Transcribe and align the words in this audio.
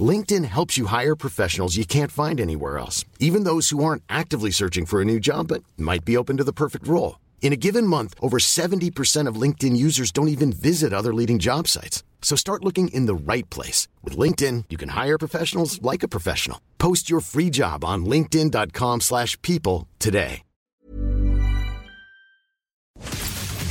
LinkedIn 0.00 0.44
helps 0.46 0.76
you 0.76 0.86
hire 0.86 1.14
professionals 1.14 1.76
you 1.76 1.84
can't 1.86 2.10
find 2.10 2.40
anywhere 2.40 2.78
else, 2.78 3.04
even 3.20 3.44
those 3.44 3.68
who 3.68 3.84
aren't 3.84 4.02
actively 4.08 4.50
searching 4.50 4.86
for 4.86 5.00
a 5.00 5.04
new 5.04 5.20
job 5.20 5.46
but 5.48 5.62
might 5.76 6.04
be 6.04 6.16
open 6.16 6.36
to 6.38 6.44
the 6.44 6.52
perfect 6.52 6.88
role. 6.88 7.20
In 7.42 7.52
a 7.52 7.56
given 7.56 7.86
month, 7.86 8.14
over 8.20 8.38
70% 8.38 9.28
of 9.28 9.36
LinkedIn 9.36 9.76
users 9.76 10.10
don't 10.10 10.28
even 10.28 10.52
visit 10.52 10.92
other 10.92 11.14
leading 11.14 11.38
job 11.38 11.68
sites. 11.68 12.02
So 12.22 12.34
start 12.36 12.64
looking 12.64 12.88
in 12.88 13.06
the 13.06 13.14
right 13.14 13.48
place. 13.50 13.86
With 14.02 14.16
LinkedIn, 14.16 14.64
you 14.70 14.78
can 14.78 14.88
hire 14.88 15.18
professionals 15.18 15.80
like 15.82 16.02
a 16.02 16.08
professional. 16.08 16.60
Post 16.78 17.08
your 17.10 17.20
free 17.20 17.50
job 17.50 17.84
on 17.84 18.04
linkedin.com 18.06 19.02
slash 19.02 19.40
people 19.42 19.86
today. 20.00 20.42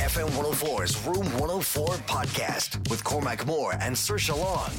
FM 0.04 0.30
104's 0.36 0.96
Room 1.06 1.26
104 1.40 1.96
podcast 2.06 2.88
with 2.88 3.02
Cormac 3.02 3.44
Moore 3.46 3.72
and 3.80 3.96
Saoirse 3.96 4.38
Long. 4.38 4.70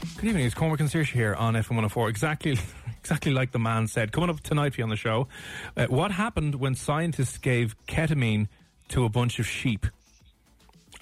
Good 0.00 0.24
evening, 0.24 0.46
it's 0.46 0.54
Cormac 0.54 0.80
and 0.80 0.90
here 0.90 1.34
on 1.34 1.52
FM 1.54 1.70
104. 1.70 2.08
Exactly, 2.08 2.58
exactly 3.00 3.32
like 3.32 3.52
the 3.52 3.58
man 3.58 3.86
said. 3.86 4.12
Coming 4.12 4.30
up 4.30 4.40
tonight 4.40 4.72
for 4.72 4.80
you 4.80 4.84
on 4.84 4.90
the 4.90 4.96
show, 4.96 5.28
uh, 5.76 5.86
what 5.86 6.10
happened 6.10 6.54
when 6.54 6.74
scientists 6.74 7.36
gave 7.36 7.76
ketamine 7.86 8.48
to 8.88 9.04
a 9.04 9.10
bunch 9.10 9.38
of 9.38 9.46
sheep? 9.46 9.86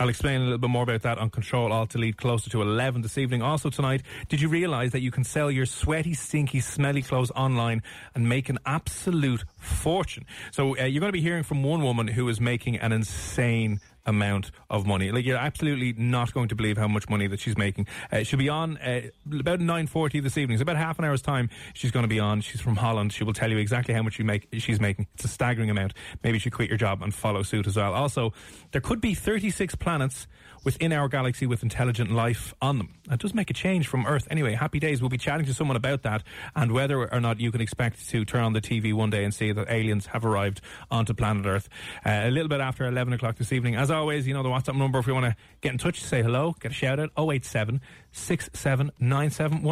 I'll 0.00 0.08
explain 0.08 0.40
a 0.40 0.44
little 0.44 0.58
bit 0.58 0.70
more 0.70 0.82
about 0.82 1.02
that 1.02 1.18
on 1.18 1.30
Control 1.30 1.72
Alt 1.72 1.90
Delete 1.90 2.16
closer 2.16 2.50
to 2.50 2.60
11 2.60 3.02
this 3.02 3.18
evening. 3.18 3.40
Also 3.40 3.70
tonight, 3.70 4.02
did 4.28 4.40
you 4.40 4.48
realise 4.48 4.90
that 4.90 5.00
you 5.00 5.12
can 5.12 5.22
sell 5.22 5.48
your 5.48 5.66
sweaty, 5.66 6.14
stinky, 6.14 6.58
smelly 6.58 7.02
clothes 7.02 7.30
online 7.36 7.84
and 8.16 8.28
make 8.28 8.48
an 8.48 8.58
absolute 8.66 9.44
fortune? 9.58 10.24
So 10.50 10.76
uh, 10.76 10.84
you're 10.84 11.00
going 11.00 11.12
to 11.12 11.16
be 11.16 11.20
hearing 11.20 11.44
from 11.44 11.62
one 11.62 11.82
woman 11.82 12.08
who 12.08 12.28
is 12.28 12.40
making 12.40 12.78
an 12.78 12.90
insane 12.90 13.78
amount 14.06 14.50
of 14.70 14.86
money. 14.86 15.10
Like 15.10 15.24
you're 15.24 15.36
absolutely 15.36 15.92
not 15.92 16.32
going 16.32 16.48
to 16.48 16.54
believe 16.54 16.78
how 16.78 16.88
much 16.88 17.08
money 17.08 17.26
that 17.26 17.40
she's 17.40 17.56
making. 17.56 17.86
Uh, 18.10 18.22
she'll 18.22 18.38
be 18.38 18.48
on 18.48 18.76
uh, 18.78 19.02
about 19.38 19.60
9:40 19.60 20.22
this 20.22 20.38
evening. 20.38 20.58
So 20.58 20.62
about 20.62 20.76
half 20.76 20.98
an 20.98 21.04
hour's 21.04 21.22
time 21.22 21.50
she's 21.74 21.90
going 21.90 22.04
to 22.04 22.08
be 22.08 22.20
on. 22.20 22.40
She's 22.40 22.60
from 22.60 22.76
Holland. 22.76 23.12
She 23.12 23.24
will 23.24 23.32
tell 23.32 23.50
you 23.50 23.58
exactly 23.58 23.94
how 23.94 24.02
much 24.02 24.14
she 24.14 24.22
make 24.22 24.48
she's 24.54 24.80
making. 24.80 25.06
It's 25.14 25.24
a 25.24 25.28
staggering 25.28 25.70
amount. 25.70 25.94
Maybe 26.22 26.36
you 26.36 26.40
should 26.40 26.52
quit 26.52 26.68
your 26.68 26.78
job 26.78 27.02
and 27.02 27.14
follow 27.14 27.42
suit 27.42 27.66
as 27.66 27.76
well. 27.76 27.94
Also, 27.94 28.32
there 28.72 28.80
could 28.80 29.00
be 29.00 29.14
36 29.14 29.74
planets 29.76 30.26
within 30.68 30.92
our 30.92 31.08
galaxy 31.08 31.46
with 31.46 31.62
intelligent 31.62 32.10
life 32.10 32.52
on 32.60 32.76
them. 32.76 32.90
That 33.06 33.20
does 33.20 33.32
make 33.32 33.48
a 33.48 33.54
change 33.54 33.88
from 33.88 34.04
Earth. 34.04 34.28
Anyway, 34.30 34.52
happy 34.52 34.78
days. 34.78 35.00
We'll 35.00 35.08
be 35.08 35.16
chatting 35.16 35.46
to 35.46 35.54
someone 35.54 35.78
about 35.78 36.02
that 36.02 36.22
and 36.54 36.72
whether 36.72 37.10
or 37.10 37.20
not 37.20 37.40
you 37.40 37.50
can 37.50 37.62
expect 37.62 38.06
to 38.10 38.22
turn 38.26 38.44
on 38.44 38.52
the 38.52 38.60
TV 38.60 38.92
one 38.92 39.08
day 39.08 39.24
and 39.24 39.32
see 39.32 39.50
that 39.50 39.70
aliens 39.70 40.04
have 40.08 40.26
arrived 40.26 40.60
onto 40.90 41.14
planet 41.14 41.46
Earth. 41.46 41.70
Uh, 42.04 42.20
a 42.24 42.30
little 42.30 42.50
bit 42.50 42.60
after 42.60 42.84
11 42.84 43.14
o'clock 43.14 43.38
this 43.38 43.50
evening. 43.50 43.76
As 43.76 43.90
always, 43.90 44.26
you 44.26 44.34
know 44.34 44.42
the 44.42 44.50
WhatsApp 44.50 44.76
number 44.76 44.98
if 44.98 45.06
you 45.06 45.14
want 45.14 45.24
to 45.24 45.36
get 45.62 45.72
in 45.72 45.78
touch, 45.78 46.02
say 46.02 46.22
hello, 46.22 46.54
get 46.60 46.72
a 46.72 46.74
shout 46.74 47.00
out 47.00 47.12
087 47.16 47.80
6797 48.12 49.62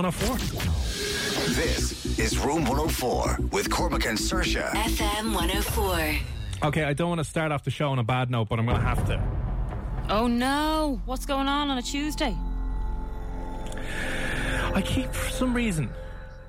This 1.56 2.18
is 2.18 2.38
Room 2.38 2.64
104 2.64 3.36
with 3.52 3.68
Cormac 3.68 4.06
and 4.06 4.18
Sir 4.18 4.40
FM 4.40 5.34
104. 5.34 6.68
Okay, 6.68 6.84
I 6.84 6.94
don't 6.94 7.10
want 7.10 7.18
to 7.18 7.24
start 7.24 7.52
off 7.52 7.64
the 7.64 7.70
show 7.70 7.90
on 7.90 7.98
a 7.98 8.02
bad 8.02 8.30
note, 8.30 8.48
but 8.48 8.58
I'm 8.58 8.64
going 8.64 8.78
to 8.78 8.82
have 8.82 9.06
to. 9.08 9.55
Oh 10.08 10.28
no, 10.28 11.00
what's 11.04 11.26
going 11.26 11.48
on 11.48 11.70
on 11.70 11.78
a 11.78 11.82
Tuesday? 11.82 12.36
I 14.74 14.82
keep, 14.82 15.12
for 15.12 15.30
some 15.30 15.54
reason, 15.54 15.90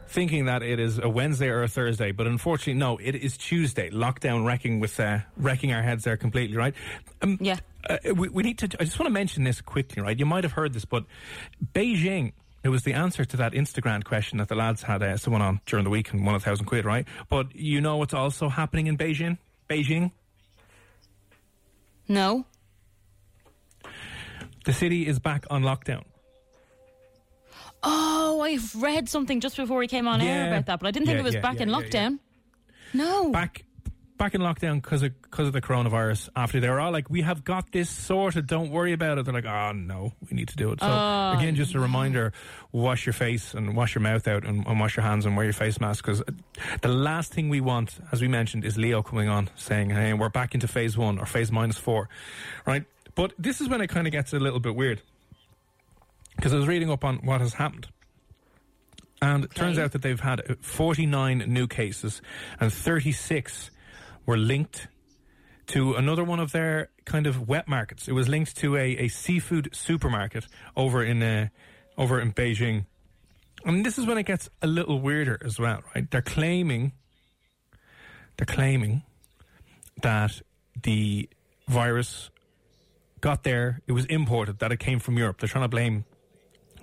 thinking 0.09 0.45
that 0.45 0.61
it 0.61 0.79
is 0.79 0.99
a 0.99 1.09
Wednesday 1.09 1.47
or 1.47 1.63
a 1.63 1.67
Thursday, 1.67 2.11
but 2.11 2.27
unfortunately, 2.27 2.73
no, 2.75 2.97
it 2.97 3.15
is 3.15 3.37
Tuesday. 3.37 3.89
Lockdown 3.89 4.45
wrecking 4.45 4.79
with 4.79 4.99
uh, 4.99 5.19
wrecking 5.37 5.73
our 5.73 5.81
heads 5.81 6.03
there 6.03 6.17
completely, 6.17 6.55
right? 6.57 6.73
Um, 7.21 7.37
Yeah. 7.41 7.57
Uh, 7.89 7.97
we, 8.15 8.27
we 8.29 8.43
need 8.43 8.57
to. 8.59 8.65
I 8.79 8.83
just 8.83 8.99
want 8.99 9.07
to 9.07 9.13
mention 9.13 9.43
this 9.43 9.61
quickly, 9.61 10.01
right? 10.03 10.17
You 10.17 10.25
might 10.25 10.43
have 10.43 10.53
heard 10.53 10.73
this, 10.73 10.85
but 10.85 11.05
Beijing. 11.73 12.33
It 12.63 12.69
was 12.69 12.83
the 12.83 12.93
answer 12.93 13.23
to 13.23 13.37
that 13.37 13.53
Instagram 13.53 14.03
question 14.03 14.39
that 14.39 14.49
the 14.49 14.55
lads 14.55 14.81
had 14.83 15.01
uh, 15.01 15.15
someone 15.15 15.41
on 15.41 15.61
during 15.65 15.85
the 15.85 15.89
week 15.89 16.11
and 16.11 16.25
won 16.25 16.35
a 16.35 16.39
thousand 16.39 16.65
quid, 16.65 16.83
right? 16.83 17.07
But 17.29 17.55
you 17.55 17.79
know 17.79 17.95
what's 17.95 18.13
also 18.15 18.49
happening 18.49 18.87
in 18.87 18.97
Beijing? 18.97 19.37
Beijing, 19.69 20.11
No. 22.09 22.45
The 24.67 24.73
city 24.73 25.07
is 25.07 25.17
back 25.19 25.45
on 25.49 25.63
lockdown. 25.63 26.03
Oh, 27.83 28.41
I've 28.41 28.75
read 28.75 29.07
something 29.07 29.39
just 29.39 29.55
before 29.55 29.77
we 29.79 29.87
came 29.87 30.07
on 30.07 30.19
air 30.21 30.47
about 30.47 30.65
that, 30.65 30.79
but 30.79 30.87
I 30.87 30.91
didn't 30.91 31.05
think 31.07 31.15
Yeah, 31.15 31.21
it 31.21 31.25
was 31.25 31.35
yeah, 31.35 31.41
back 31.41 31.55
yeah, 31.57 31.63
in 31.63 31.69
yeah, 31.69 31.79
yeah. 31.79 31.85
lockdown. 31.89 32.19
No. 32.93 33.31
back 33.31 33.63
back 34.17 34.33
in 34.33 34.41
lockdown 34.41 34.81
because 34.81 35.03
of 35.03 35.21
because 35.21 35.45
of 35.47 35.53
the 35.53 35.61
coronavirus. 35.61 36.29
After 36.35 36.59
they 36.59 36.69
were 36.69 36.79
all 36.79 36.91
like, 36.91 37.09
"We 37.09 37.21
have 37.21 37.43
got 37.43 37.71
this 37.71 37.89
sorted. 37.89 38.47
Don't 38.47 38.71
worry 38.71 38.93
about 38.93 39.17
it." 39.19 39.25
They're 39.25 39.33
like, 39.33 39.45
"Oh 39.45 39.73
no, 39.73 40.13
we 40.29 40.35
need 40.35 40.47
to 40.47 40.55
do 40.55 40.71
it." 40.71 40.79
So 40.79 40.87
Oh, 40.89 41.35
again, 41.37 41.55
just 41.55 41.75
a 41.75 41.79
reminder: 41.79 42.33
wash 42.71 43.05
your 43.05 43.13
face 43.13 43.53
and 43.53 43.75
wash 43.75 43.93
your 43.93 44.01
mouth 44.01 44.27
out 44.27 44.43
and, 44.45 44.65
and 44.65 44.79
wash 44.79 44.97
your 44.97 45.03
hands 45.05 45.25
and 45.25 45.35
wear 45.37 45.43
your 45.45 45.53
face 45.53 45.79
mask 45.79 46.03
because 46.03 46.23
the 46.81 46.87
last 46.87 47.31
thing 47.33 47.47
we 47.49 47.61
want, 47.61 47.99
as 48.11 48.21
we 48.21 48.27
mentioned, 48.27 48.65
is 48.65 48.77
Leo 48.77 49.03
coming 49.03 49.29
on 49.29 49.49
saying, 49.55 49.91
"Hey, 49.91 50.13
we're 50.13 50.29
back 50.29 50.53
into 50.55 50.67
phase 50.67 50.97
one 50.97 51.19
or 51.19 51.25
phase 51.25 51.51
minus 51.51 51.77
four, 51.77 52.09
right?" 52.65 52.85
But 53.17 53.33
this 53.39 53.61
is 53.61 53.67
when 53.67 53.81
it 53.81 53.87
kind 53.87 54.05
of 54.05 54.13
gets 54.13 54.31
a 54.31 54.39
little 54.39 54.59
bit 54.59 54.75
weird 54.75 55.01
because 56.35 56.53
I 56.53 56.57
was 56.57 56.67
reading 56.67 56.91
up 56.91 57.03
on 57.03 57.17
what 57.17 57.41
has 57.41 57.55
happened. 57.55 57.87
And 59.19 59.45
it 59.45 59.55
turns 59.55 59.79
out 59.79 59.93
that 59.93 60.03
they've 60.03 60.19
had 60.19 60.43
49 60.61 61.39
new 61.47 61.65
cases 61.65 62.21
and 62.59 62.71
36 62.71 63.71
were 64.27 64.37
linked 64.37 64.87
to 65.65 65.95
another 65.95 66.23
one 66.23 66.39
of 66.39 66.51
their 66.51 66.89
kind 67.05 67.25
of 67.25 67.47
wet 67.47 67.67
markets. 67.67 68.07
It 68.07 68.11
was 68.11 68.29
linked 68.29 68.55
to 68.57 68.75
a, 68.75 68.91
a 68.97 69.07
seafood 69.07 69.69
supermarket 69.75 70.45
over 70.75 71.03
in 71.03 71.23
uh, 71.23 71.47
over 71.97 72.21
in 72.21 72.33
Beijing. 72.33 72.85
And 73.65 73.83
this 73.83 73.97
is 73.97 74.05
when 74.05 74.19
it 74.19 74.27
gets 74.27 74.47
a 74.61 74.67
little 74.67 75.01
weirder 75.01 75.39
as 75.43 75.59
well, 75.59 75.81
right? 75.95 76.09
They're 76.11 76.21
claiming 76.21 76.91
they're 78.37 78.45
claiming 78.45 79.01
that 80.03 80.39
the 80.83 81.27
virus 81.67 82.29
got 83.21 83.43
there, 83.43 83.81
it 83.87 83.91
was 83.91 84.05
imported, 84.05 84.59
that 84.59 84.71
it 84.71 84.79
came 84.79 84.99
from 84.99 85.17
Europe. 85.17 85.39
They're 85.39 85.49
trying 85.49 85.65
to 85.65 85.69
blame 85.69 86.05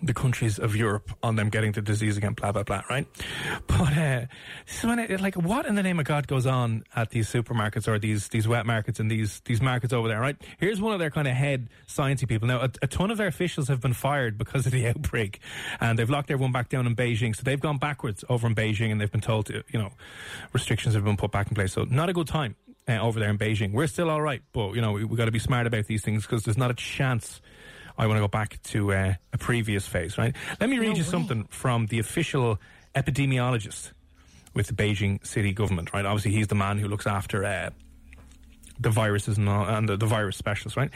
the 0.03 0.15
countries 0.15 0.59
of 0.59 0.77
Europe 0.77 1.11
on 1.23 1.37
them 1.37 1.49
getting 1.49 1.73
the 1.73 1.81
disease 1.81 2.17
again, 2.17 2.35
blah, 2.35 2.53
blah, 2.53 2.63
blah, 2.63 2.83
right? 2.91 3.07
But 3.67 3.97
uh, 3.97 4.27
is 4.69 4.85
when 4.85 4.99
it, 4.99 5.21
like, 5.21 5.35
what 5.35 5.67
in 5.67 5.75
the 5.75 5.83
name 5.83 5.99
of 5.99 6.05
God 6.05 6.27
goes 6.27 6.47
on 6.47 6.85
at 6.95 7.11
these 7.11 7.31
supermarkets 7.31 7.89
or 7.89 7.99
these 7.99 8.29
these 8.29 8.47
wet 8.47 8.67
markets 8.67 9.01
and 9.01 9.11
these 9.11 9.41
these 9.45 9.61
markets 9.61 9.93
over 9.93 10.09
there, 10.09 10.21
right? 10.21 10.37
Here's 10.59 10.81
one 10.81 10.93
of 10.93 10.99
their 10.99 11.11
kind 11.11 11.27
of 11.27 11.35
head 11.35 11.69
sciencey 11.89 12.29
people. 12.29 12.49
Now, 12.49 12.61
a, 12.61 12.71
a 12.83 12.87
ton 12.87 13.11
of 13.11 13.19
their 13.19 13.27
officials 13.27 13.69
have 13.69 13.81
been 13.81 13.95
fired 13.95 14.39
because 14.39 14.67
of 14.67 14.73
the 14.73 14.87
outbreak, 14.91 15.41
and 15.81 15.99
they've 15.99 16.11
locked 16.11 16.31
everyone 16.31 16.53
back 16.53 16.69
down 16.69 16.87
in 16.87 16.95
Beijing. 16.95 17.35
So 17.35 17.43
they've 17.43 17.61
gone 17.61 17.79
backwards 17.79 18.25
over 18.29 18.47
in 18.47 18.55
Beijing, 18.55 18.93
and 18.93 19.01
they've 19.01 19.11
been 19.11 19.21
told, 19.21 19.47
to, 19.47 19.65
you 19.71 19.79
know, 19.79 19.93
restrictions 20.53 20.95
have 20.95 21.05
been 21.05 21.17
put 21.17 21.31
back 21.31 21.49
in 21.49 21.55
place. 21.55 21.73
So 21.73 21.85
not 21.85 22.09
a 22.09 22.13
good 22.13 22.29
time 22.29 22.57
uh, 22.89 22.99
over 22.99 23.21
there 23.21 23.31
in 23.31 23.39
Beijing. 23.39 23.73
We're 23.73 23.87
still 23.87 24.11
all 24.11 24.21
right, 24.21 24.43
but 24.53 24.75
you 24.75 24.81
know, 24.81 24.93
we, 24.93 25.05
we 25.05 25.17
got 25.17 25.27
to 25.27 25.33
be 25.33 25.39
smart 25.39 25.67
about 25.67 25.87
these 25.87 26.03
things 26.03 26.23
because 26.23 26.45
there's 26.45 26.59
not 26.59 26.71
a 26.71 26.75
chance. 26.75 27.41
I 27.97 28.07
want 28.07 28.17
to 28.17 28.23
go 28.23 28.29
back 28.29 28.61
to 28.65 28.93
uh, 28.93 29.15
a 29.33 29.39
previous 29.39 29.87
phase, 29.87 30.19
right? 30.19 30.35
Let 30.61 30.69
me 30.69 30.79
read 30.79 30.97
you 30.97 31.05
something 31.05 31.45
from 31.45 31.87
the 31.87 32.01
official 32.01 32.59
epidemiologist 32.95 33.93
with 34.53 34.67
the 34.67 34.73
Beijing 34.73 35.25
city 35.25 35.53
government, 35.53 35.93
right? 35.93 36.05
Obviously, 36.05 36.33
he's 36.33 36.49
the 36.49 36.55
man 36.57 36.79
who 36.79 36.89
looks 36.89 37.07
after 37.07 37.45
uh, 37.45 37.71
the 38.79 38.91
viruses 38.91 39.39
and, 39.39 39.49
all, 39.49 39.65
and 39.67 39.89
the, 39.89 39.97
the 39.97 40.07
virus 40.07 40.37
specialists, 40.37 40.77
right? 40.77 40.91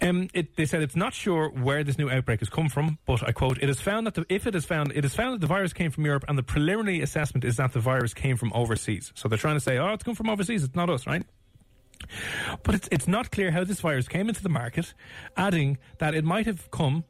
Um, 0.00 0.28
it, 0.32 0.56
they 0.56 0.64
said 0.64 0.82
it's 0.82 0.96
not 0.96 1.14
sure 1.14 1.48
where 1.50 1.84
this 1.84 1.98
new 1.98 2.10
outbreak 2.10 2.40
has 2.40 2.48
come 2.48 2.68
from, 2.68 2.98
but 3.06 3.22
I 3.26 3.32
quote: 3.32 3.58
"It 3.60 3.68
is 3.68 3.80
found 3.80 4.06
that 4.06 4.14
the, 4.14 4.26
if 4.28 4.46
it 4.46 4.54
is 4.54 4.64
found, 4.64 4.92
it 4.94 5.04
is 5.04 5.14
found 5.14 5.34
that 5.34 5.40
the 5.40 5.46
virus 5.46 5.72
came 5.72 5.90
from 5.90 6.04
Europe, 6.04 6.24
and 6.28 6.38
the 6.38 6.42
preliminary 6.42 7.02
assessment 7.02 7.44
is 7.44 7.56
that 7.56 7.72
the 7.72 7.80
virus 7.80 8.14
came 8.14 8.36
from 8.36 8.52
overseas." 8.54 9.12
So 9.14 9.28
they're 9.28 9.38
trying 9.38 9.56
to 9.56 9.60
say, 9.60 9.78
"Oh, 9.78 9.92
it's 9.92 10.04
come 10.04 10.14
from 10.14 10.30
overseas. 10.30 10.64
It's 10.64 10.74
not 10.74 10.90
us, 10.90 11.06
right?" 11.06 11.24
But 12.62 12.74
it's, 12.74 12.88
it's 12.90 13.08
not 13.08 13.30
clear 13.30 13.50
how 13.50 13.64
this 13.64 13.80
virus 13.80 14.08
came 14.08 14.28
into 14.28 14.42
the 14.42 14.48
market, 14.48 14.94
adding 15.36 15.78
that 15.98 16.14
it 16.14 16.24
might 16.24 16.46
have 16.46 16.70
come 16.70 17.04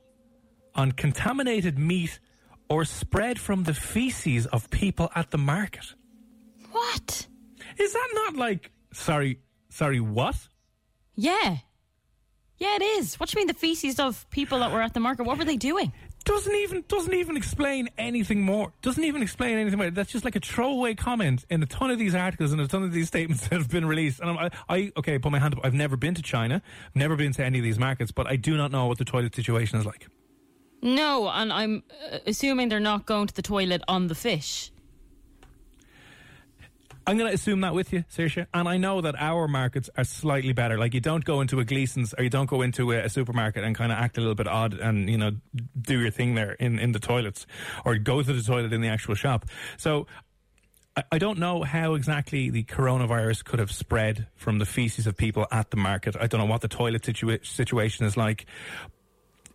on 0.75 0.93
contaminated 0.93 1.79
meat 1.79 2.21
or 2.69 2.85
spread 2.85 3.39
from 3.39 3.65
the 3.65 3.75
feces 3.75 4.47
of 4.47 4.71
people 4.71 5.11
at 5.15 5.31
the 5.31 5.39
market. 5.39 5.95
What? 6.71 7.27
Is 7.79 7.93
that 7.93 8.09
not 8.15 8.37
like 8.37 8.71
sorry, 8.95 9.41
sorry, 9.75 10.01
what? 10.01 10.37
Yeah. 11.15 11.59
Yeah, 12.59 12.77
it 12.77 12.83
is. 12.83 13.19
What 13.19 13.29
do 13.29 13.37
you 13.37 13.41
mean 13.41 13.49
the 13.49 13.59
feces 13.59 13.99
of 13.99 14.29
people 14.31 14.61
that 14.61 14.71
were 14.71 14.81
at 14.81 14.95
the 14.95 15.01
market? 15.01 15.25
What 15.25 15.39
were 15.39 15.45
they 15.45 15.57
doing? 15.57 15.93
Doesn't 16.25 16.55
even 16.55 16.85
doesn't 16.89 17.13
even 17.13 17.37
explain 17.37 17.91
anything 17.99 18.41
more. 18.41 18.73
Doesn't 18.81 19.05
even 19.05 19.21
explain 19.21 19.59
anything 19.59 19.79
more. 19.79 19.91
That's 19.91 20.11
just 20.11 20.25
like 20.25 20.37
a 20.37 20.41
throwaway 20.41 20.95
comment 20.95 21.45
in 21.51 21.63
a 21.63 21.67
ton 21.67 21.91
of 21.91 21.99
these 21.99 22.15
articles 22.15 22.53
and 22.53 22.61
a 22.63 22.67
ton 22.67 22.83
of 22.83 22.93
these 22.93 23.09
statements 23.09 23.43
that 23.49 23.59
have 23.59 23.69
been 23.69 23.85
released. 23.85 24.21
And 24.21 24.31
I'm, 24.31 24.39
I, 24.39 24.51
I 24.69 24.93
okay, 24.97 25.19
put 25.19 25.33
my 25.33 25.39
hand 25.39 25.55
up. 25.55 25.61
I've 25.65 25.75
never 25.75 25.97
been 25.97 26.15
to 26.15 26.23
China, 26.23 26.63
never 26.95 27.17
been 27.17 27.33
to 27.33 27.45
any 27.45 27.59
of 27.59 27.65
these 27.65 27.79
markets, 27.79 28.13
but 28.13 28.27
I 28.27 28.37
do 28.37 28.57
not 28.57 28.71
know 28.71 28.87
what 28.87 28.97
the 28.97 29.05
toilet 29.05 29.35
situation 29.35 29.79
is 29.79 29.85
like. 29.85 30.07
No, 30.81 31.29
and 31.29 31.53
I'm 31.53 31.83
uh, 32.11 32.19
assuming 32.27 32.69
they're 32.69 32.81
not 32.81 33.05
going 33.05 33.27
to 33.27 33.35
the 33.35 33.43
toilet 33.43 33.83
on 33.89 34.07
the 34.07 34.15
fish. 34.15 34.71
I'm 37.07 37.19
going 37.19 37.29
to 37.31 37.35
assume 37.35 37.61
that 37.63 37.75
with 37.75 37.93
you, 37.93 38.05
Saoirse. 38.11 38.47
And 38.55 38.67
I 38.69 38.77
know 38.79 39.01
that 39.03 39.15
our 39.19 39.47
markets 39.47 39.91
are 39.97 40.05
slightly 40.05 40.53
better. 40.55 40.79
Like 40.79 40.95
you 40.95 41.01
don't 41.01 41.25
go 41.25 41.41
into 41.43 41.61
a 41.61 41.65
Gleason's 41.65 42.15
or 42.17 42.25
you 42.25 42.31
don't 42.31 42.49
go 42.49 42.63
into 42.63 42.93
a, 42.93 43.01
a 43.05 43.09
supermarket 43.09 43.63
and 43.65 43.75
kind 43.75 43.93
of 43.93 43.99
act 43.99 44.17
a 44.17 44.21
little 44.21 44.35
bit 44.35 44.47
odd 44.49 44.75
and 44.75 45.11
you 45.11 45.19
know 45.19 45.33
do 45.81 46.01
your 46.01 46.11
thing 46.11 46.35
there 46.35 46.53
in 46.53 46.79
in 46.79 46.93
the 46.93 46.99
toilets 46.99 47.47
or 47.85 47.97
go 47.99 48.23
to 48.23 48.33
the 48.33 48.43
toilet 48.43 48.73
in 48.73 48.81
the 48.81 48.89
actual 48.89 49.15
shop. 49.15 49.47
So. 49.77 50.07
I- 51.11 51.19
don't 51.19 51.41
know 51.41 51.65
how 51.65 51.95
exactly 51.95 52.51
the 52.51 52.63
coronavirus 52.63 53.43
could 53.45 53.59
have 53.59 53.73
spread 53.73 54.29
from 54.37 54.61
the 54.61 54.65
feces 54.65 55.09
of 55.09 55.17
people 55.17 55.45
at 55.51 55.71
the 55.73 55.77
market. 55.77 56.15
I 56.21 56.29
don't 56.29 56.39
know 56.39 56.47
what 56.47 56.61
the 56.61 56.69
toilet 56.69 57.03
situa- 57.03 57.45
situation 57.45 58.07
is 58.07 58.17
like. 58.17 58.47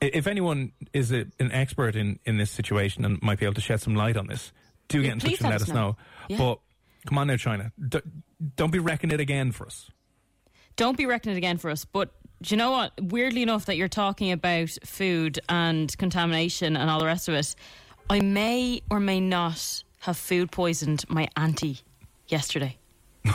If 0.01 0.27
anyone 0.27 0.73
is 0.91 1.13
a, 1.13 1.27
an 1.39 1.53
expert 1.53 1.95
in, 1.95 2.19
in 2.25 2.35
this 2.37 2.51
situation 2.51 3.05
and 3.05 3.21
might 3.21 3.39
be 3.39 3.45
able 3.45 3.53
to 3.55 3.61
shed 3.61 3.79
some 3.79 3.95
light 3.95 4.17
on 4.17 4.27
this, 4.27 4.51
do 4.89 4.97
Yeah, 4.99 5.03
get 5.03 5.13
in 5.13 5.19
touch 5.19 5.39
and 5.39 5.49
let 5.49 5.61
us 5.61 5.67
know. 5.69 5.73
know. 5.75 5.97
Yeah. 6.27 6.37
But 6.37 6.59
come 7.05 7.17
on 7.17 7.27
now, 7.27 7.37
China. 7.37 7.71
D- 7.87 7.99
don't 8.55 8.71
be 8.71 8.79
wrecking 8.79 9.11
it 9.11 9.19
again 9.19 9.51
for 9.51 9.65
us. 9.65 9.89
Don't 10.75 10.97
be 10.97 11.05
wrecking 11.05 11.31
it 11.33 11.37
again 11.37 11.57
for 11.57 11.69
us. 11.69 11.85
But 11.85 12.11
do 12.41 12.53
you 12.53 12.57
know 12.57 12.71
what? 12.71 12.93
Weirdly 13.01 13.41
enough, 13.43 13.65
that 13.65 13.75
you're 13.75 13.87
talking 13.89 14.31
about 14.31 14.69
food 14.85 15.39
and 15.49 15.95
contamination 15.97 16.77
and 16.77 16.89
all 16.89 16.99
the 16.99 17.05
rest 17.05 17.27
of 17.27 17.33
it, 17.35 17.55
I 18.09 18.21
may 18.21 18.81
or 18.89 18.99
may 18.99 19.19
not 19.19 19.83
have 20.01 20.15
food 20.17 20.51
poisoned 20.51 21.03
my 21.09 21.27
auntie 21.35 21.79
yesterday. 22.27 22.77
I 23.25 23.33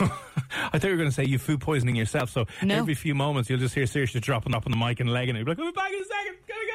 thought 0.79 0.85
you 0.85 0.91
were 0.91 0.97
going 0.97 1.09
to 1.11 1.15
say 1.15 1.25
you 1.25 1.39
food 1.39 1.61
poisoning 1.61 1.95
yourself. 1.97 2.31
So 2.31 2.47
No. 2.63 2.77
every 2.77 2.95
few 2.95 3.15
moments 3.15 3.51
you'll 3.51 3.59
just 3.59 3.75
hear 3.75 3.85
Saoirse 3.85 4.19
dropping 4.23 4.55
up 4.55 4.65
on 4.67 4.73
the 4.73 4.79
mic 4.79 5.01
and 5.01 5.11
legging 5.13 5.37
it. 5.37 5.41
You'll 5.41 5.45
be 5.45 5.51
like, 5.53 5.59
I'll 5.59 5.67
be 5.67 5.73
back 5.73 5.93
in 5.93 6.01
a 6.01 6.05
second. 6.05 6.37
Gotta 6.49 6.67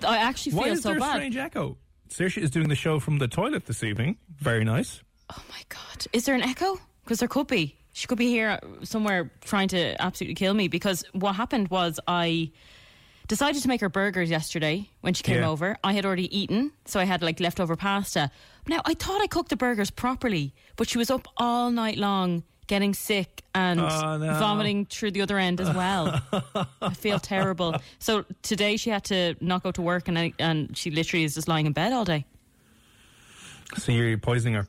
go. 0.00 0.08
I 0.08 0.18
actually 0.18 0.52
feel 0.52 0.60
Why 0.60 0.68
is 0.68 0.82
so 0.82 0.90
there 0.90 0.98
a 0.98 1.10
strange 1.12 1.36
echo? 1.36 1.78
Saoirse 2.10 2.36
is 2.42 2.50
doing 2.50 2.68
the 2.68 2.74
show 2.74 3.00
from 3.00 3.18
the 3.18 3.26
toilet 3.28 3.64
this 3.64 3.82
evening. 3.82 4.18
Very 4.38 4.64
nice. 4.64 5.02
Oh 5.36 5.42
my 5.48 5.60
god! 5.68 6.06
Is 6.12 6.24
there 6.24 6.34
an 6.34 6.42
echo? 6.42 6.78
Because 7.04 7.18
there 7.18 7.28
could 7.28 7.46
be. 7.46 7.76
She 7.92 8.06
could 8.06 8.18
be 8.18 8.28
here 8.28 8.58
uh, 8.62 8.84
somewhere 8.84 9.30
trying 9.42 9.68
to 9.68 10.00
absolutely 10.02 10.34
kill 10.34 10.54
me. 10.54 10.68
Because 10.68 11.04
what 11.12 11.34
happened 11.36 11.68
was 11.68 12.00
I 12.08 12.50
decided 13.28 13.62
to 13.62 13.68
make 13.68 13.80
her 13.80 13.88
burgers 13.88 14.30
yesterday 14.30 14.88
when 15.00 15.14
she 15.14 15.22
came 15.22 15.40
Yeah. 15.40 15.48
over. 15.48 15.76
I 15.84 15.92
had 15.92 16.04
already 16.04 16.28
eaten, 16.36 16.72
so 16.84 16.98
I 17.00 17.04
had 17.04 17.22
like 17.22 17.40
leftover 17.40 17.76
pasta. 17.76 18.30
Now 18.66 18.80
I 18.84 18.94
thought 18.94 19.20
I 19.22 19.26
cooked 19.26 19.50
the 19.50 19.56
burgers 19.56 19.90
properly, 19.90 20.54
but 20.76 20.88
she 20.88 20.98
was 20.98 21.10
up 21.10 21.26
all 21.36 21.70
night 21.70 21.96
long 21.98 22.42
getting 22.66 22.94
sick 22.94 23.42
and 23.54 23.78
Oh, 23.80 24.16
no. 24.18 24.38
vomiting 24.38 24.86
through 24.86 25.10
the 25.12 25.20
other 25.22 25.38
end 25.38 25.60
as 25.60 25.68
well. 25.74 26.20
I 26.82 26.94
feel 26.94 27.18
terrible. 27.20 27.76
So 27.98 28.24
today 28.42 28.76
she 28.78 28.90
had 28.90 29.04
to 29.04 29.36
not 29.40 29.62
go 29.62 29.70
to 29.72 29.82
work, 29.82 30.08
and 30.08 30.18
I, 30.18 30.32
and 30.38 30.76
she 30.76 30.90
literally 30.90 31.24
is 31.24 31.34
just 31.34 31.46
lying 31.48 31.66
in 31.66 31.72
bed 31.72 31.92
all 31.92 32.04
day. 32.06 32.24
So 33.78 33.92
you're 33.92 34.16
poisoning 34.18 34.54
her. 34.54 34.68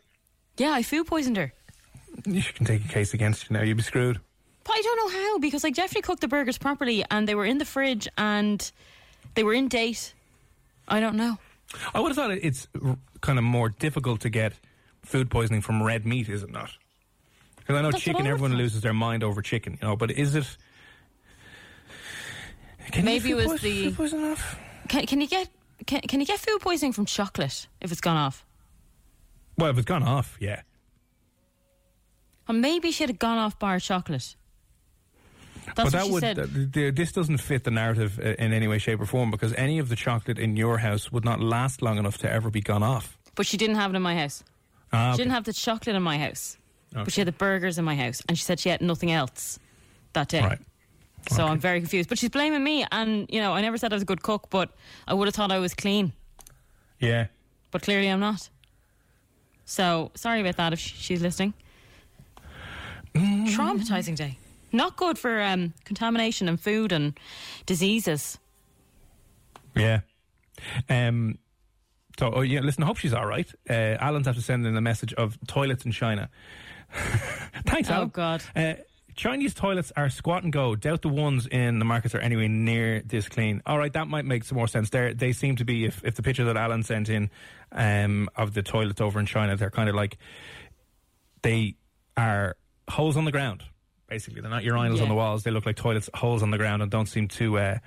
Yeah, 0.57 0.71
I 0.71 0.83
food 0.83 1.07
poisoned 1.07 1.37
her. 1.37 1.51
You 2.25 2.41
can 2.41 2.65
take 2.65 2.85
a 2.85 2.87
case 2.87 3.13
against 3.13 3.49
you 3.49 3.57
now. 3.57 3.63
You'd 3.63 3.77
be 3.77 3.83
screwed. 3.83 4.19
But 4.63 4.73
I 4.73 4.81
don't 4.81 4.97
know 4.97 5.19
how 5.19 5.37
because 5.39 5.65
I 5.65 5.69
definitely 5.69 6.01
cooked 6.03 6.21
the 6.21 6.27
burgers 6.27 6.57
properly 6.57 7.03
and 7.11 7.27
they 7.27 7.35
were 7.35 7.45
in 7.45 7.57
the 7.57 7.65
fridge 7.65 8.07
and 8.17 8.71
they 9.35 9.43
were 9.43 9.53
in 9.53 9.67
date. 9.67 10.13
I 10.87 10.99
don't 10.99 11.15
know. 11.17 11.37
I 11.93 11.99
would 11.99 12.09
have 12.09 12.15
thought 12.15 12.31
it's 12.31 12.67
kind 13.21 13.37
of 13.37 13.43
more 13.43 13.69
difficult 13.69 14.21
to 14.21 14.29
get 14.29 14.53
food 15.03 15.29
poisoning 15.29 15.61
from 15.61 15.83
red 15.83 16.05
meat, 16.05 16.29
is 16.29 16.41
it 16.41 16.51
not? 16.51 16.71
Because 17.57 17.75
I 17.77 17.81
know 17.81 17.91
That's 17.91 18.03
chicken, 18.03 18.25
I 18.25 18.29
everyone 18.29 18.51
thought. 18.51 18.57
loses 18.57 18.81
their 18.81 18.93
mind 18.93 19.23
over 19.23 19.41
chicken, 19.41 19.77
you 19.81 19.87
know, 19.87 19.95
but 19.95 20.11
is 20.11 20.35
it. 20.35 20.57
Can 22.91 23.01
you 23.01 23.05
Maybe 23.05 23.31
it 23.31 23.35
was 23.35 23.47
pois- 23.47 24.11
the- 24.11 24.31
off? 24.31 24.57
Can, 24.87 25.05
can 25.07 25.19
you 25.21 25.27
get 25.27 25.49
can, 25.87 26.01
can 26.01 26.19
you 26.19 26.25
get 26.25 26.39
food 26.39 26.61
poisoning 26.61 26.93
from 26.93 27.05
chocolate 27.05 27.67
if 27.81 27.91
it's 27.91 28.01
gone 28.01 28.15
off? 28.17 28.44
Well, 29.57 29.69
if 29.71 29.77
it's 29.77 29.85
gone 29.85 30.03
off, 30.03 30.37
yeah. 30.39 30.61
Or 32.47 32.53
maybe 32.53 32.91
she 32.91 33.03
had 33.03 33.17
gone 33.19 33.37
off 33.37 33.57
bar 33.57 33.79
chocolate. 33.79 34.35
That's 35.75 35.91
but 35.91 35.91
that 35.93 36.07
would 36.09 36.19
said. 36.21 36.35
th- 36.35 36.71
th- 36.73 36.95
this 36.95 37.11
doesn't 37.11 37.37
fit 37.39 37.63
the 37.63 37.71
narrative 37.71 38.19
uh, 38.19 38.35
in 38.37 38.53
any 38.53 38.67
way, 38.67 38.77
shape, 38.77 38.99
or 39.01 39.05
form 39.07 39.31
because 39.31 39.51
any 39.53 39.79
of 39.79 39.89
the 39.89 39.95
chocolate 39.95 40.37
in 40.37 40.55
your 40.55 40.77
house 40.77 41.11
would 41.11 41.25
not 41.25 41.39
last 41.39 41.81
long 41.81 41.97
enough 41.97 42.17
to 42.19 42.31
ever 42.31 42.51
be 42.51 42.61
gone 42.61 42.83
off. 42.83 43.17
but 43.33 43.45
she 43.47 43.57
didn't 43.57 43.75
have 43.77 43.91
it 43.91 43.95
in 43.95 44.01
my 44.03 44.15
house. 44.15 44.43
Ah, 44.93 45.11
She 45.13 45.17
didn't 45.17 45.31
have 45.31 45.43
the 45.45 45.53
chocolate 45.53 45.95
in 45.95 46.03
my 46.03 46.17
house. 46.19 46.57
Okay. 46.93 47.03
But 47.03 47.13
she 47.13 47.21
had 47.21 47.27
the 47.27 47.31
burgers 47.33 47.77
in 47.79 47.83
my 47.83 47.95
house 47.95 48.21
and 48.29 48.37
she 48.37 48.43
said 48.43 48.59
she 48.59 48.69
had 48.69 48.81
nothing 48.81 49.11
else 49.11 49.59
that 50.13 50.29
day. 50.29 50.41
Right. 50.41 50.59
So 51.31 51.43
Okay. 51.43 51.51
I'm 51.51 51.59
very 51.59 51.79
confused. 51.79 52.07
But 52.09 52.19
she's 52.19 52.29
blaming 52.29 52.63
me 52.63 52.85
and 52.91 53.25
you 53.29 53.41
know, 53.41 53.51
I 53.53 53.61
never 53.61 53.77
said 53.77 53.91
I 53.91 53.95
was 53.95 54.03
a 54.03 54.05
good 54.05 54.21
cook, 54.21 54.49
but 54.51 54.69
I 55.07 55.13
would 55.15 55.27
have 55.27 55.33
thought 55.35 55.51
I 55.51 55.57
was 55.59 55.73
clean. 55.73 56.13
Yeah. 56.99 57.27
but 57.71 57.81
clearly 57.81 58.07
I'm 58.07 58.19
not. 58.21 58.47
So 59.65 60.11
sorry 60.15 60.41
about 60.41 60.57
that 60.57 60.73
if 60.73 60.79
she's 60.79 61.21
listening. 61.21 61.53
Traumatizing 63.15 64.15
day. 64.15 64.37
Not 64.71 64.97
good 64.97 65.17
for 65.17 65.41
um, 65.41 65.73
contamination 65.85 66.49
and 66.49 66.59
food 66.59 66.91
and 66.91 67.17
diseases. 67.65 68.37
Yeah. 69.75 70.01
Um. 70.89 71.39
So, 72.19 72.31
oh 72.33 72.41
yeah. 72.41 72.61
Listen, 72.61 72.83
I 72.83 72.87
hope 72.87 72.97
she's 72.97 73.13
all 73.13 73.25
right. 73.25 73.49
Uh, 73.69 73.97
Alan's 73.99 74.27
have 74.27 74.35
to 74.35 74.41
send 74.41 74.65
in 74.65 74.75
a 74.75 74.81
message 74.81 75.13
of 75.13 75.37
toilets 75.47 75.85
in 75.85 75.91
China. 75.91 76.29
Thanks, 77.65 77.89
Alan. 77.89 78.07
Oh, 78.07 78.11
God. 78.11 78.43
Uh, 78.55 78.75
Chinese 79.15 79.53
toilets 79.53 79.93
are 79.95 80.09
squat 80.09 80.43
and 80.43 80.51
go. 80.51 80.75
Doubt 80.75 81.01
the 81.01 81.07
ones 81.09 81.47
in 81.47 81.79
the 81.79 81.85
markets 81.85 82.13
are 82.15 82.19
anywhere 82.19 82.49
near 82.49 83.01
this 83.01 83.29
clean. 83.29 83.61
All 83.65 83.77
right, 83.77 83.93
that 83.93 84.07
might 84.07 84.25
make 84.25 84.43
some 84.43 84.57
more 84.57 84.67
sense. 84.67 84.89
There, 84.89 85.13
they 85.13 85.31
seem 85.31 85.55
to 85.55 85.65
be. 85.65 85.85
If, 85.85 86.03
if 86.03 86.15
the 86.15 86.23
picture 86.23 86.43
that 86.45 86.57
Alan 86.57 86.83
sent 86.83 87.07
in 87.09 87.29
um, 87.71 88.29
of 88.35 88.53
the 88.53 88.61
toilets 88.61 88.99
over 88.99 89.19
in 89.19 89.25
China, 89.25 89.55
they're 89.55 89.69
kind 89.69 89.87
of 89.89 89.95
like 89.95 90.17
they 91.43 91.75
are 92.17 92.57
holes 92.89 93.15
on 93.17 93.25
the 93.25 93.31
ground. 93.31 93.63
Basically, 94.07 94.41
they're 94.41 94.51
not 94.51 94.63
urinals 94.63 94.97
Yeah. 94.97 95.03
on 95.03 95.09
the 95.09 95.15
walls. 95.15 95.43
They 95.43 95.51
look 95.51 95.65
like 95.65 95.75
toilets, 95.77 96.09
holes 96.13 96.43
on 96.43 96.51
the 96.51 96.57
ground, 96.57 96.81
and 96.81 96.91
don't 96.91 97.07
seem 97.07 97.27
too. 97.27 97.57
Uh, 97.57 97.77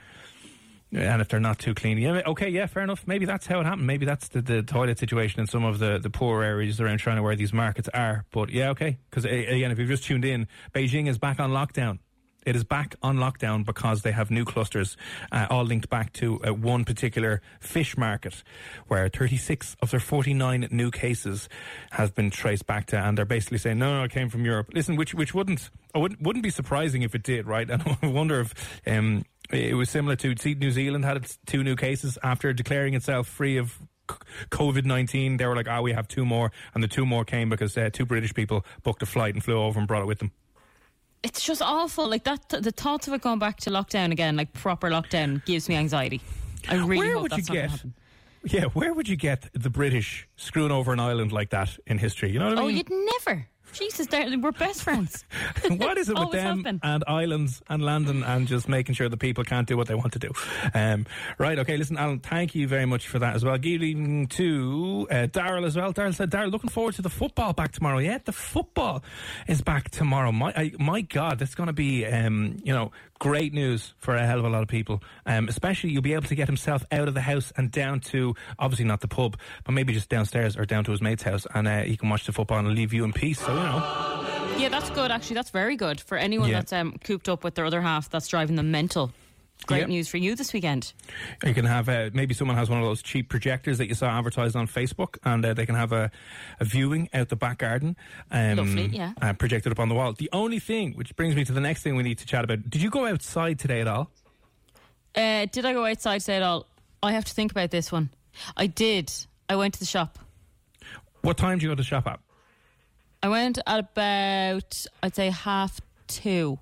and 0.92 1.20
if 1.20 1.28
they're 1.28 1.40
not 1.40 1.58
too 1.58 1.74
clean, 1.74 1.98
yeah, 1.98 2.22
okay, 2.26 2.48
yeah, 2.48 2.66
fair 2.66 2.82
enough. 2.82 3.06
Maybe 3.06 3.26
that's 3.26 3.46
how 3.46 3.60
it 3.60 3.64
happened. 3.66 3.86
Maybe 3.86 4.06
that's 4.06 4.28
the, 4.28 4.40
the 4.40 4.62
toilet 4.62 4.98
situation 4.98 5.40
in 5.40 5.46
some 5.46 5.64
of 5.64 5.78
the, 5.78 5.98
the 5.98 6.10
poor 6.10 6.42
areas 6.42 6.80
around 6.80 6.98
China 6.98 7.22
where 7.22 7.36
these 7.36 7.52
markets 7.52 7.88
are. 7.92 8.24
But 8.30 8.50
yeah, 8.50 8.70
okay. 8.70 8.98
Because 9.10 9.24
again, 9.24 9.70
if 9.70 9.78
you've 9.78 9.88
just 9.88 10.04
tuned 10.04 10.24
in, 10.24 10.48
Beijing 10.74 11.08
is 11.08 11.18
back 11.18 11.40
on 11.40 11.50
lockdown. 11.50 11.98
It 12.46 12.56
is 12.56 12.64
back 12.64 12.96
on 13.02 13.18
lockdown 13.18 13.66
because 13.66 14.00
they 14.00 14.12
have 14.12 14.30
new 14.30 14.46
clusters, 14.46 14.96
uh, 15.30 15.46
all 15.50 15.64
linked 15.64 15.90
back 15.90 16.14
to 16.14 16.42
uh, 16.42 16.54
one 16.54 16.86
particular 16.86 17.42
fish 17.60 17.98
market, 17.98 18.42
where 18.86 19.06
36 19.10 19.76
of 19.82 19.90
their 19.90 20.00
49 20.00 20.68
new 20.70 20.90
cases 20.90 21.50
have 21.90 22.14
been 22.14 22.30
traced 22.30 22.66
back 22.66 22.86
to, 22.86 22.96
and 22.96 23.18
they're 23.18 23.26
basically 23.26 23.58
saying, 23.58 23.78
"No, 23.78 23.98
no, 23.98 24.04
it 24.04 24.12
came 24.12 24.30
from 24.30 24.46
Europe." 24.46 24.70
Listen, 24.72 24.96
which 24.96 25.12
which 25.12 25.34
wouldn't 25.34 25.68
wouldn't, 25.94 26.22
wouldn't 26.22 26.42
be 26.42 26.48
surprising 26.48 27.02
if 27.02 27.14
it 27.14 27.22
did, 27.22 27.46
right? 27.46 27.68
And 27.78 27.98
I 28.02 28.06
wonder 28.06 28.40
if 28.40 28.80
um, 28.86 29.24
it 29.50 29.74
was 29.74 29.88
similar 29.90 30.16
to 30.16 30.34
see 30.38 30.54
New 30.54 30.70
Zealand 30.70 31.04
had 31.04 31.26
two 31.46 31.62
new 31.62 31.76
cases 31.76 32.18
after 32.22 32.52
declaring 32.52 32.94
itself 32.94 33.26
free 33.28 33.56
of 33.56 33.78
COVID 34.50 34.84
19. 34.84 35.36
They 35.36 35.46
were 35.46 35.56
like, 35.56 35.68
ah, 35.68 35.80
we 35.80 35.92
have 35.92 36.08
two 36.08 36.24
more. 36.24 36.52
And 36.74 36.82
the 36.82 36.88
two 36.88 37.06
more 37.06 37.24
came 37.24 37.48
because 37.48 37.76
uh, 37.76 37.90
two 37.92 38.04
British 38.06 38.34
people 38.34 38.64
booked 38.82 39.02
a 39.02 39.06
flight 39.06 39.34
and 39.34 39.42
flew 39.42 39.60
over 39.60 39.78
and 39.78 39.88
brought 39.88 40.02
it 40.02 40.06
with 40.06 40.18
them. 40.18 40.32
It's 41.22 41.42
just 41.42 41.62
awful. 41.62 42.08
Like 42.08 42.24
that, 42.24 42.48
the 42.48 42.70
thoughts 42.70 43.08
of 43.08 43.14
it 43.14 43.22
going 43.22 43.38
back 43.38 43.58
to 43.60 43.70
lockdown 43.70 44.12
again, 44.12 44.36
like 44.36 44.52
proper 44.52 44.88
lockdown, 44.88 45.44
gives 45.44 45.68
me 45.68 45.74
anxiety. 45.74 46.20
I 46.68 46.76
really 46.76 46.98
Where 46.98 47.18
would 47.18 47.36
you 47.36 47.42
get? 47.42 47.70
Yeah, 48.44 48.64
where 48.66 48.94
would 48.94 49.08
you 49.08 49.16
get 49.16 49.48
the 49.52 49.68
British 49.68 50.28
screwing 50.36 50.70
over 50.70 50.92
an 50.92 51.00
island 51.00 51.32
like 51.32 51.50
that 51.50 51.76
in 51.86 51.98
history? 51.98 52.30
You 52.30 52.38
know 52.38 52.50
what 52.50 52.58
I 52.58 52.60
mean? 52.62 52.64
Oh, 52.64 52.76
you'd 52.76 53.08
never. 53.26 53.48
Jesus, 53.72 54.06
they're- 54.06 54.38
we're 54.38 54.52
best 54.52 54.82
friends. 54.82 55.24
what 55.68 55.98
is 55.98 56.08
it 56.08 56.18
with 56.18 56.30
them 56.32 56.80
and 56.82 57.04
islands 57.06 57.62
and 57.68 57.82
landing 57.82 58.22
and 58.22 58.46
just 58.46 58.68
making 58.68 58.94
sure 58.94 59.08
the 59.08 59.16
people 59.16 59.44
can't 59.44 59.66
do 59.66 59.76
what 59.76 59.86
they 59.88 59.94
want 59.94 60.12
to 60.14 60.18
do? 60.18 60.30
Um, 60.74 61.06
right, 61.38 61.58
okay, 61.58 61.76
listen, 61.76 61.96
Alan, 61.96 62.20
thank 62.20 62.54
you 62.54 62.66
very 62.68 62.86
much 62.86 63.08
for 63.08 63.18
that 63.18 63.34
as 63.36 63.44
well. 63.44 63.56
Good 63.58 63.82
evening 63.82 64.26
to 64.28 65.06
uh, 65.10 65.14
Daryl 65.26 65.64
as 65.66 65.76
well. 65.76 65.92
Daryl 65.92 66.14
said, 66.14 66.30
Daryl, 66.30 66.50
looking 66.50 66.70
forward 66.70 66.94
to 66.94 67.02
the 67.02 67.10
football 67.10 67.52
back 67.52 67.72
tomorrow. 67.72 67.98
Yeah, 67.98 68.18
the 68.24 68.32
football 68.32 69.02
is 69.46 69.62
back 69.62 69.90
tomorrow. 69.90 70.32
My, 70.32 70.52
I, 70.56 70.72
my 70.78 71.00
God, 71.02 71.38
that's 71.38 71.54
going 71.54 71.68
to 71.68 71.72
be, 71.72 72.06
um, 72.06 72.56
you 72.64 72.72
know, 72.72 72.92
great 73.18 73.52
news 73.52 73.94
for 73.98 74.14
a 74.14 74.24
hell 74.24 74.38
of 74.38 74.44
a 74.44 74.48
lot 74.48 74.62
of 74.62 74.68
people. 74.68 75.02
Um, 75.26 75.48
especially 75.48 75.90
you'll 75.90 76.02
be 76.02 76.12
able 76.14 76.28
to 76.28 76.34
get 76.36 76.46
himself 76.46 76.84
out 76.92 77.08
of 77.08 77.14
the 77.14 77.20
house 77.20 77.52
and 77.56 77.70
down 77.70 78.00
to, 78.00 78.34
obviously 78.58 78.84
not 78.84 79.00
the 79.00 79.08
pub, 79.08 79.36
but 79.64 79.72
maybe 79.72 79.92
just 79.92 80.08
downstairs 80.08 80.56
or 80.56 80.64
down 80.64 80.84
to 80.84 80.92
his 80.92 81.00
mate's 81.02 81.22
house 81.24 81.46
and 81.54 81.66
uh, 81.66 81.80
he 81.80 81.96
can 81.96 82.08
watch 82.08 82.26
the 82.26 82.32
football 82.32 82.58
and 82.58 82.68
leave 82.74 82.92
you 82.92 83.04
in 83.04 83.12
peace. 83.12 83.40
So, 83.40 83.52
Yeah, 84.58 84.68
that's 84.68 84.90
good. 84.90 85.10
Actually, 85.10 85.34
that's 85.34 85.50
very 85.50 85.76
good 85.76 86.00
for 86.00 86.16
anyone 86.18 86.48
Yeah. 86.48 86.56
that's 86.58 86.72
um, 86.72 86.98
cooped 87.04 87.28
up 87.28 87.44
with 87.44 87.54
their 87.54 87.64
other 87.64 87.80
half. 87.80 88.10
That's 88.10 88.26
driving 88.28 88.56
them 88.56 88.70
mental. 88.70 89.12
Great 89.66 89.80
Yep. 89.80 89.88
news 89.88 90.08
for 90.08 90.18
you 90.18 90.36
this 90.36 90.52
weekend. 90.52 90.92
You 91.44 91.52
can 91.52 91.64
have 91.64 91.88
uh, 91.88 92.10
maybe 92.12 92.32
someone 92.32 92.56
has 92.56 92.70
one 92.70 92.78
of 92.78 92.84
those 92.84 93.02
cheap 93.02 93.28
projectors 93.28 93.78
that 93.78 93.88
you 93.88 93.94
saw 93.94 94.06
advertised 94.16 94.54
on 94.54 94.68
Facebook, 94.68 95.16
and 95.24 95.44
uh, 95.44 95.52
they 95.54 95.66
can 95.66 95.74
have 95.74 95.92
a, 95.92 96.10
a 96.60 96.64
viewing 96.64 97.08
out 97.12 97.28
the 97.28 97.36
back 97.36 97.58
garden. 97.58 97.96
Um, 98.30 98.56
Lovely, 98.56 98.86
yeah. 98.86 99.12
Uh, 99.20 99.32
projected 99.32 99.72
up 99.72 99.80
on 99.80 99.88
the 99.88 99.96
wall. 99.96 100.12
The 100.12 100.30
only 100.32 100.60
thing, 100.60 100.92
which 100.94 101.14
brings 101.16 101.34
me 101.34 101.44
to 101.44 101.52
the 101.52 101.60
next 101.60 101.82
thing 101.82 101.96
we 101.96 102.04
need 102.04 102.18
to 102.18 102.26
chat 102.26 102.44
about. 102.44 102.70
Did 102.70 102.82
you 102.82 102.90
go 102.90 103.06
outside 103.06 103.58
today 103.58 103.80
at 103.80 103.88
all? 103.88 104.10
Uh, 105.14 105.46
did 105.50 105.64
I 105.66 105.72
go 105.72 105.84
outside 105.86 106.20
today 106.20 106.36
at 106.36 106.42
all? 106.44 106.66
I 107.02 107.12
have 107.12 107.24
to 107.24 107.34
think 107.34 107.50
about 107.50 107.70
this 107.72 107.90
one. 107.90 108.10
I 108.56 108.68
did. 108.68 109.12
I 109.48 109.56
went 109.56 109.74
to 109.74 109.80
the 109.80 109.86
shop. 109.86 110.18
What 111.22 111.36
time 111.36 111.58
did 111.58 111.64
you 111.64 111.68
go 111.70 111.74
to 111.74 111.76
the 111.82 111.84
shop 111.84 112.06
at? 112.06 112.20
I 113.22 113.28
went 113.28 113.58
at 113.66 113.78
about, 113.78 114.86
I'd 115.02 115.14
say, 115.16 115.30
half 115.30 115.80
two. 116.06 116.58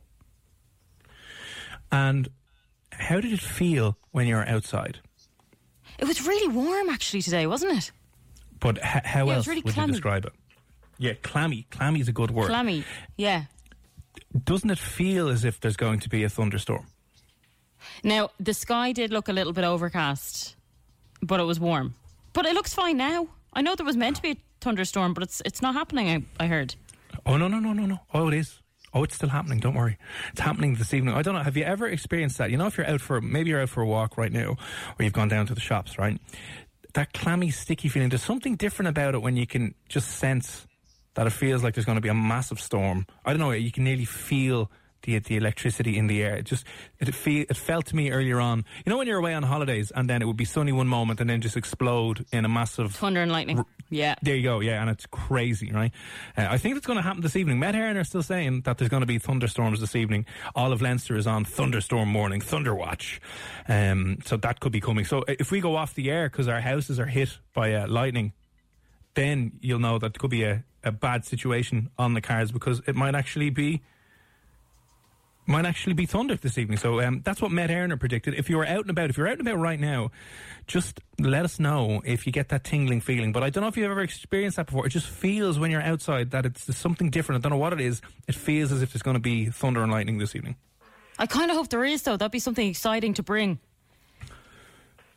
And 1.92 2.28
how 2.92 3.20
did 3.20 3.32
it 3.32 3.40
feel 3.40 3.96
when 4.10 4.26
you 4.26 4.34
were 4.36 4.46
outside? 4.48 5.00
It 5.98 6.06
was 6.06 6.26
really 6.26 6.48
warm 6.48 6.88
actually 6.90 7.22
today, 7.22 7.46
wasn't 7.46 7.78
it? 7.78 7.90
But 8.60 8.78
h- 8.78 9.04
how 9.04 9.26
Yeah, 9.26 9.34
else 9.36 9.46
really 9.46 9.62
would 9.62 9.74
clammy. 9.74 9.88
you 9.88 9.92
describe 9.94 10.24
it? 10.24 10.32
Yeah, 10.98 11.12
clammy. 11.22 11.66
Clammy 11.70 12.00
is 12.00 12.08
a 12.08 12.12
good 12.12 12.30
word. 12.30 12.46
Clammy. 12.48 12.84
Yeah. 13.16 13.44
Doesn't 14.44 14.70
it 14.70 14.78
feel 14.78 15.28
as 15.28 15.44
if 15.44 15.60
there's 15.60 15.76
going 15.76 16.00
to 16.00 16.08
be 16.08 16.24
a 16.24 16.28
thunderstorm? 16.28 16.86
Now, 18.02 18.30
the 18.40 18.54
sky 18.54 18.92
did 18.92 19.10
look 19.12 19.28
a 19.28 19.32
little 19.32 19.52
bit 19.52 19.64
overcast, 19.64 20.56
but 21.22 21.38
it 21.38 21.44
was 21.44 21.60
warm. 21.60 21.94
But 22.32 22.46
it 22.46 22.54
looks 22.54 22.74
fine 22.74 22.96
now. 22.96 23.28
I 23.52 23.62
know 23.62 23.74
there 23.74 23.86
was 23.86 23.96
meant 23.96 24.16
to 24.16 24.22
be 24.22 24.30
a 24.32 24.36
thunderstorm, 24.66 25.14
but 25.14 25.22
it's 25.22 25.40
it's 25.44 25.62
not 25.62 25.74
happening, 25.74 26.26
I, 26.40 26.44
I 26.44 26.48
heard. 26.48 26.74
Oh 27.24 27.36
no 27.36 27.46
no 27.46 27.60
no 27.60 27.72
no 27.72 27.86
no! 27.86 28.00
Oh, 28.12 28.26
it 28.26 28.34
is. 28.34 28.60
Oh, 28.92 29.04
it's 29.04 29.14
still 29.14 29.28
happening. 29.28 29.60
Don't 29.60 29.74
worry. 29.74 29.96
It's 30.32 30.40
happening 30.40 30.74
this 30.74 30.92
evening. 30.92 31.14
I 31.14 31.22
don't 31.22 31.34
know. 31.34 31.42
Have 31.42 31.56
you 31.56 31.62
ever 31.62 31.86
experienced 31.86 32.38
that? 32.38 32.50
You 32.50 32.56
know, 32.56 32.66
if 32.66 32.76
you're 32.76 32.86
out 32.88 33.00
for 33.00 33.20
maybe 33.20 33.50
you're 33.50 33.62
out 33.62 33.68
for 33.68 33.82
a 33.82 33.86
walk 33.86 34.18
right 34.18 34.32
now, 34.32 34.56
or 34.98 35.04
you've 35.04 35.12
gone 35.12 35.28
down 35.28 35.46
to 35.46 35.54
the 35.54 35.60
shops, 35.60 35.98
right? 35.98 36.20
That 36.94 37.12
clammy, 37.12 37.50
sticky 37.50 37.88
feeling. 37.88 38.08
There's 38.08 38.24
something 38.24 38.56
different 38.56 38.88
about 38.88 39.14
it 39.14 39.22
when 39.22 39.36
you 39.36 39.46
can 39.46 39.74
just 39.88 40.08
sense 40.10 40.66
that 41.14 41.28
it 41.28 41.30
feels 41.30 41.62
like 41.62 41.74
there's 41.74 41.84
going 41.84 41.96
to 41.96 42.02
be 42.02 42.08
a 42.08 42.14
massive 42.14 42.60
storm. 42.60 43.06
I 43.24 43.32
don't 43.32 43.40
know. 43.40 43.52
You 43.52 43.70
can 43.70 43.84
nearly 43.84 44.04
feel 44.04 44.70
the 45.06 45.18
the 45.20 45.36
electricity 45.36 45.96
in 45.96 46.08
the 46.08 46.22
air. 46.22 46.36
It 46.36 46.44
just 46.44 46.66
it 46.98 47.14
feel 47.14 47.46
it 47.48 47.56
felt 47.56 47.86
to 47.86 47.96
me 47.96 48.10
earlier 48.10 48.40
on. 48.40 48.64
You 48.84 48.90
know 48.90 48.98
when 48.98 49.06
you're 49.06 49.18
away 49.18 49.32
on 49.32 49.42
holidays 49.42 49.90
and 49.94 50.10
then 50.10 50.20
it 50.20 50.26
would 50.26 50.36
be 50.36 50.44
sunny 50.44 50.72
one 50.72 50.88
moment 50.88 51.20
and 51.20 51.30
then 51.30 51.40
just 51.40 51.56
explode 51.56 52.26
in 52.32 52.44
a 52.44 52.48
massive 52.48 52.94
Thunder 52.94 53.22
and 53.22 53.32
lightning. 53.32 53.64
Yeah. 53.88 54.16
there 54.20 54.34
you 54.34 54.42
go, 54.42 54.58
yeah, 54.58 54.80
and 54.80 54.90
it's 54.90 55.06
crazy, 55.06 55.70
right? 55.70 55.92
Uh, 56.36 56.48
I 56.50 56.58
think 56.58 56.76
it's 56.76 56.86
going 56.86 56.96
to 56.96 57.02
happen 57.02 57.22
this 57.22 57.36
evening. 57.36 57.60
Met 57.60 57.76
Éireann 57.76 57.96
are 57.96 58.04
still 58.04 58.22
saying 58.22 58.62
that 58.62 58.78
there's 58.78 58.88
going 58.88 59.02
to 59.02 59.06
be 59.06 59.18
thunderstorms 59.18 59.78
this 59.80 59.94
evening. 59.94 60.26
All 60.56 60.72
of 60.72 60.82
Leinster 60.82 61.16
is 61.16 61.26
on 61.26 61.44
thunderstorm 61.44 62.08
morning, 62.08 62.40
thunder 62.40 62.74
watch. 62.74 63.20
Um, 63.68 64.18
so 64.24 64.36
that 64.38 64.58
could 64.58 64.72
be 64.72 64.80
coming. 64.80 65.04
So 65.04 65.24
if 65.28 65.52
we 65.52 65.60
go 65.60 65.76
off 65.76 65.94
the 65.94 66.10
air 66.10 66.28
because 66.28 66.48
our 66.48 66.60
houses 66.60 66.98
are 66.98 67.06
hit 67.06 67.38
by 67.54 67.74
uh, 67.74 67.86
lightning, 67.86 68.32
then 69.14 69.52
you'll 69.60 69.78
know 69.78 69.98
that 69.98 70.18
could 70.18 70.30
be 70.30 70.42
a, 70.42 70.64
a 70.82 70.90
bad 70.90 71.24
situation 71.24 71.90
on 71.96 72.14
the 72.14 72.20
cards 72.20 72.50
because 72.50 72.82
it 72.88 72.96
might 72.96 73.14
actually 73.14 73.50
be 73.50 73.82
might 75.46 75.64
actually 75.64 75.94
be 75.94 76.06
thunder 76.06 76.36
this 76.36 76.58
evening. 76.58 76.78
So 76.78 77.00
um, 77.00 77.22
that's 77.24 77.40
what 77.40 77.50
Met 77.50 77.70
Éireann 77.70 77.98
predicted. 77.98 78.34
If 78.34 78.50
you're 78.50 78.66
out 78.66 78.80
and 78.80 78.90
about, 78.90 79.10
if 79.10 79.16
you're 79.16 79.28
out 79.28 79.38
and 79.38 79.46
about 79.46 79.58
right 79.58 79.78
now, 79.78 80.10
just 80.66 81.00
let 81.18 81.44
us 81.44 81.60
know 81.60 82.02
if 82.04 82.26
you 82.26 82.32
get 82.32 82.48
that 82.48 82.64
tingling 82.64 83.00
feeling. 83.00 83.32
But 83.32 83.42
I 83.42 83.50
don't 83.50 83.62
know 83.62 83.68
if 83.68 83.76
you've 83.76 83.90
ever 83.90 84.02
experienced 84.02 84.56
that 84.56 84.66
before. 84.66 84.86
It 84.86 84.90
just 84.90 85.06
feels 85.06 85.58
when 85.58 85.70
you're 85.70 85.82
outside 85.82 86.30
that 86.32 86.46
it's 86.46 86.76
something 86.76 87.10
different. 87.10 87.40
I 87.40 87.48
don't 87.48 87.56
know 87.56 87.62
what 87.62 87.72
it 87.72 87.80
is. 87.80 88.00
It 88.26 88.34
feels 88.34 88.72
as 88.72 88.82
if 88.82 88.92
there's 88.92 89.02
going 89.02 89.14
to 89.14 89.20
be 89.20 89.46
thunder 89.46 89.82
and 89.82 89.92
lightning 89.92 90.18
this 90.18 90.34
evening. 90.34 90.56
I 91.18 91.26
kind 91.26 91.50
of 91.50 91.56
hope 91.56 91.68
there 91.68 91.84
is, 91.84 92.02
though. 92.02 92.16
That'd 92.16 92.32
be 92.32 92.38
something 92.38 92.68
exciting 92.68 93.14
to 93.14 93.22
bring. 93.22 93.58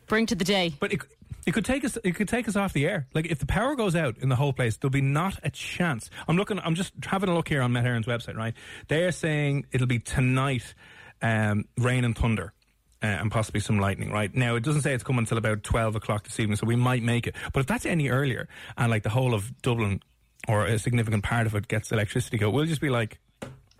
Bring 0.07 0.25
to 0.27 0.35
the 0.35 0.45
day. 0.45 0.73
But 0.79 0.93
it, 0.93 1.01
it 1.45 1.53
could 1.53 1.65
take 1.65 1.83
us. 1.83 1.97
It 2.03 2.15
could 2.15 2.27
take 2.27 2.47
us 2.47 2.55
off 2.55 2.73
the 2.73 2.85
air. 2.87 3.07
Like 3.13 3.27
if 3.27 3.39
the 3.39 3.45
power 3.45 3.75
goes 3.75 3.95
out 3.95 4.17
in 4.19 4.29
the 4.29 4.35
whole 4.35 4.53
place, 4.53 4.77
there'll 4.77 4.91
be 4.91 5.01
not 5.01 5.39
a 5.43 5.49
chance. 5.49 6.09
I'm 6.27 6.37
looking. 6.37 6.59
I'm 6.59 6.75
just 6.75 6.93
having 7.05 7.29
a 7.29 7.33
look 7.33 7.47
here 7.47 7.61
on 7.61 7.71
Met 7.71 7.85
Éireann's 7.85 8.07
website. 8.07 8.35
Right, 8.35 8.53
they're 8.87 9.11
saying 9.11 9.65
it'll 9.71 9.87
be 9.87 9.99
tonight, 9.99 10.73
um, 11.21 11.65
rain 11.77 12.05
and 12.05 12.17
thunder. 12.17 12.53
Uh, 13.01 13.05
and 13.05 13.31
possibly 13.31 13.61
some 13.61 13.79
lightning, 13.79 14.11
right? 14.11 14.35
Now, 14.35 14.57
it 14.57 14.63
doesn't 14.63 14.81
say 14.81 14.93
it's 14.93 15.05
coming 15.05 15.19
until 15.19 15.37
about 15.37 15.63
12 15.63 15.95
o'clock 15.95 16.25
this 16.25 16.37
evening, 16.37 16.57
so 16.57 16.67
we 16.67 16.75
might 16.75 17.01
make 17.01 17.27
it. 17.27 17.35
But 17.53 17.61
if 17.61 17.65
that's 17.65 17.85
any 17.85 18.09
earlier, 18.09 18.49
and 18.77 18.91
like 18.91 19.03
the 19.03 19.09
whole 19.09 19.33
of 19.33 19.61
Dublin, 19.61 20.01
or 20.49 20.65
a 20.65 20.77
significant 20.77 21.23
part 21.23 21.47
of 21.47 21.55
it 21.55 21.69
gets 21.69 21.93
electricity 21.93 22.37
go, 22.37 22.49
we'll 22.49 22.65
just 22.65 22.81
be 22.81 22.89
like, 22.89 23.17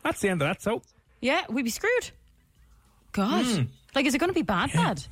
that's 0.06 0.22
the 0.22 0.30
end 0.30 0.42
of 0.42 0.48
that, 0.48 0.62
so. 0.62 0.84
Yeah, 1.20 1.44
we'd 1.50 1.63
be 1.63 1.70
screwed. 1.70 2.12
God. 3.12 3.46
Hmm. 3.46 3.63
Like, 3.94 4.06
is 4.06 4.16
it 4.16 4.20
going 4.20 4.30
to 4.30 4.34
be 4.34 4.42
bad, 4.42 4.72
bad? 4.72 5.04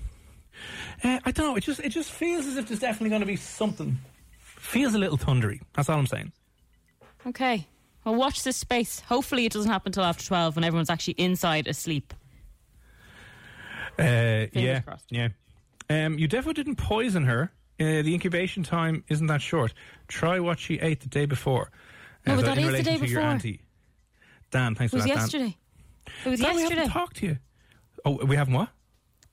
Uh, 1.03 1.19
I 1.25 1.31
don't 1.31 1.47
know. 1.47 1.55
It 1.55 1.63
just 1.63 1.79
it 1.79 1.89
just 1.89 2.11
feels 2.11 2.45
as 2.47 2.57
if 2.57 2.67
there's 2.67 2.79
definitely 2.79 3.09
going 3.09 3.21
to 3.21 3.27
be 3.27 3.35
something. 3.35 3.97
Feels 4.39 4.93
a 4.93 4.97
little 4.97 5.17
thundery. 5.17 5.61
That's 5.73 5.89
all 5.89 5.97
I'm 5.99 6.07
saying. 6.07 6.31
Okay. 7.25 7.67
Well, 8.03 8.15
watch 8.15 8.43
this 8.43 8.57
space. 8.57 9.01
Hopefully, 9.01 9.45
it 9.45 9.51
doesn't 9.53 9.69
happen 9.71 9.89
until 9.89 10.03
after 10.03 10.25
12 10.25 10.55
when 10.55 10.63
everyone's 10.63 10.89
actually 10.89 11.13
inside 11.15 11.67
asleep. 11.67 12.13
Uh, 13.99 14.45
yeah, 14.53 14.81
crossed. 14.81 15.05
yeah. 15.09 15.29
Um, 15.89 16.19
you 16.19 16.27
definitely 16.27 16.61
didn't 16.63 16.77
poison 16.77 17.23
her. 17.23 17.51
Uh, 17.79 18.01
the 18.01 18.13
incubation 18.13 18.63
time 18.63 19.03
isn't 19.07 19.27
that 19.27 19.41
short. 19.41 19.73
Try 20.07 20.39
what 20.39 20.59
she 20.59 20.75
ate 20.79 21.01
the 21.01 21.09
day 21.09 21.25
before. 21.25 21.71
No, 22.25 22.35
but 22.35 22.41
so 22.41 22.47
that 22.47 22.57
is 22.57 22.71
the 22.77 22.83
day 22.83 22.97
before. 22.97 23.21
auntie. 23.21 23.61
Dan, 24.51 24.75
thanks 24.75 24.93
It 24.93 24.97
was 24.97 25.03
for 25.03 25.09
that, 25.09 25.13
Dan. 25.15 25.23
yesterday. 25.23 25.57
It 26.25 26.29
was 26.29 26.39
Dan, 26.39 26.55
we 26.55 26.61
yesterday. 26.61 26.79
haven't 26.81 26.93
talked 26.93 27.17
to 27.17 27.25
you. 27.27 27.37
Oh, 28.05 28.25
we 28.25 28.35
haven't 28.35 28.53
what? 28.53 28.69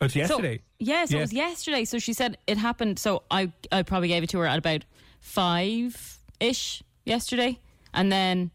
Oh, 0.01 0.07
it's 0.07 0.17
yesterday. 0.17 0.59
So, 0.59 0.63
yeah, 0.81 1.05
so 1.05 1.15
Yeah. 1.15 1.19
it 1.19 1.23
was 1.23 1.33
yesterday. 1.33 1.85
So 1.85 1.99
she 1.99 2.13
said 2.13 2.37
it 2.47 2.59
happened. 2.59 2.99
So 2.99 3.23
I, 3.31 3.53
I 3.73 3.83
probably 3.83 4.09
gave 4.09 4.23
it 4.23 4.31
to 4.31 4.39
her 4.39 4.47
at 4.47 4.59
about 4.59 4.85
five 5.21 6.19
ish 6.41 6.83
yesterday, 7.05 7.59
and 7.93 8.11
then 8.13 8.51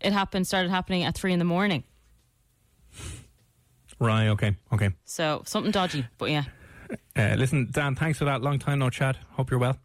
it 0.00 0.12
happened. 0.12 0.46
Started 0.46 0.70
happening 0.70 1.02
at 1.04 1.14
three 1.16 1.32
in 1.32 1.38
the 1.38 1.44
morning. 1.44 1.84
Right. 3.98 4.28
Okay. 4.28 4.56
Okay. 4.72 4.90
So 5.04 5.42
something 5.46 5.70
dodgy. 5.72 6.04
But 6.18 6.30
yeah, 6.30 6.44
Uh, 7.16 7.34
listen, 7.38 7.68
Dan, 7.70 7.94
thanks 7.94 8.18
for 8.18 8.24
that. 8.26 8.42
Long 8.42 8.58
time 8.58 8.78
no 8.80 8.90
chat. 8.90 9.16
Hope 9.32 9.50
you're 9.50 9.60
well. 9.60 9.78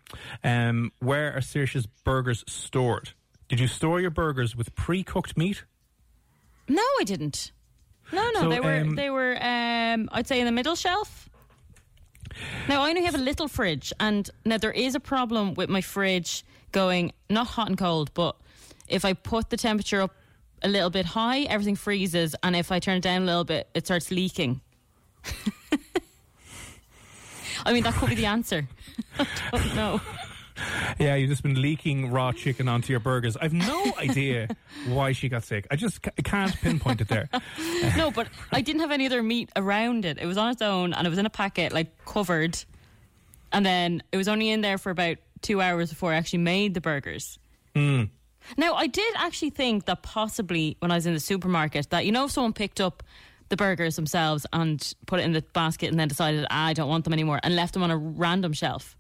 Um, 0.44 0.92
where 1.00 1.34
are 1.36 1.42
Saoirse's 1.42 1.86
burgers 1.86 2.44
stored? 2.48 3.12
Did 3.48 3.60
you 3.60 3.68
store 3.68 4.02
your 4.02 4.10
burgers 4.12 4.56
with 4.56 4.76
pre-cooked 4.76 5.38
meat? 5.38 5.64
no, 6.68 6.82
I 7.00 7.04
didn't. 7.06 7.52
No, 8.12 8.30
no, 8.34 8.42
So, 8.42 8.50
they 8.50 8.60
were 8.60 8.78
um, 8.78 8.96
they 8.96 9.10
were. 9.10 9.38
Um, 9.42 10.10
I'd 10.12 10.28
say 10.28 10.40
in 10.40 10.46
the 10.46 10.52
middle 10.52 10.76
shelf. 10.76 11.30
Now 12.68 12.84
I 12.84 12.90
only 12.90 13.04
have 13.04 13.16
a 13.16 13.20
little 13.20 13.48
fridge, 13.48 13.92
and 14.00 14.30
now 14.46 14.58
there 14.58 14.72
is 14.72 14.96
a 14.96 15.00
problem 15.00 15.56
with 15.56 15.70
my 15.70 15.82
fridge 15.82 16.44
going 16.72 17.12
not 17.30 17.48
hot 17.48 17.68
and 17.68 17.78
cold, 17.78 18.14
but 18.14 18.36
if 18.88 19.04
I 19.06 19.14
put 19.14 19.50
the 19.50 19.58
temperature 19.58 20.02
up 20.02 20.14
a 20.62 20.68
little 20.68 20.90
bit 20.90 21.06
high, 21.06 21.42
everything 21.42 21.76
freezes, 21.76 22.36
and 22.44 22.56
if 22.56 22.72
I 22.72 22.80
turn 22.80 22.98
it 22.98 23.04
down 23.04 23.24
a 23.24 23.26
little 23.26 23.44
bit, 23.44 23.68
it 23.74 23.86
starts 23.86 24.12
leaking. 24.12 24.62
I 27.66 27.74
mean, 27.74 27.84
that 27.84 27.96
could 27.96 28.10
be 28.10 28.16
the 28.16 28.26
answer. 28.28 28.68
I 29.20 29.26
don't 29.52 29.76
know. 29.76 30.02
Yeah, 31.00 31.16
you've 31.16 31.30
just 31.30 31.44
been 31.44 31.62
leaking 31.62 32.10
raw 32.12 32.32
chicken 32.32 32.68
onto 32.68 32.92
your 32.92 33.00
burgers. 33.00 33.38
I've 33.38 33.54
no 33.54 33.94
idea 34.00 34.48
why 34.88 35.12
she 35.12 35.30
got 35.30 35.44
sick. 35.44 35.68
I 35.70 35.76
just 35.76 36.02
ca- 36.02 36.12
can't 36.24 36.56
pinpoint 36.62 37.02
it 37.02 37.08
there. 37.08 37.30
No, 37.96 38.10
but 38.12 38.28
I 38.52 38.62
didn't 38.62 38.82
have 38.82 38.92
any 38.92 39.06
other 39.06 39.22
meat 39.22 39.50
around 39.56 40.06
it. 40.06 40.18
It 40.20 40.26
was 40.26 40.38
on 40.38 40.50
its 40.52 40.62
own, 40.62 40.94
and 40.94 41.06
it 41.06 41.10
was 41.10 41.20
in 41.20 41.26
a 41.26 41.30
packet, 41.30 41.72
like 41.72 42.04
covered. 42.06 42.58
And 43.52 43.66
then 43.66 44.04
it 44.12 44.18
was 44.18 44.28
only 44.28 44.50
in 44.50 44.62
there 44.62 44.78
for 44.78 44.90
about 44.90 45.18
two 45.42 45.62
hours 45.62 45.90
before 45.90 46.12
I 46.12 46.16
actually 46.16 46.40
made 46.40 46.74
the 46.74 46.82
burgers. 46.82 47.38
Now, 47.76 48.74
I 48.74 48.88
did 48.88 49.14
actually 49.18 49.52
think 49.52 49.86
that 49.86 50.02
possibly 50.02 50.78
when 50.80 50.90
I 50.92 50.96
was 50.96 51.06
in 51.06 51.14
the 51.14 51.20
supermarket, 51.20 51.92
that 51.92 52.06
you 52.06 52.12
know, 52.12 52.26
if 52.26 52.32
someone 52.32 52.54
picked 52.54 52.82
up 52.82 53.04
the 53.50 53.56
burgers 53.56 53.96
themselves 53.96 54.46
and 54.52 54.94
put 55.06 55.20
it 55.20 55.24
in 55.24 55.32
the 55.34 55.42
basket 55.54 55.90
and 55.90 56.00
then 56.00 56.08
decided, 56.08 56.46
ah, 56.50 56.66
I 56.68 56.74
don't 56.74 56.90
want 56.90 57.04
them 57.04 57.14
anymore, 57.14 57.40
and 57.44 57.56
left 57.56 57.74
them 57.74 57.84
on 57.84 57.92
a 57.92 57.98
random 57.98 58.54
shelf, 58.54 58.97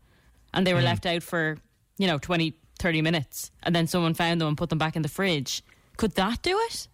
and 0.53 0.65
they 0.65 0.73
were 0.73 0.81
left 0.81 1.05
out 1.05 1.23
for, 1.23 1.57
you 1.97 2.07
know, 2.07 2.17
20, 2.17 2.53
30 2.79 3.01
minutes, 3.01 3.51
and 3.63 3.75
then 3.75 3.87
someone 3.87 4.13
found 4.13 4.41
them 4.41 4.49
and 4.49 4.57
put 4.57 4.69
them 4.69 4.77
back 4.77 4.95
in 4.95 5.01
the 5.01 5.09
fridge, 5.09 5.63
could 5.97 6.11
that 6.15 6.41
do 6.41 6.57
it? 6.69 6.87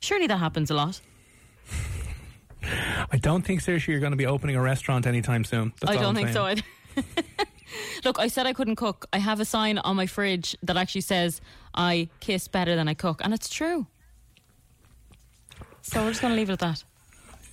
Surely 0.00 0.26
that 0.26 0.38
happens 0.38 0.70
a 0.70 0.74
lot. 0.74 1.00
I 3.12 3.18
don't 3.18 3.42
think, 3.42 3.60
Saoirse, 3.60 3.86
you're 3.86 4.00
going 4.00 4.12
to 4.12 4.16
be 4.16 4.26
opening 4.26 4.56
a 4.56 4.60
restaurant 4.60 5.06
anytime 5.06 5.44
soon. 5.44 5.72
That's 5.80 5.96
I 5.96 6.00
don't 6.00 6.14
think 6.14 6.30
so 6.30 6.44
either. 6.44 6.62
Look, 8.04 8.18
I 8.18 8.28
said 8.28 8.46
I 8.46 8.52
couldn't 8.52 8.76
cook. 8.76 9.06
I 9.12 9.18
have 9.18 9.40
a 9.40 9.44
sign 9.44 9.78
on 9.78 9.96
my 9.96 10.06
fridge 10.06 10.56
that 10.62 10.76
actually 10.76 11.00
says 11.02 11.40
I 11.74 12.08
kiss 12.20 12.48
better 12.48 12.76
than 12.76 12.88
I 12.88 12.94
cook, 12.94 13.20
and 13.24 13.34
it's 13.34 13.48
true. 13.48 13.86
So 15.82 16.02
we're 16.02 16.10
just 16.10 16.22
going 16.22 16.32
to 16.32 16.36
leave 16.36 16.50
it 16.50 16.54
at 16.54 16.58
that. 16.60 16.84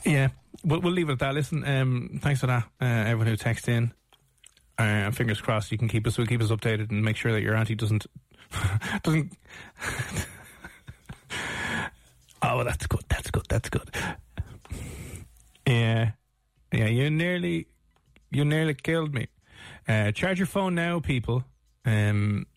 Yeah, 0.06 0.30
we'll, 0.64 0.82
we'll 0.82 0.94
leave 0.94 1.10
it 1.10 1.14
at 1.14 1.20
that. 1.20 1.34
Listen, 1.34 1.66
um, 1.68 2.20
thanks 2.22 2.40
for 2.40 2.48
that, 2.48 2.64
uh, 2.82 2.86
everyone 2.86 3.28
who 3.28 3.36
texted 3.36 3.70
in. 3.70 3.94
Uh, 4.78 5.12
fingers 5.12 5.40
crossed 5.42 5.72
you 5.72 5.78
can 5.78 5.88
keep 5.88 6.08
us. 6.08 6.18
We'll 6.18 6.28
keep 6.28 6.42
us 6.42 6.50
updated 6.50 6.90
and 6.90 7.04
make 7.04 7.16
sure 7.16 7.32
that 7.32 7.42
your 7.42 7.56
auntie 7.56 7.76
doesn't 7.76 8.08
doesn't 9.04 9.34
Oh, 12.42 12.64
that's 12.64 12.88
good. 12.88 13.04
That's 13.08 13.30
good. 13.30 13.46
That's 13.48 13.70
good. 13.70 13.90
Yeah, 15.68 16.12
yeah. 16.74 16.88
You 16.88 17.10
nearly, 17.12 17.68
you 18.32 18.46
nearly 18.46 18.74
killed 18.74 19.14
me. 19.14 19.28
Uh, 19.88 20.12
charge 20.12 20.40
your 20.40 20.48
phone 20.48 20.74
now, 20.74 21.00
people. 21.00 21.44
Um, 21.86 22.48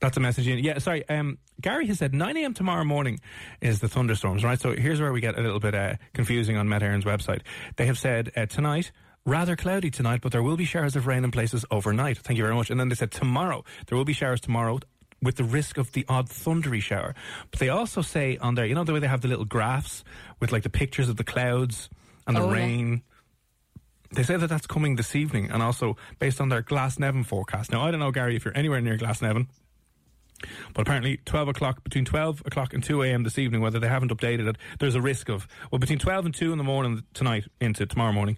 that's 0.00 0.16
a 0.16 0.20
message. 0.20 0.48
In. 0.48 0.58
Yeah, 0.58 0.78
sorry. 0.78 1.08
Um, 1.08 1.38
Gary 1.60 1.86
has 1.86 1.98
said 1.98 2.12
9 2.12 2.36
a.m. 2.38 2.54
tomorrow 2.54 2.84
morning 2.84 3.20
is 3.60 3.78
the 3.78 3.88
thunderstorms, 3.88 4.42
right? 4.42 4.60
So 4.60 4.74
here's 4.74 5.00
where 5.00 5.12
we 5.12 5.20
get 5.20 5.38
a 5.38 5.42
little 5.42 5.60
bit 5.60 5.76
uh, 5.76 5.94
confusing 6.12 6.56
on 6.56 6.68
Met 6.68 6.82
Éireann's 6.82 7.04
website. 7.04 7.42
They 7.76 7.86
have 7.86 7.98
said 7.98 8.32
uh, 8.36 8.46
tonight, 8.46 8.90
rather 9.24 9.56
cloudy 9.56 9.90
tonight, 9.90 10.20
but 10.20 10.32
there 10.32 10.42
will 10.42 10.56
be 10.56 10.64
showers 10.64 10.96
of 10.96 11.06
rain 11.06 11.24
in 11.24 11.30
places 11.30 11.64
overnight. 11.70 12.18
Thank 12.18 12.36
you 12.38 12.44
very 12.44 12.54
much. 12.56 12.70
And 12.70 12.78
then 12.80 12.88
they 12.88 12.94
said 12.94 13.10
tomorrow, 13.10 13.64
there 13.86 13.96
will 13.96 14.04
be 14.04 14.12
showers 14.12 14.40
tomorrow 14.40 14.80
with 15.22 15.36
the 15.36 15.44
risk 15.44 15.78
of 15.78 15.92
the 15.92 16.04
odd 16.08 16.28
thundery 16.28 16.80
shower. 16.80 17.14
But 17.50 17.60
they 17.60 17.68
also 17.68 18.02
say 18.02 18.36
on 18.38 18.56
there, 18.56 18.66
you 18.66 18.74
know, 18.74 18.82
the 18.84 18.92
way 18.92 18.98
they 18.98 19.06
have 19.06 19.20
the 19.20 19.28
little 19.28 19.44
graphs 19.44 20.02
with 20.40 20.50
like 20.50 20.64
the 20.64 20.70
pictures 20.70 21.08
of 21.08 21.16
the 21.16 21.24
clouds 21.24 21.88
and 22.26 22.36
the 22.36 22.40
Oh, 22.42 22.48
yeah. 22.48 22.54
rain. 22.54 23.02
They 24.14 24.24
say 24.24 24.36
that 24.36 24.48
that's 24.48 24.66
coming 24.66 24.96
this 24.96 25.16
evening, 25.16 25.50
and 25.50 25.62
also 25.62 25.96
based 26.18 26.40
on 26.40 26.50
their 26.50 26.62
Glasnevin 26.62 27.24
forecast. 27.24 27.72
Now, 27.72 27.82
I 27.82 27.90
don't 27.90 28.00
know, 28.00 28.10
Gary, 28.10 28.36
if 28.36 28.44
you're 28.44 28.56
anywhere 28.56 28.80
near 28.82 28.98
Glasnevin, 28.98 29.46
but 30.74 30.82
apparently 30.82 31.18
12 31.24 31.48
o'clock, 31.48 31.82
between 31.84 32.04
12 32.04 32.42
o'clock 32.44 32.74
and 32.74 32.82
2 32.84 33.02
a.m. 33.04 33.22
this 33.22 33.38
evening, 33.38 33.62
whether 33.62 33.78
they 33.78 33.88
haven't 33.88 34.10
updated 34.10 34.48
it, 34.48 34.56
there's 34.80 34.96
a 34.96 35.00
risk 35.00 35.30
of, 35.30 35.46
well, 35.70 35.78
between 35.78 35.98
12 35.98 36.26
and 36.26 36.34
2 36.34 36.52
in 36.52 36.58
the 36.58 36.64
morning 36.64 37.04
tonight 37.14 37.44
into 37.60 37.86
tomorrow 37.86 38.12
morning, 38.12 38.36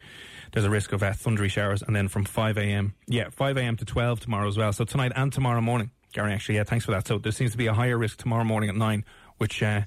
there's 0.54 0.64
a 0.64 0.70
risk 0.70 0.92
of 0.92 1.02
uh, 1.02 1.12
thundery 1.12 1.50
showers, 1.50 1.82
and 1.82 1.94
then 1.94 2.08
from 2.08 2.24
5 2.24 2.56
a.m., 2.58 2.94
yeah, 3.06 3.28
5 3.30 3.56
a.m. 3.58 3.76
to 3.76 3.84
12 3.84 4.20
tomorrow 4.20 4.48
as 4.48 4.56
well. 4.56 4.72
So 4.72 4.84
tonight 4.84 5.12
and 5.14 5.32
tomorrow 5.32 5.60
morning, 5.60 5.90
Gary, 6.12 6.32
actually, 6.32 6.54
yeah, 6.56 6.64
thanks 6.64 6.84
for 6.84 6.92
that. 6.92 7.06
So 7.06 7.18
there 7.18 7.32
seems 7.32 7.50
to 7.52 7.58
be 7.58 7.66
a 7.66 7.74
higher 7.74 7.98
risk 7.98 8.18
tomorrow 8.18 8.44
morning 8.44 8.70
at 8.70 8.76
9, 8.76 9.04
which, 9.38 9.62
uh, 9.62 9.82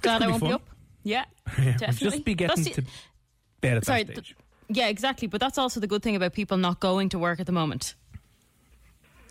Glad 0.00 0.22
I 0.22 0.28
won't 0.28 0.40
fun. 0.40 0.48
be 0.50 0.54
up. 0.54 0.62
Yeah, 1.02 1.24
yeah, 1.58 1.64
we'll 1.64 1.72
definitely. 1.78 2.10
just 2.10 2.24
be 2.24 2.34
getting 2.34 2.64
the- 2.64 2.70
to 2.70 2.82
bed 3.60 3.76
at 3.78 3.84
Sorry, 3.84 4.04
that 4.04 4.14
th- 4.14 4.24
stage. 4.26 4.36
yeah, 4.68 4.86
exactly. 4.88 5.26
But 5.28 5.40
that's 5.40 5.58
also 5.58 5.80
the 5.80 5.86
good 5.88 6.02
thing 6.02 6.16
about 6.16 6.32
people 6.32 6.56
not 6.56 6.80
going 6.80 7.08
to 7.10 7.18
work 7.18 7.40
at 7.40 7.46
the 7.46 7.52
moment. 7.52 7.94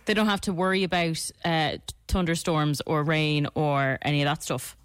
They 0.04 0.14
don't 0.14 0.26
have 0.26 0.40
to 0.42 0.52
worry 0.52 0.84
about 0.84 1.18
uh, 1.44 1.78
thunderstorms 2.08 2.80
or 2.86 3.02
rain 3.04 3.46
or 3.54 3.98
any 4.02 4.22
of 4.22 4.26
that 4.26 4.42
stuff. 4.42 4.76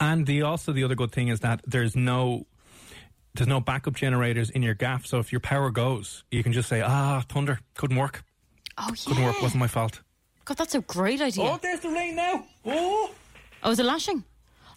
And 0.00 0.26
the 0.26 0.42
also 0.42 0.72
the 0.72 0.84
other 0.84 0.94
good 0.94 1.12
thing 1.12 1.28
is 1.28 1.40
that 1.40 1.60
there's 1.66 1.96
no 1.96 2.46
there's 3.34 3.48
no 3.48 3.60
backup 3.60 3.94
generators 3.94 4.50
in 4.50 4.62
your 4.62 4.74
gaff. 4.74 5.06
So 5.06 5.18
if 5.18 5.32
your 5.32 5.40
power 5.40 5.70
goes, 5.70 6.24
you 6.30 6.42
can 6.42 6.52
just 6.52 6.68
say, 6.68 6.80
"Ah, 6.80 7.22
thunder, 7.28 7.60
couldn't 7.76 7.96
work, 7.96 8.24
Oh 8.76 8.88
yeah. 8.88 8.94
couldn't 9.06 9.24
work, 9.24 9.42
wasn't 9.42 9.60
my 9.60 9.68
fault." 9.68 10.00
God, 10.44 10.56
that's 10.56 10.74
a 10.74 10.80
great 10.80 11.20
idea. 11.20 11.44
Oh, 11.44 11.58
there's 11.60 11.80
the 11.80 11.90
rain 11.90 12.16
now. 12.16 12.44
Oh, 12.64 13.10
Oh, 13.62 13.70
is 13.70 13.78
it 13.80 13.84
lashing? 13.84 14.24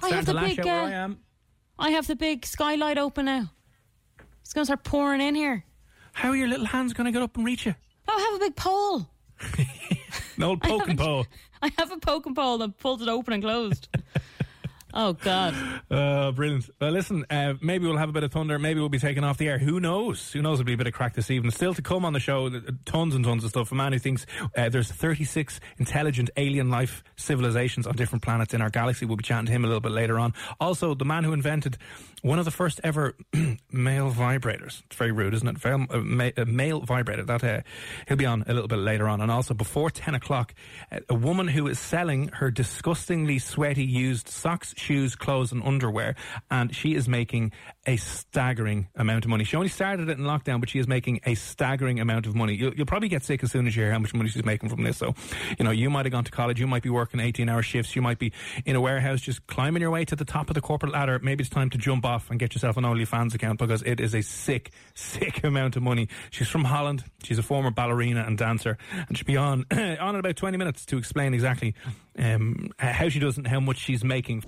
I 0.04 0.10
have 0.10 0.26
the 0.26 0.34
lash 0.34 0.56
big. 0.56 0.60
out 0.62 0.66
where 0.66 0.82
uh, 0.82 0.88
I 0.88 0.92
am. 0.92 1.20
I 1.80 1.90
have 1.92 2.08
the 2.08 2.16
big 2.16 2.46
skylight 2.46 2.98
open 2.98 3.26
now. 3.26 3.52
It's 4.42 4.54
going 4.54 4.64
to 4.64 4.66
start 4.66 4.84
pouring 4.84 5.22
in 5.22 5.34
here. 5.36 5.64
How 6.14 6.30
are 6.30 6.36
your 6.36 6.48
little 6.48 6.66
hands 6.66 6.94
going 6.94 7.06
to 7.06 7.12
get 7.12 7.22
up 7.22 7.38
and 7.38 7.46
reach 7.46 7.66
you? 7.66 7.74
Oh, 8.08 8.14
I 8.18 8.22
have 8.32 8.34
a 8.36 8.40
big 8.46 8.56
pole. 8.56 9.08
An 10.38 10.44
old 10.44 10.62
poking 10.64 10.98
pole. 10.98 11.26
I 11.62 11.72
have 11.78 11.92
a 11.92 11.98
poking 12.00 12.34
pole 12.36 12.58
that 12.58 12.78
pulls 12.80 13.02
it 13.02 13.08
open 13.08 13.34
and 13.34 13.44
closed. 13.44 13.88
Oh 14.94 15.14
God! 15.14 15.56
Uh, 15.90 16.32
brilliant. 16.32 16.70
Well, 16.80 16.92
listen, 16.92 17.26
uh, 17.30 17.54
maybe 17.62 17.86
we'll 17.86 17.98
have 17.98 18.10
a 18.10 18.14
bit 18.14 18.24
of 18.24 18.32
thunder. 18.32 18.58
Maybe 18.60 18.80
we'll 18.80 18.90
be 18.90 19.00
taken 19.00 19.24
off 19.24 19.38
the 19.38 19.48
air. 19.48 19.58
Who 19.58 19.80
knows? 19.80 20.32
Who 20.32 20.42
knows? 20.42 20.60
It'll 20.60 20.68
be 20.68 20.74
a 20.74 20.78
bit 20.78 20.88
of 20.88 20.94
crack 20.94 21.14
this 21.14 21.32
evening. 21.32 21.52
Still 21.52 21.74
to 21.74 21.82
come 21.82 22.06
on 22.06 22.14
the 22.14 22.20
show, 22.20 22.50
tons 22.86 23.16
and 23.16 23.24
tons 23.26 23.44
of 23.44 23.50
stuff. 23.50 23.72
A 23.72 23.76
man 23.76 23.94
who 23.94 24.00
thinks 24.00 24.26
uh, 24.56 24.70
there's 24.70 24.92
36 24.92 25.60
intelligent 25.78 26.30
alien 26.38 26.70
life 26.70 27.04
civilizations 27.16 27.88
on 27.88 27.96
different 27.96 28.24
planets 28.24 28.54
in 28.54 28.62
our 28.62 28.70
galaxy. 28.70 29.06
We'll 29.06 29.18
be 29.18 29.24
chatting 29.24 29.48
to 29.48 29.52
him 29.52 29.64
a 29.64 29.68
little 29.68 29.82
bit 29.82 29.92
later 29.92 30.20
on. 30.20 30.34
Also, 30.60 30.94
the 30.94 31.06
man 31.06 31.24
who 31.24 31.34
invented 31.34 31.78
one 32.22 32.40
of 32.40 32.46
the 32.46 32.52
first 32.52 32.80
ever 32.84 33.16
male 33.72 34.12
vibrators. 34.12 34.84
It's 34.86 34.96
very 34.96 35.12
rude, 35.12 35.34
isn't 35.34 35.48
it? 35.48 35.66
Uh, 35.66 35.78
ma- 35.78 36.30
uh, 36.38 36.46
male 36.46 36.82
vibrator. 36.82 37.24
That 37.24 37.44
uh, 37.44 37.62
he'll 38.08 38.18
be 38.18 38.26
on 38.26 38.44
a 38.48 38.54
little 38.54 38.68
bit 38.68 38.80
later 38.80 39.08
on. 39.08 39.22
And 39.22 39.32
also 39.32 39.54
before 39.54 39.90
10 39.90 40.16
o'clock, 40.16 40.54
uh, 40.92 41.00
a 41.10 41.16
woman 41.16 41.48
who 41.48 41.68
is 41.68 41.80
selling 41.80 42.30
her 42.30 42.52
disgustingly 42.52 43.40
sweaty 43.40 43.84
used 43.84 44.28
socks, 44.30 44.74
shoes, 44.82 45.16
clothes, 45.16 45.52
and 45.52 45.64
underwear, 45.64 46.16
and 46.50 46.76
she 46.76 46.96
is 46.96 47.08
making 47.08 47.52
a 47.86 47.98
staggering 47.98 48.88
amount 48.96 49.26
of 49.26 49.30
money. 49.30 49.44
She 49.44 49.56
only 49.56 49.70
started 49.70 50.10
it 50.10 50.18
in 50.18 50.26
lockdown, 50.26 50.60
but 50.60 50.70
she 50.70 50.80
is 50.80 50.88
making 50.88 51.22
a 51.26 51.36
staggering 51.36 52.00
amount 52.00 52.28
of 52.28 52.36
money. 52.36 52.54
You'll, 52.54 52.74
you'll 52.74 52.86
probably 52.86 53.10
get 53.10 53.24
sick 53.24 53.44
as 53.44 53.52
soon 53.52 53.68
as 53.68 53.76
you 53.76 53.84
hear 53.84 53.92
how 53.92 54.00
much 54.00 54.14
money 54.14 54.30
she's 54.30 54.46
making 54.46 54.70
from 54.70 54.84
this. 54.84 54.98
So, 54.98 55.16
you 55.58 55.66
know, 55.66 55.72
you 55.72 55.90
might 55.90 56.06
have 56.06 56.12
gone 56.12 56.24
to 56.24 56.32
college, 56.32 56.60
you 56.60 56.68
might 56.68 56.84
be 56.84 56.90
working 56.90 57.20
18 57.20 57.50
hour 57.50 57.62
shifts, 57.62 57.96
you 57.96 58.02
might 58.02 58.20
be 58.20 58.34
in 58.66 58.76
a 58.76 58.82
warehouse 58.82 59.22
just 59.22 59.48
climbing 59.48 59.82
your 59.82 59.92
way 59.92 60.06
to 60.06 60.16
the 60.16 60.26
top 60.26 60.50
of 60.50 60.54
the 60.54 60.62
corporate 60.62 60.92
ladder. 60.92 61.20
Maybe 61.24 61.42
it's 61.42 61.50
time 61.50 61.70
to 61.72 61.78
jump 61.78 62.06
off 62.06 62.30
and 62.30 62.40
get 62.40 62.54
yourself 62.54 62.78
an 62.78 62.84
OnlyFans 62.84 63.34
account 63.34 63.60
because 63.60 63.82
it 63.84 64.00
is 64.00 64.14
a 64.14 64.22
sick, 64.22 64.72
sick 64.94 65.44
amount 65.44 65.76
of 65.76 65.84
money. 65.84 66.08
She's 66.30 66.48
from 66.48 66.66
Holland. 66.66 67.04
She's 67.24 67.40
a 67.40 67.44
former 67.44 67.72
ballerina 67.72 68.24
and 68.26 68.38
dancer, 68.38 68.78
and 69.08 69.18
she'll 69.18 69.26
be 69.26 69.38
on 69.38 69.66
on 69.72 70.16
in 70.16 70.20
about 70.20 70.36
20 70.36 70.58
minutes 70.58 70.86
to 70.88 70.98
explain 70.98 71.34
exactly 71.34 71.76
um, 72.18 72.72
how 72.78 73.10
she 73.10 73.20
does 73.20 73.38
and 73.38 73.48
how 73.48 73.60
much 73.60 73.78
she's 73.78 74.04
making. 74.04 74.44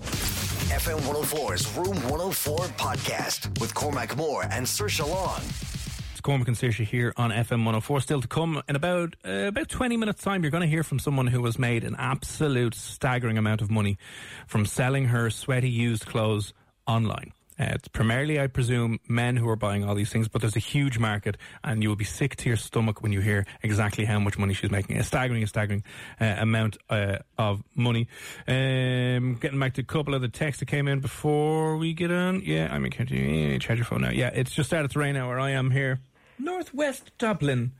FM 0.74 0.98
104's 1.02 1.76
Room 1.76 1.94
104 2.10 2.58
podcast 2.76 3.60
with 3.60 3.72
Cormac 3.76 4.16
Moore 4.16 4.42
and 4.42 4.66
Saoirse 4.66 5.08
Long. 5.08 5.40
It's 6.10 6.20
Cormac 6.20 6.48
and 6.48 6.56
Saoirse 6.56 6.84
here 6.84 7.14
on 7.16 7.30
FM 7.30 7.58
104. 7.58 8.00
Still 8.00 8.20
to 8.20 8.26
come 8.26 8.60
in 8.68 8.74
about 8.74 9.14
uh, 9.24 9.46
about 9.46 9.68
20 9.68 9.96
minutes' 9.96 10.24
time, 10.24 10.42
you're 10.42 10.50
going 10.50 10.62
to 10.62 10.68
hear 10.68 10.82
from 10.82 10.98
someone 10.98 11.28
who 11.28 11.44
has 11.44 11.60
made 11.60 11.84
an 11.84 11.94
absolute 11.96 12.74
staggering 12.74 13.38
amount 13.38 13.62
of 13.62 13.70
money 13.70 13.98
from 14.48 14.66
selling 14.66 15.04
her 15.06 15.30
sweaty 15.30 15.70
used 15.70 16.06
clothes 16.06 16.52
online. 16.88 17.30
Uh, 17.58 17.70
it's 17.74 17.88
primarily, 17.88 18.40
I 18.40 18.48
presume, 18.48 18.98
men 19.08 19.36
who 19.36 19.48
are 19.48 19.56
buying 19.56 19.84
all 19.84 19.94
these 19.94 20.10
things, 20.10 20.28
but 20.28 20.40
there's 20.40 20.56
a 20.56 20.60
huge 20.60 20.98
market, 20.98 21.36
and 21.62 21.82
you 21.82 21.88
will 21.88 21.96
be 21.96 22.04
sick 22.04 22.34
to 22.36 22.48
your 22.48 22.56
stomach 22.56 23.02
when 23.02 23.12
you 23.12 23.20
hear 23.20 23.46
exactly 23.62 24.04
how 24.04 24.18
much 24.18 24.36
money 24.38 24.54
she's 24.54 24.70
making. 24.70 24.96
A 24.98 25.04
staggering, 25.04 25.42
a 25.42 25.46
staggering 25.46 25.84
uh, 26.20 26.36
amount 26.38 26.78
uh, 26.90 27.18
of 27.38 27.62
money. 27.74 28.08
Um, 28.48 29.36
getting 29.40 29.60
back 29.60 29.74
to 29.74 29.82
a 29.82 29.84
couple 29.84 30.14
of 30.14 30.20
the 30.20 30.28
texts 30.28 30.60
that 30.60 30.66
came 30.66 30.88
in 30.88 31.00
before 31.00 31.76
we 31.76 31.92
get 31.92 32.10
on. 32.10 32.42
Yeah, 32.44 32.68
I 32.72 32.78
mean, 32.78 32.90
can't 32.90 33.10
you 33.10 33.58
charge 33.60 33.78
your 33.78 33.86
phone 33.86 34.02
now? 34.02 34.10
Yeah, 34.10 34.30
it's 34.34 34.52
just 34.52 34.68
started 34.68 34.90
to 34.90 34.98
rain 34.98 35.14
now 35.14 35.28
where 35.28 35.40
I 35.40 35.50
am 35.50 35.70
here. 35.70 36.00
Northwest 36.38 37.12
Dublin. 37.18 37.72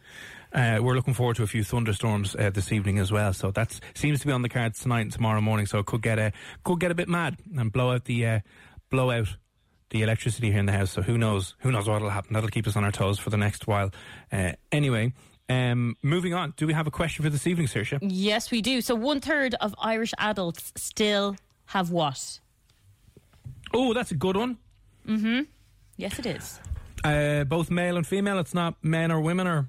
Uh, 0.53 0.79
we're 0.81 0.95
looking 0.95 1.15
forward 1.15 1.35
to 1.35 1.43
a 1.43 1.49
few 1.49 1.65
thunderstorms 1.65 2.37
uh, 2.37 2.49
this 2.51 2.71
evening 2.71 3.01
as 3.01 3.11
well. 3.11 3.33
So 3.33 3.51
that 3.51 3.81
seems 3.95 4.21
to 4.21 4.27
be 4.29 4.33
on 4.33 4.43
the 4.43 4.49
cards 4.49 4.79
tonight 4.79 5.01
and 5.01 5.13
tomorrow 5.13 5.41
morning. 5.41 5.67
So 5.67 5.81
it 5.81 5.87
could 5.87 6.03
get 6.03 6.21
a 6.21 6.33
could 6.63 6.79
get 6.79 6.93
a 6.93 6.95
bit 6.95 7.09
mad 7.09 7.39
and 7.57 7.73
blow 7.73 7.91
out 7.91 8.05
the 8.05 8.25
uh, 8.25 8.41
blow 8.89 9.11
out 9.11 9.37
the 9.91 10.03
electricity 10.03 10.51
here 10.51 10.59
in 10.61 10.67
the 10.67 10.73
house. 10.73 10.91
So 10.91 11.03
who 11.03 11.17
knows? 11.19 11.55
Who 11.61 11.71
knows 11.73 11.89
what'll 11.89 12.11
happen? 12.11 12.35
That'll 12.35 12.49
keep 12.49 12.67
us 12.67 12.77
on 12.77 12.85
our 12.85 12.93
toes 12.93 13.19
for 13.19 13.31
the 13.31 13.37
next 13.37 13.67
while. 13.67 13.91
Uh, 14.33 14.53
anyway, 14.73 15.13
um, 15.49 15.97
moving 16.03 16.35
on. 16.35 16.55
Do 16.57 16.67
we 16.67 16.73
have 16.73 16.87
a 16.87 16.91
question 16.91 17.23
for 17.25 17.31
this 17.31 17.47
evening, 17.47 17.67
Saoirse? 17.69 17.99
Yes, 18.03 18.51
we 18.51 18.63
do. 18.63 18.81
So 18.81 18.95
one 18.95 19.21
third 19.21 19.55
of 19.61 19.75
Irish 19.79 20.13
adults 20.19 20.73
still 20.77 21.37
have 21.67 21.91
what? 21.91 22.41
Oh, 23.73 23.93
that's 23.95 24.11
a 24.11 24.15
good 24.17 24.37
one. 24.37 24.59
Mm-hmm. 25.07 25.43
Yes, 25.97 26.19
it 26.19 26.27
is. 26.27 26.61
Uh, 27.05 27.45
both 27.45 27.71
male 27.71 27.97
and 27.97 28.07
female. 28.07 28.39
It's 28.39 28.55
not 28.55 28.75
men 28.83 29.13
or 29.13 29.21
women 29.21 29.47
or 29.47 29.69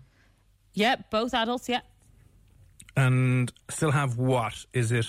Yeah, 0.73 0.95
both 1.12 1.34
adults. 1.34 1.67
Yeah. 1.69 1.82
and 2.95 3.51
still 3.69 3.91
have 3.91 4.17
what? 4.17 4.65
Is 4.73 4.91
it? 4.91 5.08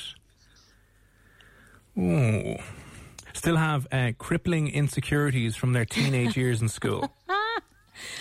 Ooh. 1.99 2.57
Still 3.37 3.57
have 3.57 3.87
uh, 3.93 4.13
crippling 4.19 4.69
insecurities 4.69 5.55
from 5.57 5.73
their 5.75 5.85
teenage 5.85 6.37
years 6.43 6.63
in 6.63 6.69
school. 6.69 7.13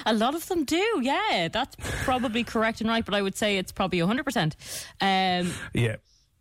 A 0.05 0.13
lot 0.13 0.35
of 0.35 0.45
them 0.47 0.65
do, 0.65 0.99
yeah. 1.01 1.47
That's 1.51 1.75
probably 2.03 2.43
correct 2.43 2.81
and 2.81 2.89
right, 2.89 3.03
but 3.05 3.13
I 3.15 3.21
would 3.21 3.35
say 3.37 3.57
it's 3.57 3.71
probably 3.71 3.99
100%. 3.99 4.53
Um, 5.01 5.51
Yeah. 5.73 5.95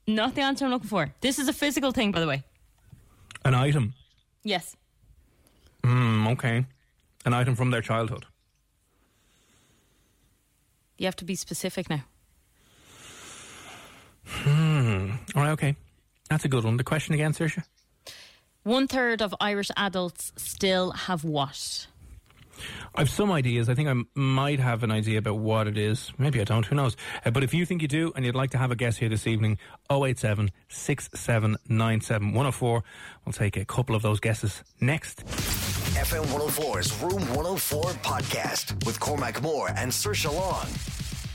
not 0.09 0.35
the 0.35 0.43
answer 0.43 0.65
I'm 0.65 0.73
looking 0.73 0.89
for. 0.89 1.13
This 1.21 1.39
is 1.39 1.49
a 1.49 1.53
physical 1.53 1.93
thing, 1.93 2.11
by 2.13 2.19
the 2.21 2.27
way. 2.27 2.43
An 3.45 3.55
item. 3.55 3.95
Yes. 4.43 4.77
Mm, 5.85 6.33
okay. 6.33 6.67
An 7.25 7.33
item 7.33 7.55
from 7.55 7.71
their 7.71 7.81
childhood. 7.83 8.27
You 10.99 11.07
have 11.07 11.17
to 11.17 11.25
be 11.25 11.37
specific 11.37 11.89
now. 11.89 12.05
Hmm. 14.27 15.11
All 15.37 15.43
right, 15.43 15.51
okay. 15.53 15.77
That's 16.29 16.45
a 16.45 16.49
good 16.49 16.65
one. 16.65 16.77
The 16.77 16.85
question 16.85 17.15
again, 17.15 17.33
Saoirse? 17.33 17.63
One 18.65 18.89
third 18.89 19.21
of 19.21 19.35
Irish 19.43 19.71
adults 19.77 20.33
still 20.37 20.93
have 20.93 21.23
what? 21.23 21.87
I've 22.95 23.11
some 23.11 23.31
ideas. 23.31 23.69
I 23.69 23.75
think 23.75 23.91
I 23.91 24.19
might 24.19 24.59
have 24.59 24.83
an 24.83 24.91
idea 24.91 25.19
about 25.19 25.37
what 25.37 25.67
it 25.67 25.77
is. 25.77 26.11
Maybe 26.17 26.41
I 26.41 26.45
don't. 26.45 26.65
Who 26.65 26.75
knows? 26.75 26.97
Uh, 27.27 27.31
but 27.31 27.45
if 27.45 27.53
you 27.53 27.67
think 27.67 27.83
you 27.83 27.89
do 27.89 28.11
and 28.17 28.25
you'd 28.25 28.35
like 28.35 28.53
to 28.53 28.59
have 28.59 28.71
a 28.71 28.77
guess 28.77 28.97
here 28.97 29.11
this 29.11 29.27
evening, 29.27 29.59
087 29.91 30.51
6797 30.69 32.29
104. 32.29 32.85
We'll 33.27 33.35
take 33.35 33.59
a 33.59 33.67
couple 33.67 33.95
of 33.95 34.01
those 34.01 34.19
guesses 34.19 34.65
next. 34.81 35.27
FM 35.27 36.25
104's 36.25 37.03
Room 37.03 37.21
104 37.37 37.83
podcast 38.03 38.87
with 38.87 38.99
Cormac 38.99 39.43
Moore 39.43 39.69
and 39.77 39.93
Saoirse 39.93 40.35
Long. 40.35 40.67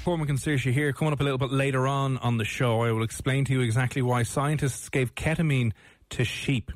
Cormac 0.04 0.30
and 0.30 0.40
Saoirse 0.40 0.74
here. 0.74 0.94
Coming 0.94 1.14
up 1.14 1.22
a 1.22 1.24
little 1.24 1.38
bit 1.38 1.52
later 1.52 1.86
on 1.88 2.18
on 2.18 2.38
the 2.38 2.46
show, 2.46 2.82
I 2.82 2.92
will 2.92 3.04
explain 3.04 3.46
to 3.46 3.54
you 3.54 3.62
exactly 3.62 4.02
why 4.02 4.24
scientists 4.24 4.90
gave 4.90 5.14
ketamine 5.14 5.74
to 6.10 6.26
sheep. 6.26 6.72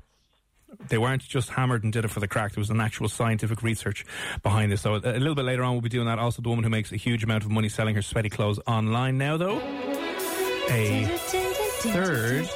They 0.89 0.97
weren't 0.97 1.21
just 1.21 1.49
hammered 1.49 1.83
and 1.83 1.93
did 1.93 2.05
it 2.05 2.09
for 2.09 2.19
the 2.19 2.27
crack. 2.27 2.53
There 2.53 2.61
was 2.61 2.69
an 2.69 2.81
actual 2.81 3.07
scientific 3.09 3.63
research 3.63 4.05
behind 4.41 4.71
this. 4.71 4.81
So 4.81 4.95
a, 4.95 4.97
a 4.97 5.19
little 5.19 5.35
bit 5.35 5.45
later 5.45 5.63
on, 5.63 5.73
we'll 5.73 5.81
be 5.81 5.89
doing 5.89 6.07
that. 6.07 6.19
Also, 6.19 6.41
the 6.41 6.49
woman 6.49 6.63
who 6.63 6.69
makes 6.69 6.91
a 6.91 6.97
huge 6.97 7.23
amount 7.23 7.43
of 7.43 7.51
money 7.51 7.69
selling 7.69 7.95
her 7.95 8.01
sweaty 8.01 8.29
clothes 8.29 8.59
online 8.67 9.17
now, 9.17 9.37
though. 9.37 9.59
A 10.69 11.05
third. 11.05 12.49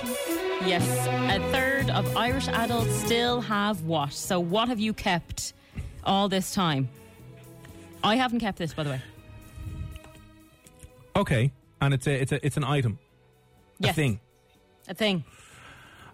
Yes, 0.66 0.84
a 1.08 1.52
third 1.52 1.90
of 1.90 2.18
Irish 2.18 2.48
adults 2.48 2.94
still 2.96 3.42
have 3.42 3.84
what? 3.84 4.14
So, 4.14 4.40
what 4.40 4.70
have 4.70 4.80
you 4.80 4.94
kept 4.94 5.54
all 6.04 6.30
this 6.30 6.54
time? 6.54 6.90
I 8.04 8.16
haven't 8.16 8.40
kept 8.40 8.58
this, 8.58 8.74
by 8.74 8.84
the 8.84 8.90
way. 8.92 9.02
Okay, 11.16 11.52
and 11.82 11.94
it's 11.94 12.08
a 12.08 12.22
it's 12.22 12.32
a 12.32 12.46
it's 12.46 12.58
an 12.58 12.64
item, 12.64 13.00
a 13.84 13.94
thing. 13.94 14.20
A 14.88 14.94
thing. 14.94 15.24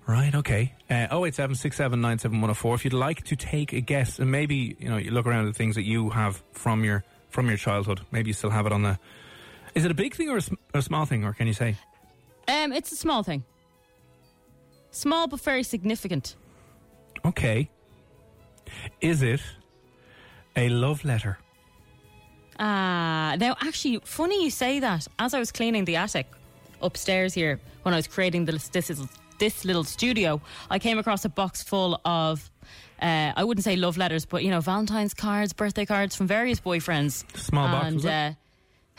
Right, 0.06 0.36
okay. 0.36 0.74
Uh, 0.90 1.08
087 1.12 1.56
If 1.56 2.86
you'd 2.86 2.94
like 2.94 3.24
to 3.24 3.36
take 3.36 3.72
a 3.72 3.80
guess, 3.80 4.20
and 4.20 4.30
maybe, 4.30 4.76
you 4.80 4.90
know, 4.90 4.98
you 4.98 5.12
look 5.12 5.26
around 5.26 5.48
at 5.48 5.54
the 5.54 5.58
things 5.58 5.76
that 5.76 5.84
you 5.84 6.10
have 6.10 6.44
from 6.52 6.84
your 6.84 7.04
from 7.30 7.48
your 7.48 7.58
childhood. 7.58 8.02
Maybe 8.12 8.30
you 8.30 8.34
still 8.34 8.52
have 8.52 8.66
it 8.66 8.72
on 8.72 8.84
the. 8.84 9.00
Is 9.76 9.86
it 9.86 9.92
a 9.92 9.96
big 9.96 10.14
thing 10.14 10.30
or 10.30 10.38
a, 10.38 10.42
sm- 10.42 10.54
a 10.74 10.82
small 10.82 11.06
thing, 11.06 11.24
or 11.24 11.34
can 11.34 11.48
you 11.48 11.54
say? 11.54 11.76
Um, 12.48 12.72
it's 12.74 12.92
a 12.92 12.96
small 12.96 13.24
thing. 13.24 13.44
Small 14.92 15.28
but 15.28 15.40
very 15.40 15.64
significant. 15.64 16.36
Okay. 17.26 17.70
Is 19.02 19.24
it 19.24 19.42
a 20.56 20.70
love 20.70 21.04
letter? 21.04 21.40
Ah, 22.60 23.36
now 23.40 23.56
actually, 23.62 24.00
funny 24.04 24.44
you 24.44 24.52
say 24.52 24.80
that. 24.80 25.08
As 25.18 25.34
I 25.34 25.40
was 25.40 25.52
cleaning 25.52 25.86
the 25.86 25.96
attic 25.96 26.28
upstairs 26.82 27.34
here, 27.34 27.60
when 27.82 27.94
I 27.94 27.98
was 27.98 28.08
creating 28.08 28.46
this 28.46 28.68
this, 28.68 28.92
this 29.40 29.66
little 29.66 29.84
studio, 29.84 30.42
I 30.70 30.80
came 30.80 30.98
across 31.00 31.26
a 31.26 31.30
box 31.30 31.64
full 31.64 32.00
of. 32.06 32.50
Uh, 33.02 33.34
I 33.36 33.44
wouldn't 33.44 33.66
say 33.66 33.76
love 33.76 33.98
letters, 33.98 34.26
but 34.26 34.44
you 34.44 34.50
know, 34.50 34.62
Valentine's 34.62 35.14
cards, 35.14 35.52
birthday 35.52 35.86
cards 35.86 36.16
from 36.16 36.28
various 36.28 36.62
boyfriends. 36.62 37.26
Small 37.38 37.68
box, 37.68 37.88
and? 37.88 38.06
Uh, 38.06 38.32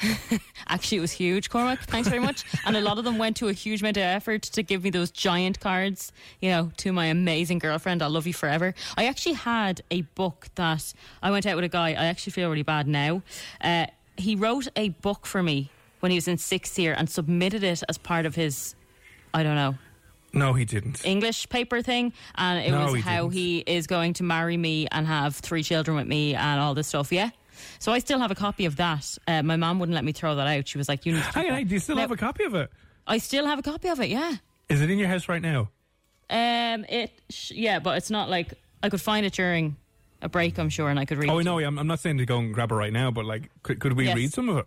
actually, 0.68 0.98
it 0.98 1.00
was 1.00 1.12
huge, 1.12 1.50
Cormac. 1.50 1.80
Thanks 1.82 2.08
very 2.08 2.20
much. 2.20 2.44
and 2.66 2.76
a 2.76 2.80
lot 2.80 2.98
of 2.98 3.04
them 3.04 3.18
went 3.18 3.36
to 3.38 3.48
a 3.48 3.52
huge 3.52 3.80
amount 3.80 3.96
of 3.96 4.02
effort 4.02 4.42
to 4.42 4.62
give 4.62 4.84
me 4.84 4.90
those 4.90 5.10
giant 5.10 5.60
cards, 5.60 6.12
you 6.40 6.50
know, 6.50 6.72
to 6.78 6.92
my 6.92 7.06
amazing 7.06 7.58
girlfriend. 7.58 8.02
I'll 8.02 8.10
love 8.10 8.26
you 8.26 8.34
forever. 8.34 8.74
I 8.96 9.06
actually 9.06 9.34
had 9.34 9.82
a 9.90 10.02
book 10.02 10.48
that 10.56 10.92
I 11.22 11.30
went 11.30 11.46
out 11.46 11.56
with 11.56 11.64
a 11.64 11.68
guy. 11.68 11.90
I 11.90 12.06
actually 12.06 12.32
feel 12.32 12.50
really 12.50 12.62
bad 12.62 12.88
now. 12.88 13.22
Uh, 13.60 13.86
he 14.16 14.36
wrote 14.36 14.68
a 14.76 14.90
book 14.90 15.26
for 15.26 15.42
me 15.42 15.70
when 16.00 16.10
he 16.10 16.16
was 16.16 16.28
in 16.28 16.38
sixth 16.38 16.78
year 16.78 16.94
and 16.96 17.08
submitted 17.08 17.62
it 17.62 17.82
as 17.88 17.98
part 17.98 18.26
of 18.26 18.34
his, 18.34 18.74
I 19.32 19.42
don't 19.42 19.56
know, 19.56 19.76
No, 20.34 20.52
he 20.52 20.64
didn't. 20.64 21.04
English 21.06 21.48
paper 21.48 21.80
thing, 21.82 22.12
and 22.34 22.58
it 22.58 22.70
No, 22.70 22.86
was 22.86 22.94
he 22.96 23.00
how 23.00 23.22
didn't. 23.22 23.32
he 23.34 23.58
is 23.60 23.86
going 23.86 24.14
to 24.14 24.22
marry 24.24 24.56
me 24.56 24.86
and 24.90 25.06
have 25.06 25.36
three 25.36 25.62
children 25.62 25.96
with 25.96 26.06
me 26.06 26.34
and 26.34 26.60
all 26.60 26.74
this 26.74 26.88
stuff. 26.88 27.12
Yeah. 27.12 27.30
So 27.78 27.92
I 27.92 27.98
still 28.00 28.18
have 28.18 28.30
a 28.30 28.34
copy 28.34 28.64
of 28.66 28.76
that. 28.76 29.16
Uh, 29.28 29.42
my 29.42 29.56
mom 29.56 29.78
wouldn't 29.78 29.94
let 29.94 30.04
me 30.04 30.12
throw 30.12 30.34
that 30.34 30.46
out. 30.46 30.66
She 30.68 30.76
was 30.78 30.88
like, 30.88 31.06
"You 31.06 31.12
need." 31.14 31.22
To 31.22 31.30
Hang 31.30 31.50
on, 31.50 31.64
do 31.64 31.74
you 31.74 31.80
still 31.80 31.96
Now, 31.96 32.02
have 32.02 32.10
a 32.10 32.16
copy 32.16 32.44
of 32.44 32.54
it? 32.54 32.70
I 33.06 33.18
still 33.18 33.46
have 33.46 33.58
a 33.58 33.62
copy 33.62 33.88
of 33.88 34.00
it. 34.00 34.08
Yeah. 34.08 34.36
Is 34.68 34.80
it 34.80 34.90
in 34.90 34.98
your 34.98 35.08
house 35.08 35.28
right 35.28 35.42
now? 35.42 35.70
Um. 36.30 36.84
It. 36.88 37.12
Sh- 37.30 37.52
yeah, 37.52 37.78
but 37.78 37.96
it's 37.98 38.10
not 38.10 38.28
like 38.28 38.54
I 38.82 38.88
could 38.88 39.00
find 39.00 39.24
it 39.24 39.32
during 39.34 39.76
a 40.22 40.28
break. 40.28 40.58
I'm 40.58 40.68
sure, 40.70 40.88
and 40.88 40.98
I 40.98 41.04
could 41.04 41.18
read. 41.18 41.30
Oh, 41.30 41.38
it. 41.38 41.44
no, 41.44 41.58
I'm, 41.60 41.78
I'm 41.78 41.86
not 41.86 42.00
saying 42.00 42.18
to 42.18 42.26
go 42.26 42.38
and 42.38 42.52
grab 42.52 42.72
it 42.72 42.74
right 42.74 42.92
now, 42.92 43.10
but 43.10 43.24
like, 43.24 43.50
could, 43.62 43.78
could 43.78 43.92
we 43.92 44.06
Yes. 44.06 44.16
read 44.16 44.32
some 44.32 44.48
of 44.48 44.56
it? 44.58 44.66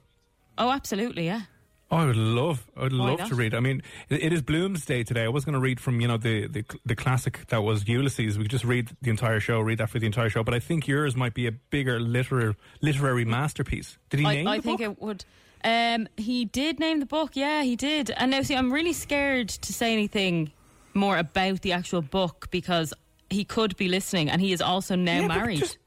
Oh, 0.58 0.72
absolutely. 0.72 1.26
Yeah. 1.26 1.42
Oh, 1.90 1.96
I 1.98 2.06
would 2.06 2.18
love, 2.18 2.68
I 2.76 2.82
would 2.84 2.92
Why 2.98 3.10
love 3.12 3.20
not? 3.20 3.28
to 3.30 3.36
read. 3.36 3.54
I 3.54 3.62
mean, 3.62 3.82
it, 4.10 4.22
it 4.24 4.34
is 4.34 4.42
Bloomsday 4.42 5.06
today. 5.06 5.24
I 5.24 5.30
was 5.30 5.46
going 5.46 5.54
to 5.54 5.60
read 5.60 5.80
from 5.80 6.02
you 6.02 6.08
know 6.10 6.18
the, 6.18 6.48
the 6.48 6.66
the 6.86 6.96
classic 6.96 7.48
that 7.48 7.64
was 7.64 7.88
Ulysses. 7.88 8.38
We 8.38 8.44
could 8.44 8.52
just 8.52 8.66
read 8.66 8.90
the 9.02 9.10
entire 9.10 9.40
show, 9.40 9.62
read 9.62 9.78
that 9.78 9.90
for 9.90 9.98
the 10.00 10.06
entire 10.06 10.30
show. 10.30 10.44
But 10.44 10.54
I 10.54 10.60
think 10.60 10.86
yours 10.88 11.16
might 11.16 11.34
be 11.34 11.48
a 11.48 11.52
bigger 11.54 11.98
literary 12.00 12.56
literary 12.82 13.24
masterpiece. 13.24 13.98
Did 14.10 14.20
he 14.20 14.26
I, 14.26 14.34
name 14.36 14.48
I 14.48 14.58
the 14.58 14.64
think 14.64 14.80
book? 14.82 14.92
it 14.98 15.02
would. 15.02 15.26
Um, 15.64 16.08
he 16.18 16.44
did 16.46 16.80
name 16.80 17.00
the 17.00 17.06
book. 17.06 17.36
Yeah, 17.36 17.64
he 17.64 17.76
did. 17.78 18.12
And 18.12 18.32
now, 18.32 18.42
see, 18.42 18.56
I'm 18.56 18.72
really 18.72 18.94
scared 18.94 19.50
to 19.50 19.74
say 19.74 19.94
anything 19.94 20.52
more 20.94 21.18
about 21.18 21.62
the 21.62 21.72
actual 21.72 22.02
book 22.02 22.48
because 22.52 22.94
he 23.30 23.44
could 23.46 23.76
be 23.78 23.88
listening, 23.88 24.30
and 24.30 24.42
he 24.42 24.52
is 24.52 24.62
also 24.62 24.96
now 24.96 25.22
Yeah, 25.22 25.28
married, 25.28 25.60
just- 25.60 25.78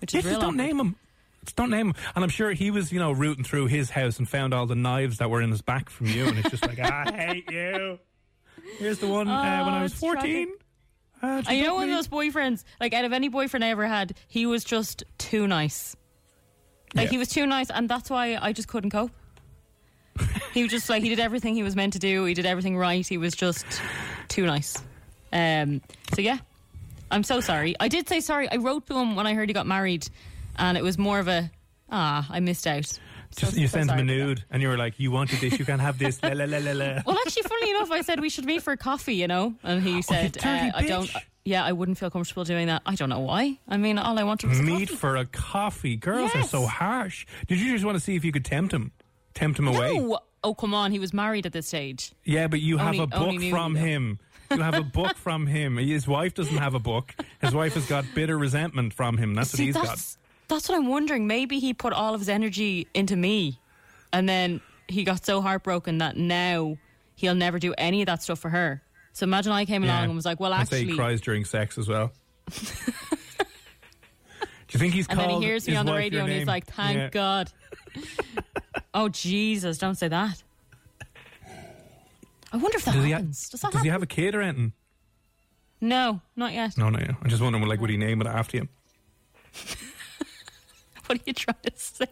which 0.00 0.14
Yeah, 0.14 0.18
is 0.18 0.24
just 0.24 0.40
don't 0.40 0.50
awkward. 0.60 0.66
name 0.66 0.80
him. 0.80 0.96
Don't 1.52 1.70
name 1.70 1.88
him. 1.88 1.94
And 2.14 2.24
I'm 2.24 2.30
sure 2.30 2.52
he 2.52 2.70
was, 2.70 2.92
you 2.92 2.98
know, 2.98 3.12
rooting 3.12 3.44
through 3.44 3.66
his 3.66 3.90
house 3.90 4.18
and 4.18 4.28
found 4.28 4.54
all 4.54 4.66
the 4.66 4.74
knives 4.74 5.18
that 5.18 5.30
were 5.30 5.42
in 5.42 5.50
his 5.50 5.62
back 5.62 5.90
from 5.90 6.06
you, 6.06 6.24
and 6.26 6.38
it's 6.38 6.50
just 6.50 6.66
like, 6.66 6.78
I 6.78 7.10
hate 7.12 7.50
you. 7.50 7.98
Here's 8.78 8.98
the 8.98 9.06
one 9.06 9.28
uh, 9.28 9.64
when 9.64 9.74
I 9.74 9.78
Oh, 9.78 9.82
was 9.82 9.92
it's 9.92 10.00
14. 10.00 10.48
Uh, 11.22 11.42
I 11.46 11.60
know 11.60 11.74
one 11.76 11.88
of 11.90 11.94
those 11.96 12.08
boyfriends. 12.08 12.64
Like 12.80 12.92
out 12.92 13.04
of 13.04 13.12
any 13.12 13.28
boyfriend 13.28 13.64
I 13.64 13.68
ever 13.68 13.86
had, 13.86 14.14
he 14.28 14.46
was 14.46 14.64
just 14.64 15.04
too 15.18 15.46
nice. 15.46 15.96
Like 16.94 17.06
Yeah. 17.06 17.10
he 17.12 17.18
was 17.18 17.28
too 17.28 17.46
nice, 17.46 17.70
and 17.70 17.88
that's 17.88 18.10
why 18.10 18.38
I 18.40 18.52
just 18.52 18.68
couldn't 18.68 18.90
cope. 18.90 19.10
he 20.52 20.62
was 20.62 20.70
just 20.70 20.88
like 20.88 21.02
he 21.02 21.08
did 21.08 21.18
everything 21.20 21.54
he 21.54 21.62
was 21.62 21.74
meant 21.74 21.94
to 21.94 21.98
do. 21.98 22.24
He 22.24 22.34
did 22.34 22.46
everything 22.46 22.76
right. 22.76 23.06
He 23.06 23.18
was 23.18 23.34
just 23.34 23.66
too 24.28 24.46
nice. 24.46 24.76
Um. 25.32 25.80
So 26.14 26.20
yeah, 26.20 26.38
I'm 27.10 27.24
so 27.24 27.40
sorry. 27.40 27.74
I 27.80 27.88
did 27.88 28.08
say 28.08 28.20
sorry. 28.20 28.48
I 28.50 28.56
wrote 28.56 28.86
to 28.86 28.98
him 28.98 29.16
when 29.16 29.26
I 29.26 29.34
heard 29.34 29.48
he 29.48 29.52
got 29.54 29.66
married, 29.66 30.08
and 30.56 30.76
it 30.78 30.82
was 30.84 30.98
more 30.98 31.18
of 31.18 31.28
a 31.28 31.50
ah, 31.90 32.26
I 32.30 32.40
missed 32.40 32.66
out. 32.66 32.86
So- 33.30 33.48
you 33.48 33.66
so 33.66 33.78
sent 33.78 33.90
him 33.90 33.96
a 33.96 33.98
sorry 33.98 34.00
about 34.02 34.06
that. 34.06 34.26
nude, 34.26 34.44
and 34.50 34.62
you 34.62 34.68
were 34.68 34.76
like, 34.76 34.94
"You 35.00 35.10
wanted 35.10 35.40
this, 35.40 35.58
you 35.58 35.64
can't 35.64 35.80
have 35.80 35.98
this." 35.98 36.22
La, 36.22 36.30
la, 36.30 36.44
la, 36.44 36.58
la, 36.58 36.72
la. 36.72 37.02
Well, 37.04 37.18
actually, 37.26 37.42
funnily 37.42 37.70
enough, 37.70 37.90
I 37.90 38.00
said 38.02 38.20
we 38.20 38.28
should 38.30 38.44
meet 38.44 38.62
for 38.62 38.72
a 38.72 38.76
coffee, 38.76 39.16
you 39.16 39.26
know, 39.26 39.54
and 39.64 39.82
he 39.82 40.02
said, 40.12 40.38
Oh, 40.44 40.48
uh, 40.48 40.70
"I 40.74 40.86
don't." 40.86 41.10
Yeah, 41.46 41.62
I 41.62 41.72
wouldn't 41.72 41.98
feel 41.98 42.08
comfortable 42.10 42.44
doing 42.44 42.68
that. 42.68 42.80
I 42.86 42.94
don't 42.94 43.10
know 43.10 43.18
why. 43.20 43.58
I 43.68 43.76
mean, 43.76 43.98
all 43.98 44.18
I 44.18 44.22
wanted 44.24 44.48
was 44.48 44.62
Meet 44.62 44.88
coffee. 44.88 44.96
for 44.96 45.16
a 45.16 45.26
coffee. 45.26 45.94
Girls 45.96 46.34
are 46.34 46.42
so 46.44 46.64
harsh. 46.64 47.26
Did 47.48 47.60
you 47.60 47.72
just 47.72 47.84
want 47.84 47.96
to 47.98 48.00
see 48.02 48.16
if 48.16 48.24
you 48.24 48.32
could 48.32 48.46
tempt 48.46 48.72
him? 48.72 48.92
Tempt 49.34 49.58
him 49.58 49.68
away? 49.68 50.00
Oh, 50.42 50.54
come 50.54 50.72
on. 50.72 50.90
He 50.90 50.98
was 50.98 51.12
married 51.12 51.44
at 51.44 51.52
this 51.52 51.66
stage. 51.66 52.12
Yeah, 52.24 52.46
but 52.46 52.60
you 52.60 52.78
have 52.78 52.98
a 52.98 53.06
book 53.06 53.42
from 53.50 53.74
him. 53.74 54.20
You 54.50 54.60
have 54.62 54.74
a 54.74 54.82
book 54.82 55.16
from 55.18 55.46
him. 55.46 55.76
His 55.76 56.06
wife 56.08 56.32
doesn't 56.32 56.56
have 56.56 56.74
a 56.74 56.78
book. 56.78 57.14
His 57.42 57.52
wife 57.54 57.74
has 57.74 57.84
got 57.86 58.06
bitter 58.14 58.38
resentment 58.38 58.94
from 58.94 59.18
him. 59.18 59.34
That's 59.34 59.52
what 59.52 59.58
See, 59.58 59.66
he's 59.66 59.74
got. 59.74 59.98
That's, 60.48 60.68
what 60.68 60.76
I'm 60.76 60.86
wondering. 60.88 61.26
Maybe 61.26 61.58
he 61.58 61.74
put 61.74 61.92
all 61.92 62.14
of 62.14 62.20
his 62.20 62.28
energy 62.28 62.86
into 62.94 63.16
me, 63.16 63.58
and 64.12 64.28
then 64.28 64.60
he 64.88 65.04
got 65.04 65.24
so 65.24 65.40
heartbroken 65.40 65.98
that 65.98 66.16
now 66.16 66.76
he'll 67.16 67.34
never 67.34 67.58
do 67.58 67.74
any 67.78 68.02
of 68.02 68.06
that 68.06 68.22
stuff 68.22 68.38
for 68.38 68.50
her. 68.50 68.82
So 69.12 69.24
imagine 69.24 69.52
I 69.52 69.64
came 69.64 69.84
along 69.84 69.96
Yeah. 69.96 70.04
and 70.04 70.14
was 70.16 70.24
like, 70.24 70.40
"Well, 70.40 70.52
I 70.52 70.64
say 70.64 70.84
he 70.84 70.96
cries 70.96 71.20
during 71.20 71.44
sex 71.44 71.78
as 71.78 71.88
well. 71.88 72.12
Do 74.66 74.78
you 74.78 74.78
think 74.80 74.94
he's 74.94 75.06
and 75.06 75.18
then 75.18 75.30
he 75.30 75.40
hears 75.40 75.68
me 75.68 75.76
on 75.76 75.86
the 75.86 75.94
radio 75.94 76.24
and 76.24 76.32
he's 76.32 76.46
like, 76.46 76.66
"Thank 76.66 76.96
Yeah. 76.96 77.08
God." 77.10 77.52
oh 78.94 79.08
Jesus! 79.08 79.78
Don't 79.78 79.94
say 79.94 80.08
that. 80.08 80.42
I 82.52 82.56
wonder 82.56 82.76
if 82.78 82.84
that 82.84 82.94
Does 82.94 83.04
he, 83.04 83.10
ha- 83.10 83.16
happens. 83.18 83.48
Does 83.50 83.60
that 83.60 83.72
does 83.72 83.82
he 83.82 83.88
have 83.88 84.02
a 84.02 84.06
kid 84.06 84.34
or 84.34 84.42
anything? 84.42 84.72
No, 85.80 86.20
not 86.34 86.52
yet. 86.52 86.76
No, 86.78 86.88
no, 86.88 86.98
no. 86.98 87.14
I'm 87.22 87.28
just 87.28 87.42
wondering, 87.42 87.66
like, 87.66 87.80
would 87.80 87.90
he 87.90 87.96
name 87.96 88.20
it 88.20 88.26
after 88.26 88.58
him? 88.58 88.68
What 91.14 91.20
are 91.20 91.24
you 91.26 91.34
trying 91.34 91.56
to 91.62 91.72
say? 91.76 92.06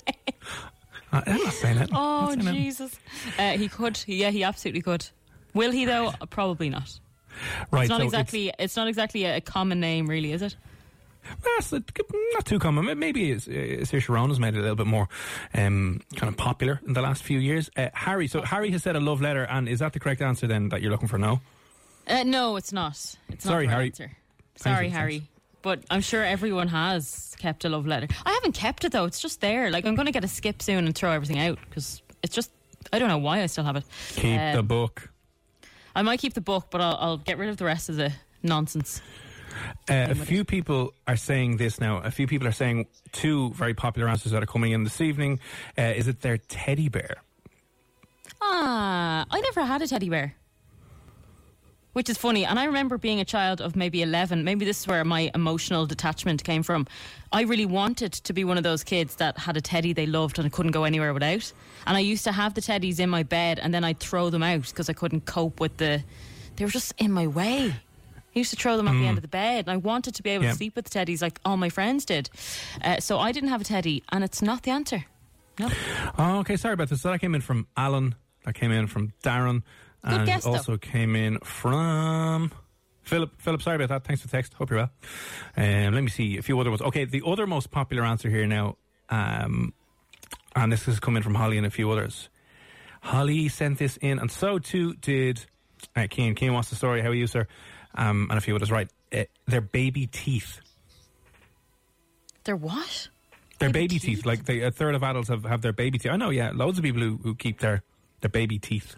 Uh, 1.12 1.22
I'm 1.26 1.42
not 1.42 1.52
saying 1.54 1.78
it. 1.78 1.90
Oh 1.92 2.36
Jesus! 2.36 2.96
Uh, 3.36 3.58
he 3.58 3.68
could. 3.68 4.00
Yeah, 4.06 4.30
he 4.30 4.44
absolutely 4.44 4.80
could. 4.80 5.08
Will 5.54 5.72
he 5.72 5.86
though? 5.86 6.12
Probably 6.30 6.70
not. 6.70 7.00
Right, 7.72 7.82
It's 7.82 7.88
not 7.88 7.98
so 7.98 8.04
exactly. 8.04 8.52
It's, 8.60 8.76
not 8.76 8.86
exactly 8.86 9.24
a, 9.24 9.40
common 9.40 9.80
name, 9.80 10.06
really, 10.06 10.30
is 10.30 10.42
it? 10.42 10.54
It's, 11.58 11.72
it's 11.72 11.92
not 12.34 12.46
too 12.46 12.60
common. 12.60 12.96
Maybe 12.96 13.32
it's, 13.32 13.46
Saoirse 13.46 14.08
Ronan 14.08 14.30
has 14.30 14.38
made 14.38 14.54
it 14.54 14.58
a 14.58 14.60
little 14.60 14.76
bit 14.76 14.86
more 14.86 15.08
um, 15.52 16.00
kind 16.14 16.30
of 16.30 16.36
popular 16.36 16.80
in 16.86 16.92
the 16.92 17.02
last 17.02 17.24
few 17.24 17.40
years. 17.40 17.70
Uh, 17.76 17.88
Harry, 17.94 18.28
so 18.28 18.42
Harry 18.42 18.70
has 18.70 18.84
said 18.84 18.94
a 18.94 19.00
love 19.00 19.20
letter, 19.20 19.44
and 19.44 19.68
is 19.68 19.80
that 19.80 19.94
the 19.94 19.98
correct 19.98 20.22
answer 20.22 20.46
then 20.46 20.68
that 20.68 20.82
you're 20.82 20.92
looking 20.92 21.08
for? 21.08 21.18
No. 21.18 21.40
Uh, 22.06 22.22
no, 22.22 22.56
it's 22.56 22.72
not. 22.72 23.16
It's 23.28 23.44
Sorry, 23.44 23.66
not 23.66 23.72
Harry. 23.72 23.86
Answer. 23.86 24.10
Sorry, 24.56 24.88
Harry. 24.88 25.22
But 25.62 25.84
I'm 25.90 26.00
sure 26.00 26.24
everyone 26.24 26.68
has 26.68 27.34
kept 27.38 27.64
a 27.64 27.68
love 27.68 27.86
letter. 27.86 28.08
I 28.26 28.32
haven't 28.32 28.52
kept 28.52 28.84
it 28.84 28.92
though. 28.92 29.04
It's 29.04 29.20
just 29.20 29.40
there. 29.40 29.70
Like 29.70 29.84
I'm 29.86 29.94
going 29.94 30.06
to 30.06 30.12
get 30.12 30.24
a 30.24 30.28
skip 30.28 30.60
soon 30.60 30.86
and 30.86 30.94
throw 30.94 31.10
everything 31.12 31.38
out 31.38 31.58
because 31.68 32.02
it's 32.22 32.34
just. 32.34 32.50
I 32.92 32.98
don't 32.98 33.08
know 33.08 33.18
why 33.18 33.42
I 33.42 33.46
still 33.46 33.64
have 33.64 33.76
it. 33.76 33.84
Keep 34.16 34.38
Uh, 34.40 34.56
the 34.56 34.62
book. 34.62 35.08
I 35.94 36.02
might 36.02 36.18
keep 36.20 36.34
the 36.34 36.40
book, 36.40 36.66
but 36.70 36.80
I'll, 36.80 36.96
I'll 37.00 37.16
get 37.18 37.38
rid 37.38 37.48
of 37.48 37.56
the 37.58 37.64
rest 37.64 37.88
of 37.88 37.96
the 37.96 38.12
nonsense. 38.42 39.00
Uh, 39.88 40.06
a 40.10 40.14
few 40.14 40.44
people 40.44 40.94
are 41.06 41.16
saying 41.16 41.58
this 41.58 41.78
now. 41.80 41.98
A 41.98 42.10
few 42.10 42.26
people 42.26 42.48
are 42.48 42.52
saying 42.52 42.86
two 43.12 43.50
very 43.50 43.74
popular 43.74 44.08
answers 44.08 44.32
that 44.32 44.42
are 44.42 44.46
coming 44.46 44.72
in 44.72 44.82
this 44.84 45.00
evening. 45.00 45.38
Uh, 45.78 45.82
is 45.94 46.08
it 46.08 46.22
their 46.22 46.38
teddy 46.38 46.88
bear? 46.88 47.16
Ah, 48.40 49.24
I 49.30 49.40
never 49.40 49.64
had 49.64 49.82
a 49.82 49.86
teddy 49.86 50.08
bear. 50.08 50.34
Which 51.92 52.08
is 52.08 52.16
funny. 52.16 52.44
And 52.46 52.58
I 52.58 52.64
remember 52.64 52.96
being 52.96 53.20
a 53.20 53.24
child 53.24 53.60
of 53.60 53.76
maybe 53.76 54.00
11. 54.00 54.44
Maybe 54.44 54.64
this 54.64 54.80
is 54.80 54.86
where 54.86 55.04
my 55.04 55.30
emotional 55.34 55.84
detachment 55.86 56.42
came 56.42 56.62
from. 56.62 56.86
I 57.32 57.42
really 57.42 57.66
wanted 57.66 58.12
to 58.14 58.32
be 58.32 58.44
one 58.44 58.56
of 58.56 58.62
those 58.62 58.82
kids 58.82 59.16
that 59.16 59.36
had 59.36 59.56
a 59.58 59.60
teddy 59.60 59.92
they 59.92 60.06
loved 60.06 60.38
and 60.38 60.50
couldn't 60.50 60.72
go 60.72 60.84
anywhere 60.84 61.12
without. 61.12 61.52
And 61.86 61.96
I 61.96 62.00
used 62.00 62.24
to 62.24 62.32
have 62.32 62.54
the 62.54 62.62
teddies 62.62 62.98
in 62.98 63.10
my 63.10 63.22
bed 63.24 63.58
and 63.58 63.74
then 63.74 63.84
I'd 63.84 64.00
throw 64.00 64.30
them 64.30 64.42
out 64.42 64.62
because 64.68 64.88
I 64.88 64.94
couldn't 64.94 65.26
cope 65.26 65.60
with 65.60 65.76
the. 65.76 66.02
They 66.56 66.64
were 66.64 66.70
just 66.70 66.94
in 66.98 67.12
my 67.12 67.26
way. 67.26 67.74
I 68.34 68.38
used 68.38 68.50
to 68.50 68.56
throw 68.56 68.78
them 68.78 68.88
at 68.88 68.92
the 68.94 69.06
end 69.06 69.18
of 69.18 69.22
the 69.22 69.28
bed, 69.28 69.66
and 69.66 69.70
I 69.70 69.76
wanted 69.76 70.14
to 70.14 70.22
be 70.22 70.30
able 70.30 70.44
Mm. 70.44 70.46
Yeah. 70.46 70.50
to 70.52 70.56
sleep 70.56 70.76
with 70.76 70.86
the 70.86 70.98
teddies 70.98 71.20
like 71.20 71.38
all 71.44 71.58
my 71.58 71.68
friends 71.68 72.06
did. 72.06 72.30
Uh, 72.82 72.98
so 72.98 73.18
I 73.18 73.30
didn't 73.32 73.50
have 73.50 73.60
a 73.60 73.64
teddy, 73.64 74.02
and 74.10 74.24
it's 74.24 74.40
not 74.40 74.62
the 74.62 74.70
answer. 74.70 75.04
No. 75.58 75.70
Oh, 76.16 76.38
okay, 76.38 76.56
sorry 76.56 76.72
about 76.72 76.88
this. 76.88 77.02
So 77.02 77.10
that 77.10 77.18
came 77.20 77.34
in 77.34 77.42
from 77.42 77.66
Alan. 77.76 78.14
That 78.46 78.54
came 78.54 78.70
in 78.72 78.86
from 78.86 79.12
Darren. 79.22 79.62
Good 80.04 80.12
and 80.12 80.26
guess, 80.26 80.44
though. 80.44 80.52
also 80.54 80.76
came 80.76 81.14
in 81.16 81.38
from 81.40 82.50
Philip. 83.02 83.32
Philip, 83.38 83.62
sorry 83.62 83.76
about 83.76 83.88
that. 83.90 84.04
Thanks 84.04 84.22
for 84.22 84.28
the 84.28 84.32
text. 84.32 84.54
Hope 84.54 84.70
you're 84.70 84.78
well. 84.80 84.90
Um, 85.56 85.94
let 85.94 86.02
me 86.02 86.10
see 86.10 86.38
a 86.38 86.42
few 86.42 86.58
other 86.58 86.70
ones. 86.70 86.82
Okay, 86.82 87.04
the 87.04 87.22
other 87.26 87.46
most 87.46 87.70
popular 87.70 88.04
answer 88.04 88.28
here 88.28 88.46
now, 88.46 88.76
um, 89.10 89.72
and 90.56 90.72
this 90.72 90.84
has 90.86 90.98
come 91.00 91.16
in 91.16 91.22
from 91.22 91.34
Holly 91.34 91.56
and 91.56 91.66
a 91.66 91.70
few 91.70 91.90
others. 91.90 92.28
Holly 93.02 93.48
sent 93.48 93.78
this 93.78 93.96
in, 93.98 94.18
and 94.18 94.30
so 94.30 94.58
too 94.58 94.94
did 94.94 95.44
uh, 95.96 96.06
Keane. 96.10 96.34
Keane 96.34 96.52
wants 96.52 96.70
the 96.70 96.76
story. 96.76 97.00
How 97.02 97.08
are 97.08 97.14
you, 97.14 97.26
sir? 97.26 97.46
Um, 97.94 98.26
and 98.30 98.38
a 98.38 98.40
few 98.40 98.54
others, 98.56 98.70
right? 98.70 98.88
Uh, 99.12 99.24
their 99.46 99.60
baby 99.60 100.06
teeth. 100.06 100.60
They're 102.44 102.56
what? 102.56 103.08
Their 103.58 103.70
Baby 103.70 103.88
baby, 103.88 103.98
teeth? 104.00 104.02
teeth. 104.16 104.26
Like 104.26 104.44
they, 104.46 104.60
a 104.62 104.70
third 104.72 104.94
of 104.94 105.02
adults 105.04 105.28
have, 105.28 105.44
have 105.44 105.62
their 105.62 105.72
baby 105.72 105.98
teeth. 105.98 106.10
I 106.10 106.16
know, 106.16 106.30
yeah. 106.30 106.50
Loads 106.52 106.78
of 106.78 106.84
people 106.84 107.00
who, 107.02 107.18
who 107.22 107.34
keep 107.34 107.60
their, 107.60 107.82
their 108.20 108.30
baby 108.30 108.58
teeth. 108.58 108.96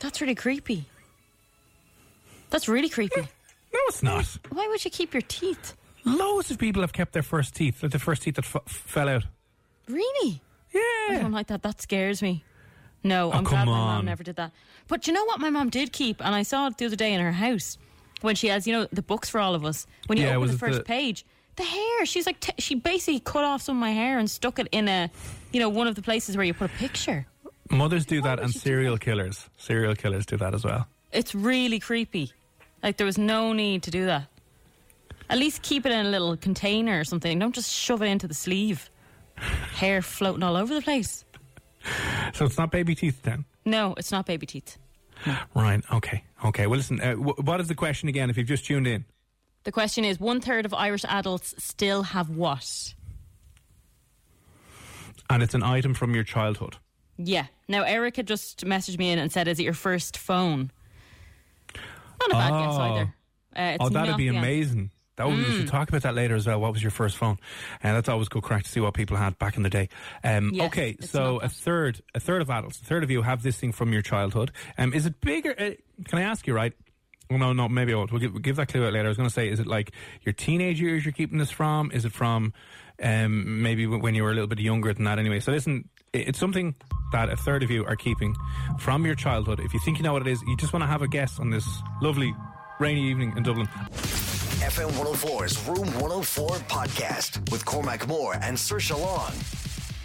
That's 0.00 0.20
really 0.20 0.34
creepy. 0.34 0.84
That's 2.50 2.68
really 2.68 2.88
creepy. 2.88 3.20
No, 3.22 3.80
it's 3.88 4.02
not. 4.02 4.24
Why 4.50 4.66
would 4.68 4.84
you 4.84 4.90
keep 4.90 5.12
your 5.12 5.22
teeth? 5.22 5.74
Loads 6.04 6.50
of 6.50 6.58
people 6.58 6.82
have 6.82 6.92
kept 6.92 7.12
their 7.12 7.22
first 7.22 7.54
teeth, 7.54 7.82
like 7.82 7.92
the 7.92 7.98
first 7.98 8.22
teeth 8.22 8.36
that 8.36 8.44
f- 8.44 8.62
fell 8.66 9.08
out. 9.08 9.24
Really? 9.88 10.40
I 10.74 11.08
Yeah. 11.12 11.22
don't 11.22 11.32
like 11.32 11.48
that. 11.48 11.62
That 11.62 11.80
scares 11.82 12.22
me. 12.22 12.44
No, 13.02 13.28
oh, 13.28 13.32
I'm 13.32 13.46
Oh, 13.46 13.50
come 13.50 13.64
glad 13.64 13.64
my 13.66 13.72
on. 13.72 13.94
mom 13.96 14.04
never 14.06 14.22
did 14.22 14.36
that. 14.36 14.52
But 14.88 15.02
do 15.02 15.10
you 15.10 15.14
know 15.14 15.24
what 15.24 15.40
my 15.40 15.50
mom 15.50 15.70
did 15.70 15.92
keep? 15.92 16.24
And 16.24 16.34
I 16.34 16.42
saw 16.42 16.66
it 16.68 16.78
the 16.78 16.86
other 16.86 16.96
day 16.96 17.12
in 17.12 17.20
her 17.20 17.32
house 17.32 17.78
when 18.20 18.34
she 18.36 18.48
has, 18.48 18.66
you 18.66 18.72
know, 18.72 18.86
the 18.92 19.02
books 19.02 19.28
for 19.28 19.40
all 19.40 19.54
of 19.54 19.64
us. 19.64 19.86
When 20.06 20.18
you 20.18 20.24
Yeah, 20.24 20.30
open 20.36 20.40
was 20.42 20.50
the 20.52 20.56
it 20.56 20.60
first 20.60 20.78
the- 20.78 20.84
page, 20.84 21.24
the 21.56 21.64
hair. 21.64 22.06
She's 22.06 22.26
like, 22.26 22.40
t- 22.40 22.52
she 22.58 22.74
basically 22.76 23.20
cut 23.20 23.44
off 23.44 23.62
some 23.62 23.76
of 23.76 23.80
my 23.80 23.90
hair 23.92 24.18
and 24.18 24.30
stuck 24.30 24.58
it 24.58 24.68
in 24.72 24.88
a, 24.88 25.10
you 25.52 25.60
know, 25.60 25.68
one 25.68 25.86
of 25.86 25.94
the 25.96 26.02
places 26.02 26.36
where 26.36 26.44
you 26.46 26.54
put 26.54 26.70
a 26.70 26.74
picture. 26.74 27.26
Mothers 27.70 28.06
do 28.06 28.20
that, 28.22 28.40
and 28.40 28.52
serial 28.52 28.98
killers. 28.98 29.48
Serial 29.56 29.94
killers 29.94 30.26
do 30.26 30.36
that 30.36 30.54
as 30.54 30.64
well. 30.64 30.86
It's 31.12 31.34
really 31.34 31.80
creepy. 31.80 32.32
Like 32.82 32.96
there 32.96 33.06
was 33.06 33.18
no 33.18 33.52
need 33.52 33.82
to 33.84 33.90
do 33.90 34.06
that. 34.06 34.26
At 35.28 35.38
least 35.38 35.62
keep 35.62 35.84
it 35.86 35.92
in 35.92 36.06
a 36.06 36.08
little 36.08 36.36
container 36.36 37.00
or 37.00 37.04
something. 37.04 37.38
Don't 37.38 37.54
just 37.54 37.72
shove 37.72 38.02
it 38.02 38.06
into 38.06 38.28
the 38.28 38.34
sleeve. 38.34 38.88
Hair 39.36 40.02
floating 40.02 40.42
all 40.42 40.56
over 40.56 40.72
the 40.74 40.82
place. 40.82 41.24
So 42.34 42.44
it's 42.44 42.58
not 42.58 42.70
baby 42.70 42.94
teeth 42.94 43.22
then? 43.22 43.44
No, 43.64 43.94
it's 43.96 44.12
not 44.12 44.26
baby 44.26 44.46
teeth. 44.46 44.78
Right, 45.54 45.82
okay. 45.92 46.22
Okay, 46.44 46.66
well, 46.66 46.76
listen, 46.76 47.00
uh, 47.00 47.10
w- 47.14 47.34
what 47.42 47.60
is 47.60 47.68
the 47.68 47.74
question 47.74 48.08
again 48.08 48.28
if 48.30 48.36
you've 48.36 48.46
just 48.46 48.66
tuned 48.66 48.86
in? 48.86 49.04
The 49.64 49.72
question 49.72 50.04
is 50.04 50.20
one 50.20 50.40
third 50.40 50.64
of 50.66 50.74
Irish 50.74 51.04
adults 51.08 51.54
still 51.58 52.02
have 52.04 52.28
what? 52.30 52.94
And 55.28 55.42
it's 55.42 55.54
an 55.54 55.62
item 55.62 55.94
from 55.94 56.14
your 56.14 56.22
childhood. 56.24 56.76
Yeah. 57.18 57.46
Now, 57.68 57.82
Eric 57.82 58.16
had 58.16 58.26
just 58.26 58.64
messaged 58.64 58.98
me 58.98 59.10
in 59.10 59.18
and 59.18 59.32
said, 59.32 59.48
Is 59.48 59.58
it 59.58 59.62
your 59.64 59.72
first 59.74 60.16
phone? 60.18 60.70
Not 62.20 62.30
a 62.30 62.34
bad 62.34 62.50
guess 62.50 62.74
Oh. 62.76 62.80
either. 62.82 63.14
Uh, 63.56 63.62
it's 63.74 63.84
oh, 63.84 63.88
that'd 63.88 64.16
be 64.16 64.28
amazing. 64.28 64.90
That 65.16 65.28
would, 65.28 65.38
We 65.38 65.44
Mm. 65.44 65.56
should 65.60 65.68
talk 65.68 65.88
about 65.88 66.02
that 66.02 66.14
later 66.14 66.34
as 66.34 66.46
well. 66.46 66.60
What 66.60 66.74
was 66.74 66.82
your 66.82 66.90
first 66.90 67.16
phone? 67.16 67.38
And 67.82 67.96
that's 67.96 68.08
always 68.08 68.28
good 68.28 68.42
crack 68.42 68.64
to 68.64 68.68
see 68.68 68.80
what 68.80 68.92
people 68.92 69.16
had 69.16 69.38
back 69.38 69.56
in 69.56 69.62
the 69.62 69.70
day. 69.70 69.88
Um, 70.22 70.50
Yes, 70.52 70.66
okay, 70.66 70.96
so 71.00 71.38
a 71.38 71.48
third, 71.48 72.02
a 72.14 72.20
third 72.20 72.42
of 72.42 72.50
adults, 72.50 72.80
a 72.82 72.84
third 72.84 73.02
of 73.02 73.10
you 73.10 73.22
have 73.22 73.42
this 73.42 73.56
thing 73.56 73.72
from 73.72 73.92
your 73.94 74.02
childhood. 74.02 74.52
Um, 74.76 74.92
is 74.92 75.06
it 75.06 75.20
bigger? 75.22 75.54
Uh, 75.58 75.70
can 76.04 76.18
I 76.18 76.22
ask 76.22 76.46
you? 76.46 76.52
Right? 76.54 76.74
Well, 77.30 77.38
no, 77.38 77.54
no, 77.54 77.66
maybe 77.68 77.94
I 77.94 77.96
won't. 77.96 78.12
We'll 78.12 78.20
give, 78.20 78.32
we'll 78.34 78.42
give 78.42 78.56
that 78.56 78.68
clue 78.68 78.86
out 78.86 78.92
later. 78.92 79.06
I 79.06 79.08
was 79.08 79.16
going 79.16 79.28
to 79.28 79.34
say, 79.34 79.48
is 79.48 79.58
it 79.58 79.66
like 79.66 79.90
your 80.22 80.34
teenage 80.34 80.80
years 80.80 81.04
you're 81.04 81.12
keeping 81.12 81.38
this 81.38 81.50
from? 81.50 81.90
Is 81.92 82.04
it 82.04 82.12
from 82.12 82.52
um, 83.02 83.62
maybe 83.62 83.86
when 83.86 84.14
you 84.14 84.22
were 84.22 84.30
a 84.30 84.34
little 84.34 84.46
bit 84.46 84.60
younger 84.60 84.92
than 84.92 85.04
that? 85.04 85.18
Anyway, 85.18 85.40
so 85.40 85.50
listen, 85.50 85.88
it's 86.22 86.38
something 86.38 86.74
that 87.12 87.28
a 87.28 87.36
third 87.36 87.62
of 87.62 87.70
you 87.70 87.84
are 87.84 87.96
keeping 87.96 88.34
from 88.78 89.06
your 89.06 89.14
childhood. 89.14 89.60
If 89.60 89.72
you 89.74 89.80
think 89.80 89.98
you 89.98 90.04
know 90.04 90.12
what 90.12 90.22
it 90.22 90.28
is, 90.28 90.42
you 90.42 90.56
just 90.56 90.72
want 90.72 90.82
to 90.82 90.86
have 90.86 91.02
a 91.02 91.08
guess 91.08 91.38
on 91.38 91.50
this 91.50 91.66
lovely 92.02 92.34
rainy 92.80 93.08
evening 93.08 93.34
in 93.36 93.42
Dublin. 93.42 93.66
FM 93.66 94.90
104's 94.92 95.68
Room 95.68 95.86
104 96.00 96.48
podcast 96.68 97.50
with 97.50 97.64
Cormac 97.64 98.06
Moore 98.08 98.34
and 98.34 98.56
Saoirse 98.56 98.98
Long. 98.98 99.32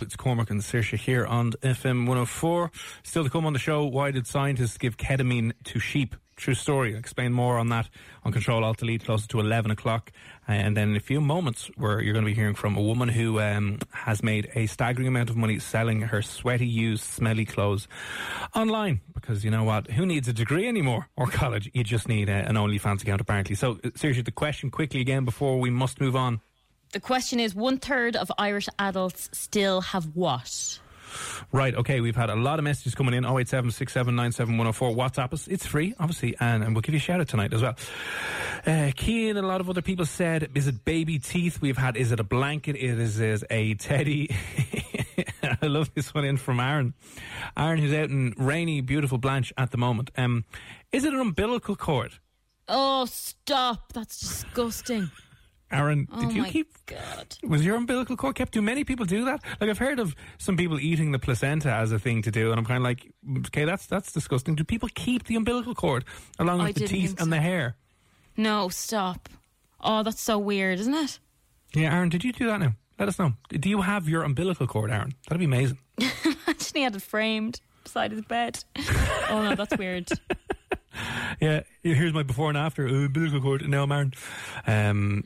It's 0.02 0.16
Cormac 0.16 0.50
and 0.50 0.62
Saoirse 0.62 0.98
here 0.98 1.26
on 1.26 1.52
FM 1.52 2.08
104. 2.08 2.72
Still 3.04 3.24
to 3.24 3.30
come 3.30 3.46
on 3.46 3.54
the 3.54 3.60
show, 3.60 3.86
why 3.86 4.12
did 4.12 4.28
scientists 4.28 4.78
give 4.78 4.98
ketamine 4.98 5.54
to 5.66 5.80
sheep? 5.80 6.16
True 6.42 6.56
story. 6.56 6.94
I'll 6.94 7.00
explain 7.00 7.34
more 7.34 7.60
on 7.60 7.70
that 7.70 7.88
on 8.24 8.32
Control 8.32 8.64
Alt 8.64 8.78
Delete 8.78 9.06
closer 9.06 9.28
to 9.28 9.40
11 9.40 9.70
o'clock. 9.70 10.12
And 10.48 10.76
then 10.76 10.90
in 10.90 10.96
a 10.96 11.00
few 11.00 11.22
moments, 11.22 11.70
where 11.78 12.02
you're 12.02 12.14
going 12.14 12.26
to 12.26 12.32
be 12.32 12.34
hearing 12.34 12.56
from 12.56 12.76
a 12.76 12.82
woman 12.82 13.10
who 13.10 13.40
um, 13.40 13.78
has 13.92 14.24
made 14.24 14.50
a 14.56 14.66
staggering 14.66 15.08
amount 15.08 15.30
of 15.30 15.38
money 15.38 15.60
selling 15.60 16.02
her 16.02 16.24
sweaty, 16.24 16.66
used, 16.66 17.04
smelly 17.04 17.46
clothes 17.46 17.88
online. 18.56 19.02
Because 19.14 19.46
you 19.46 19.52
know 19.52 19.64
what? 19.64 19.92
Who 19.92 20.04
needs 20.04 20.28
a 20.30 20.34
degree 20.34 20.68
anymore 20.68 21.10
or 21.16 21.28
college? 21.28 21.70
You 21.76 21.84
just 21.84 22.08
need 22.08 22.28
uh, 22.28 22.34
an 22.34 22.56
OnlyFans 22.56 23.04
account, 23.04 23.22
apparently. 23.22 23.54
So, 23.54 23.78
uh, 23.84 23.92
seriously, 23.96 24.24
the 24.24 24.32
question 24.32 24.72
quickly 24.72 25.00
again 25.00 25.26
before 25.26 25.60
we 25.60 25.70
must 25.70 26.02
move 26.02 26.16
on. 26.16 26.42
The 26.92 27.00
question 27.00 27.40
is 27.40 27.54
one 27.54 27.78
third 27.78 28.16
of 28.16 28.32
Irish 28.40 28.68
adults 28.80 29.30
still 29.32 29.82
have 29.82 30.16
what? 30.16 30.80
Right, 31.52 31.76
okay, 31.76 32.02
we've 32.02 32.16
had 32.16 32.30
a 32.30 32.36
lot 32.36 32.60
of 32.60 32.64
messages 32.64 32.96
coming 32.96 33.14
in 33.14 33.26
087 33.26 33.72
WhatsApp 33.72 35.34
us. 35.34 35.48
It's 35.48 35.66
free, 35.66 35.94
obviously, 36.00 36.36
and, 36.40 36.64
and 36.64 36.74
we'll 36.74 36.82
give 36.82 36.94
you 36.94 37.00
a 37.00 37.02
shout 37.02 37.20
out 37.20 37.28
tonight 37.28 37.54
as 37.54 37.62
well. 37.62 37.76
Uh, 38.66 38.92
Keane 38.96 39.38
and 39.38 39.46
a 39.46 39.48
lot 39.48 39.62
of 39.62 39.70
other 39.70 39.82
people 39.82 40.06
said, 40.06 40.50
is 40.56 40.68
it 40.68 40.86
baby 40.86 41.20
teeth? 41.20 41.62
We've 41.62 41.78
had, 41.78 41.98
is 41.98 42.12
it 42.12 42.20
a 42.20 42.24
blanket? 42.24 42.76
It 42.76 43.00
is, 43.00 43.20
is 43.20 43.46
a 43.50 43.74
teddy. 43.76 44.36
I 45.62 45.68
love 45.68 45.94
this 45.94 46.14
one 46.14 46.26
in 46.26 46.38
from 46.38 46.60
Aaron. 46.60 46.94
Aaron, 47.58 47.80
who's 47.80 47.94
out 47.94 48.10
in 48.10 48.34
rainy, 48.38 48.82
beautiful 48.82 49.18
Blanch 49.18 49.54
at 49.58 49.72
the 49.72 49.78
moment. 49.78 50.12
Um, 50.18 50.46
is 50.92 51.04
it 51.04 51.14
an 51.14 51.20
umbilical 51.20 51.76
cord? 51.76 52.14
Oh, 52.68 53.06
stop. 53.06 53.94
That's 53.94 54.20
disgusting. 54.20 55.12
Aaron, 55.72 56.08
Oh, 56.12 56.22
did 56.22 56.34
you 56.34 56.42
my 56.44 56.50
keep 56.50 56.74
God. 56.86 57.36
Was 57.44 57.66
your 57.66 57.76
umbilical 57.78 58.18
cord 58.18 58.36
kept? 58.36 58.52
Do 58.54 58.62
many 58.62 58.84
people 58.84 59.06
do 59.06 59.26
that? 59.26 59.42
Like 59.60 59.70
I've 59.70 59.78
heard 59.78 60.00
of 60.00 60.16
some 60.38 60.58
people 60.58 60.80
eating 60.80 61.12
the 61.12 61.20
placenta 61.20 61.72
as 61.72 61.92
a 61.92 62.00
thing 62.00 62.22
to 62.24 62.32
do, 62.32 62.52
and 62.52 62.60
I'm 62.60 62.66
kind 62.66 62.78
of 62.78 62.84
like, 62.84 63.12
okay, 63.48 63.66
that's 63.66 63.86
that's 63.86 64.12
disgusting. 64.12 64.56
Do 64.56 64.64
people 64.64 64.90
keep 64.94 65.26
the 65.26 65.36
umbilical 65.36 65.74
cord 65.76 66.04
along 66.40 66.62
I 66.62 66.66
with 66.66 66.76
the 66.76 66.88
teeth 66.88 67.20
and 67.22 67.32
the 67.32 67.40
hair? 67.40 67.76
No, 68.38 68.70
stop. 68.70 69.30
Oh, 69.80 70.04
that's 70.04 70.22
so 70.22 70.38
weird, 70.38 70.80
isn't 70.80 70.94
it? 70.94 71.20
Yeah, 71.74 71.94
Aaron, 71.96 72.10
did 72.10 72.24
you 72.24 72.32
do 72.34 72.46
that 72.48 72.60
now? 72.60 72.74
Let 73.00 73.08
us 73.10 73.18
know. 73.18 73.34
Do 73.50 73.68
you 73.70 73.82
have 73.82 74.08
your 74.08 74.24
umbilical 74.24 74.68
cord, 74.68 74.92
Aaron? 74.92 75.14
That'd 75.28 75.40
be 75.40 75.46
amazing. 75.46 75.80
Imagine 75.98 76.72
he 76.74 76.82
had 76.84 76.96
it 76.96 77.02
framed 77.02 77.62
beside 77.84 78.12
his 78.12 78.22
bed. 78.22 78.64
oh, 79.30 79.42
no, 79.44 79.56
that's 79.56 79.76
weird. 79.78 80.10
Yeah, 81.40 81.62
here's 81.82 82.14
my 82.14 82.22
before 82.22 82.50
and 82.50 82.58
after 82.58 82.86
umbilical 82.86 83.42
cord. 83.42 83.68
Now 83.68 83.86
Aaron. 83.86 84.14
Um, 84.68 85.24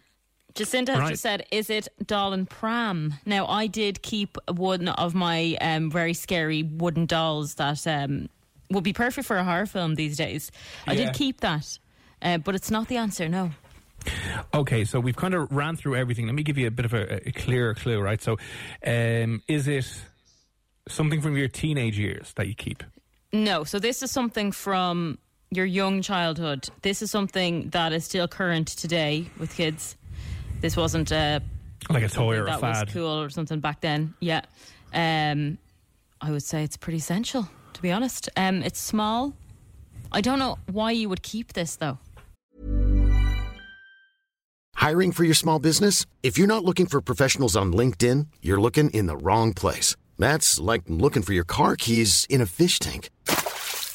Jacinta 0.55 0.93
has 0.93 1.01
Right. 1.01 1.09
just 1.11 1.21
said, 1.21 1.45
"Is 1.51 1.69
it 1.69 1.87
doll 2.05 2.33
and 2.33 2.49
pram?" 2.49 3.15
Now, 3.25 3.45
I 3.47 3.67
did 3.67 4.01
keep 4.01 4.37
one 4.49 4.87
of 4.87 5.13
my 5.13 5.57
um, 5.61 5.91
very 5.91 6.13
scary 6.13 6.63
wooden 6.63 7.05
dolls 7.05 7.55
that 7.55 7.85
um, 7.85 8.29
would 8.71 8.83
be 8.83 8.93
perfect 8.93 9.27
for 9.27 9.37
a 9.37 9.43
horror 9.43 9.65
film 9.65 9.95
these 9.95 10.17
days. 10.17 10.51
I 10.87 10.93
Yeah. 10.93 11.05
did 11.05 11.13
keep 11.15 11.41
that, 11.41 11.77
uh, 12.21 12.37
but 12.39 12.55
it's 12.55 12.71
not 12.71 12.87
the 12.87 12.97
answer. 12.97 13.27
No. 13.29 13.51
Okay, 14.53 14.85
so 14.85 14.99
we've 14.99 15.15
kind 15.15 15.33
of 15.33 15.51
ran 15.51 15.75
through 15.75 15.95
everything. 15.95 16.25
Let 16.27 16.35
me 16.35 16.43
give 16.43 16.57
you 16.57 16.67
a 16.67 16.71
bit 16.71 16.85
of 16.85 16.93
a, 16.93 17.27
a 17.27 17.31
clearer 17.31 17.73
clue, 17.73 17.99
right? 17.99 18.21
So, 18.21 18.37
um, 18.85 19.41
is 19.47 19.67
it 19.67 19.85
something 20.87 21.21
from 21.21 21.35
your 21.35 21.47
teenage 21.47 21.97
years 21.97 22.31
that 22.35 22.47
you 22.47 22.55
keep? 22.55 22.83
No, 23.33 23.63
so 23.63 23.79
this 23.79 24.03
is 24.03 24.11
something 24.11 24.51
from 24.51 25.17
your 25.51 25.65
young 25.65 26.01
childhood. 26.01 26.69
This 26.83 27.01
is 27.01 27.09
something 27.11 27.69
that 27.69 27.91
is 27.93 28.05
still 28.05 28.27
current 28.27 28.67
today 28.67 29.25
with 29.39 29.55
kids. 29.55 29.95
This 30.61 30.75
wasn't 30.77 31.11
uh, 31.11 31.39
Like 31.89 32.03
a 32.03 32.09
toy 32.09 32.37
or 32.37 32.43
a 32.43 32.45
that 32.45 32.59
fad? 32.59 32.87
was 32.87 32.93
cool 32.93 33.21
or 33.21 33.29
something 33.29 33.59
back 33.59 33.81
then. 33.81 34.13
Yeah, 34.19 34.41
um, 34.93 35.57
I 36.21 36.31
would 36.31 36.43
say 36.43 36.63
it's 36.63 36.77
pretty 36.77 36.97
essential. 36.97 37.47
To 37.73 37.81
be 37.81 37.91
honest, 37.91 38.29
um, 38.37 38.61
it's 38.63 38.79
small. 38.79 39.33
I 40.11 40.21
don't 40.21 40.39
know 40.39 40.57
why 40.71 40.91
you 40.91 41.09
would 41.09 41.21
keep 41.23 41.53
this 41.53 41.75
though. 41.75 41.97
Hiring 44.75 45.11
for 45.11 45.23
your 45.23 45.33
small 45.33 45.59
business? 45.59 46.05
If 46.23 46.37
you're 46.37 46.47
not 46.47 46.63
looking 46.63 46.85
for 46.85 47.01
professionals 47.01 47.55
on 47.55 47.73
LinkedIn, 47.73 48.27
you're 48.41 48.59
looking 48.61 48.89
in 48.91 49.07
the 49.07 49.17
wrong 49.17 49.53
place. 49.53 49.95
That's 50.17 50.59
like 50.59 50.83
looking 50.87 51.23
for 51.23 51.33
your 51.33 51.43
car 51.43 51.75
keys 51.75 52.25
in 52.29 52.39
a 52.41 52.45
fish 52.45 52.79
tank. 52.79 53.09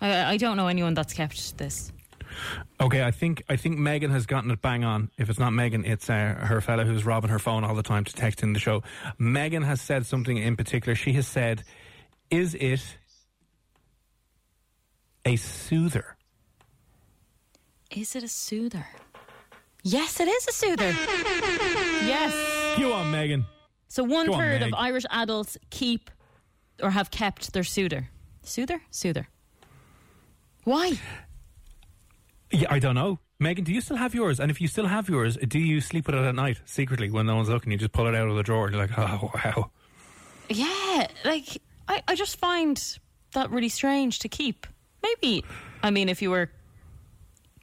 I, 0.00 0.32
I 0.32 0.36
don't 0.36 0.56
know 0.56 0.68
anyone 0.68 0.94
that's 0.94 1.12
kept 1.12 1.58
this. 1.58 1.92
Okay, 2.80 3.02
I 3.02 3.10
think 3.10 3.42
I 3.48 3.56
think 3.56 3.78
Megan 3.78 4.10
has 4.10 4.26
gotten 4.26 4.50
it 4.50 4.62
bang 4.62 4.84
on. 4.84 5.10
If 5.18 5.28
it's 5.30 5.38
not 5.38 5.52
Megan, 5.52 5.84
it's 5.84 6.08
uh, 6.08 6.34
her 6.40 6.60
fella 6.60 6.84
who's 6.84 7.04
robbing 7.04 7.30
her 7.30 7.38
phone 7.38 7.64
all 7.64 7.74
the 7.74 7.82
time 7.82 8.04
to 8.04 8.14
text 8.14 8.42
in 8.42 8.52
the 8.52 8.60
show. 8.60 8.82
Megan 9.18 9.62
has 9.62 9.80
said 9.80 10.06
something 10.06 10.36
in 10.36 10.56
particular. 10.56 10.94
She 10.94 11.12
has 11.14 11.26
said, 11.26 11.64
"Is 12.30 12.54
it 12.54 12.98
a 15.24 15.36
soother?" 15.36 16.16
Is 17.90 18.14
it 18.14 18.22
a 18.22 18.28
soother? 18.28 18.86
Yes, 19.82 20.20
it 20.20 20.28
is 20.28 20.46
a 20.46 20.52
soother. 20.52 20.92
yes. 22.06 22.78
You 22.78 22.92
on, 22.92 23.10
Megan. 23.10 23.44
So 23.88 24.04
one 24.04 24.26
Go 24.26 24.34
on, 24.34 24.62
of 24.62 24.74
Irish 24.74 25.04
adults 25.10 25.58
keep 25.70 26.10
or 26.80 26.90
have 26.90 27.10
kept 27.10 27.52
their 27.52 27.64
soother. 27.64 28.08
Soother? 28.42 28.80
Soother. 28.90 29.28
Why? 30.64 30.98
Yeah, 32.50 32.68
I 32.70 32.78
don't 32.78 32.94
know. 32.94 33.18
Megan, 33.38 33.64
do 33.64 33.72
you 33.72 33.80
still 33.80 33.96
have 33.96 34.14
yours? 34.14 34.38
And 34.38 34.50
if 34.50 34.60
you 34.60 34.68
still 34.68 34.86
have 34.86 35.08
yours, 35.08 35.36
do 35.36 35.58
you 35.58 35.80
sleep 35.80 36.06
with 36.06 36.14
it 36.14 36.24
at 36.24 36.34
night 36.34 36.60
secretly 36.66 37.10
when 37.10 37.26
no 37.26 37.36
one's 37.36 37.48
looking? 37.48 37.72
You 37.72 37.78
just 37.78 37.92
pull 37.92 38.06
it 38.06 38.14
out 38.14 38.28
of 38.28 38.36
the 38.36 38.42
drawer 38.42 38.66
and 38.66 38.74
you're 38.74 38.86
like, 38.86 38.98
oh, 38.98 39.30
wow. 39.34 39.70
Yeah, 40.50 41.06
like 41.24 41.62
I, 41.88 42.02
I 42.08 42.14
just 42.16 42.36
find 42.38 42.98
that 43.32 43.50
really 43.50 43.68
strange 43.68 44.18
to 44.20 44.28
keep. 44.28 44.66
Maybe, 45.02 45.44
I 45.82 45.90
mean, 45.90 46.08
if 46.08 46.20
you 46.20 46.30
were 46.30 46.50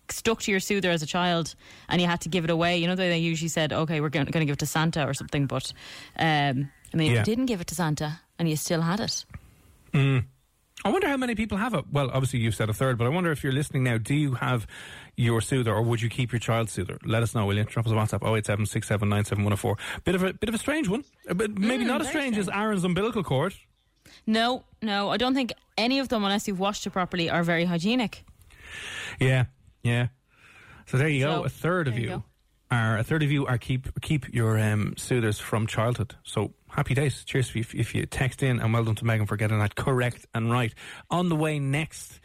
stuck 0.09 0.41
to 0.41 0.51
your 0.51 0.61
soother 0.61 0.89
as 0.89 1.03
a 1.03 1.05
child 1.05 1.53
and 1.89 2.01
you 2.01 2.07
had 2.07 2.21
to 2.21 2.29
give 2.29 2.43
it 2.43 2.49
away, 2.49 2.77
you 2.77 2.87
know, 2.87 2.95
they 2.95 3.09
they 3.09 3.17
usually 3.19 3.49
said, 3.49 3.73
okay, 3.73 4.01
we're 4.01 4.09
going 4.09 4.25
to 4.25 4.31
give 4.31 4.49
it 4.49 4.59
to 4.59 4.65
Santa 4.65 5.05
or 5.05 5.13
something. 5.13 5.45
But 5.45 5.71
um, 6.17 6.71
I 6.93 6.97
mean, 6.97 7.11
if 7.11 7.17
you 7.17 7.23
didn't 7.23 7.45
give 7.47 7.61
it 7.61 7.67
to 7.67 7.75
Santa 7.75 8.19
and 8.39 8.49
you 8.49 8.55
still 8.55 8.81
had 8.81 9.01
it, 9.01 9.25
I 10.87 10.89
wonder 10.89 11.09
how 11.09 11.17
many 11.17 11.35
people 11.35 11.57
have 11.57 11.73
it. 11.73 11.83
Well, 11.91 12.09
obviously 12.13 12.39
you've 12.39 12.55
said 12.55 12.69
a 12.69 12.73
third, 12.73 12.97
but 12.97 13.05
I 13.07 13.09
wonder 13.09 13.29
if 13.31 13.43
you're 13.43 13.51
listening 13.51 13.83
now, 13.83 13.97
do 13.97 14.15
you 14.15 14.35
have 14.35 14.65
your 15.17 15.41
soother 15.41 15.73
or 15.73 15.81
would 15.81 16.01
you 16.01 16.09
keep 16.09 16.31
your 16.31 16.39
child 16.39 16.69
soother? 16.69 16.97
Let 17.03 17.23
us 17.23 17.35
know, 17.35 17.45
will 17.45 17.57
you? 17.57 17.65
Drop 17.65 17.85
us 17.85 17.91
a 17.91 17.95
WhatsApp 17.95 18.25
087 18.25 19.77
Bit 20.05 20.15
of 20.15 20.23
a 20.23 20.33
bit 20.33 20.47
of 20.47 20.55
a 20.55 20.57
strange 20.57 20.87
one. 20.87 21.03
Uh, 21.29 21.33
But 21.33 21.57
maybe 21.57 21.83
not 21.83 21.99
as 21.99 22.07
strange 22.07 22.37
as 22.37 22.47
Aaron's 22.47 22.85
umbilical 22.85 23.21
cord. 23.21 23.53
no, 24.25 24.63
no, 24.81 25.09
I 25.09 25.17
don't 25.17 25.33
think 25.33 25.51
any 25.77 25.99
of 25.99 26.07
them, 26.07 26.23
unless 26.23 26.47
you've 26.47 26.59
washed 26.59 26.87
it 26.87 26.91
properly, 26.91 27.29
are 27.29 27.43
very 27.43 27.65
hygienic. 27.65 28.23
Yeah, 29.19 29.45
yeah. 29.83 30.07
So 30.85 30.97
there 30.97 31.09
you 31.09 31.25
go. 31.25 31.43
A 31.43 31.49
third 31.49 31.89
of 31.89 31.97
you 31.97 32.09
you, 32.09 32.23
are 32.71 32.97
a 32.97 33.03
third 33.03 33.23
of 33.23 33.31
you 33.31 33.45
are 33.45 33.57
keep 33.57 33.99
keep 33.99 34.33
your 34.33 34.57
um, 34.57 34.93
soothers 34.95 35.37
from 35.37 35.67
childhood. 35.67 36.15
So 36.23 36.53
happy 36.69 36.93
days. 36.93 37.23
Cheers 37.23 37.49
if 37.55 37.73
you, 37.73 37.79
if 37.79 37.95
you 37.95 38.05
text 38.05 38.43
in, 38.43 38.59
and 38.59 38.73
well 38.73 38.83
done 38.83 38.95
to 38.95 39.05
Megan 39.05 39.25
for 39.25 39.37
getting 39.37 39.59
that 39.59 39.75
correct 39.75 40.25
and 40.33 40.51
right. 40.51 40.73
On 41.09 41.29
the 41.29 41.35
way 41.35 41.59
next, 41.59 42.19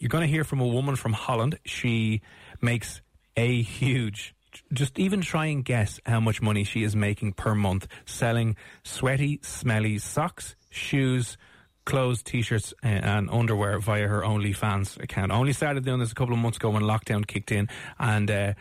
you're 0.00 0.08
going 0.08 0.22
to 0.22 0.28
hear 0.28 0.44
from 0.44 0.60
a 0.60 0.66
woman 0.66 0.96
from 0.96 1.12
Holland. 1.12 1.58
She 1.64 2.22
makes 2.60 3.00
a 3.36 3.62
huge. 3.62 4.34
Just 4.72 4.98
even 4.98 5.20
try 5.20 5.46
and 5.46 5.64
guess 5.64 6.00
how 6.06 6.20
much 6.20 6.40
money 6.40 6.64
she 6.64 6.82
is 6.82 6.96
making 6.96 7.34
per 7.34 7.54
month 7.54 7.86
selling 8.06 8.56
sweaty, 8.84 9.38
smelly 9.42 9.98
socks, 9.98 10.56
shoes, 10.70 11.36
clothes, 11.84 12.22
t-shirts, 12.22 12.72
and 12.82 13.28
underwear 13.30 13.78
via 13.78 14.08
her 14.08 14.22
OnlyFans 14.22 15.02
account. 15.02 15.30
Only 15.30 15.52
started 15.52 15.84
doing 15.84 16.00
this 16.00 16.12
a 16.12 16.14
couple 16.14 16.34
of 16.34 16.40
months 16.40 16.56
ago 16.56 16.70
when 16.70 16.82
lockdown 16.82 17.26
kicked 17.26 17.52
in, 17.52 17.68
and 17.98 18.30
uh, 18.30 18.54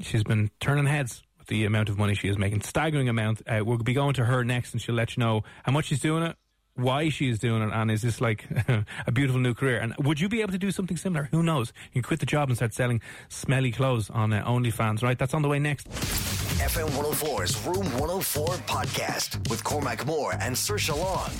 she's 0.00 0.24
been 0.24 0.50
turning 0.60 0.86
heads 0.86 1.22
the 1.50 1.66
amount 1.66 1.90
of 1.90 1.98
money 1.98 2.14
she 2.14 2.28
is 2.28 2.38
making. 2.38 2.62
Staggering 2.62 3.10
amount. 3.10 3.42
Uh, 3.46 3.62
we'll 3.62 3.76
be 3.76 3.92
going 3.92 4.14
to 4.14 4.24
her 4.24 4.42
next, 4.42 4.72
and 4.72 4.80
she'll 4.80 4.94
let 4.94 5.16
you 5.16 5.20
know 5.20 5.42
how 5.64 5.72
much 5.72 5.86
she's 5.86 6.00
doing 6.00 6.22
it. 6.22 6.36
Why 6.76 7.10
she 7.10 7.28
is 7.28 7.38
doing 7.38 7.60
it, 7.60 7.70
and 7.74 7.90
is 7.90 8.00
this 8.00 8.20
like 8.22 8.46
a 9.06 9.12
beautiful 9.12 9.40
new 9.40 9.52
career? 9.52 9.78
And 9.78 9.92
would 9.98 10.20
you 10.20 10.30
be 10.30 10.40
able 10.40 10.52
to 10.52 10.58
do 10.58 10.70
something 10.70 10.96
similar? 10.96 11.28
Who 11.32 11.42
knows? 11.42 11.74
You 11.92 12.00
can 12.00 12.08
quit 12.08 12.20
the 12.20 12.26
job 12.26 12.48
and 12.48 12.56
start 12.56 12.72
selling 12.72 13.02
smelly 13.28 13.72
clothes 13.72 14.08
on 14.08 14.32
uh, 14.32 14.42
OnlyFans, 14.44 15.02
right? 15.02 15.18
That's 15.18 15.34
on 15.34 15.42
the 15.42 15.48
way 15.48 15.58
next. 15.58 15.88
FM 15.88 16.88
104's 16.90 17.66
Room 17.66 17.84
104 17.98 18.46
podcast 18.66 19.50
with 19.50 19.62
Cormac 19.64 20.06
Moore 20.06 20.32
and 20.40 20.54
Saoirse 20.54 20.96
Long. 20.96 21.30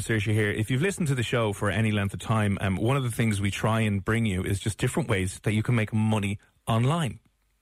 Saoirse 0.00 0.32
here. 0.32 0.50
If 0.50 0.70
you've 0.70 0.82
listened 0.82 1.08
to 1.08 1.14
the 1.14 1.22
show 1.22 1.52
for 1.52 1.68
any 1.70 1.90
length 1.90 2.14
of 2.14 2.20
time, 2.20 2.56
um, 2.60 2.76
one 2.76 2.96
of 2.96 3.02
the 3.02 3.10
things 3.10 3.40
we 3.40 3.50
try 3.50 3.80
and 3.80 4.02
bring 4.04 4.24
you 4.24 4.42
is 4.42 4.60
just 4.60 4.78
different 4.78 5.08
ways 5.08 5.40
that 5.42 5.52
you 5.52 5.62
can 5.62 5.74
make 5.74 5.92
money 5.92 6.38
online. 6.66 7.18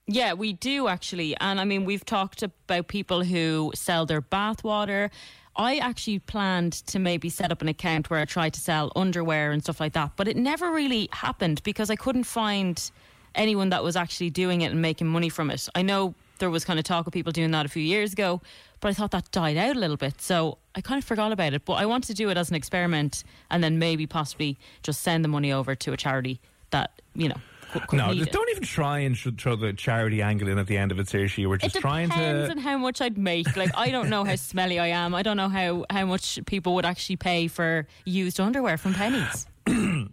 Yeah, 0.07 0.33
we 0.33 0.53
do 0.53 0.87
actually. 0.87 1.35
And 1.37 1.59
I 1.59 1.65
mean, 1.65 1.85
we've 1.85 2.05
talked 2.05 2.43
about 2.43 2.87
people 2.87 3.23
who 3.23 3.71
sell 3.73 4.05
their 4.05 4.21
bathwater. 4.21 5.09
I 5.55 5.77
actually 5.77 6.19
planned 6.19 6.73
to 6.87 6.99
maybe 6.99 7.29
set 7.29 7.51
up 7.51 7.61
an 7.61 7.67
account 7.69 8.09
where 8.09 8.19
I 8.19 8.25
tried 8.25 8.53
to 8.55 8.59
sell 8.59 8.91
underwear 8.95 9.51
and 9.51 9.63
stuff 9.63 9.79
like 9.79 9.93
that, 9.93 10.11
but 10.15 10.27
it 10.27 10.35
never 10.35 10.69
really 10.69 11.07
happened 11.11 11.63
because 11.63 11.89
I 11.89 11.95
couldn't 11.95 12.25
find 12.25 12.91
anyone 13.35 13.69
that 13.69 13.83
was 13.83 13.95
actually 13.95 14.29
doing 14.29 14.61
it 14.61 14.71
and 14.71 14.81
making 14.81 15.07
money 15.07 15.29
from 15.29 15.49
it. 15.49 15.67
I 15.73 15.81
know 15.81 16.13
there 16.39 16.49
was 16.49 16.65
kind 16.65 16.77
of 16.77 16.83
talk 16.85 17.07
of 17.07 17.13
people 17.13 17.31
doing 17.31 17.51
that 17.51 17.65
a 17.65 17.69
few 17.69 17.81
years 17.81 18.13
ago, 18.13 18.41
but 18.81 18.89
I 18.89 18.93
thought 18.93 19.11
that 19.11 19.31
died 19.31 19.57
out 19.57 19.75
a 19.75 19.79
little 19.79 19.97
bit. 19.97 20.21
So 20.21 20.57
I 20.75 20.81
kind 20.81 20.99
of 20.99 21.05
forgot 21.05 21.31
about 21.31 21.53
it. 21.53 21.63
But 21.65 21.73
I 21.73 21.85
wanted 21.85 22.07
to 22.07 22.13
do 22.13 22.29
it 22.29 22.37
as 22.37 22.49
an 22.49 22.55
experiment 22.55 23.23
and 23.49 23.63
then 23.63 23.79
maybe 23.79 24.05
possibly 24.05 24.57
just 24.83 25.01
send 25.01 25.23
the 25.23 25.29
money 25.29 25.51
over 25.51 25.75
to 25.75 25.93
a 25.93 25.97
charity 25.97 26.41
that, 26.71 27.01
you 27.13 27.29
know, 27.29 27.37
could, 27.79 27.87
could 27.87 27.97
No, 27.97 28.11
need 28.11 28.23
it. 28.23 28.31
don't 28.31 28.49
even 28.49 28.63
try 28.63 28.99
and 28.99 29.15
sh- 29.17 29.27
throw 29.37 29.55
the 29.55 29.73
charity 29.73 30.21
angle 30.21 30.47
in 30.47 30.57
at 30.57 30.67
the 30.67 30.77
end 30.77 30.91
of 30.91 30.99
it, 30.99 31.07
Saoirse. 31.07 31.45
Were 31.45 31.57
just 31.57 31.75
it 31.75 31.79
trying 31.81 32.09
to. 32.09 32.15
depends 32.15 32.49
on 32.51 32.57
how 32.57 32.77
much 32.77 33.01
I'd 33.01 33.17
make. 33.17 33.55
Like 33.55 33.71
I 33.77 33.91
don't 33.91 34.09
know 34.09 34.23
how 34.23 34.35
smelly 34.35 34.79
I 34.79 34.87
am. 34.87 35.13
I 35.15 35.23
don't 35.23 35.37
know 35.37 35.49
how 35.49 35.85
how 35.89 36.05
much 36.05 36.39
people 36.45 36.75
would 36.75 36.85
actually 36.85 37.17
pay 37.17 37.47
for 37.47 37.87
used 38.05 38.39
underwear 38.39 38.77
from 38.77 38.93
Penneys. 38.93 39.45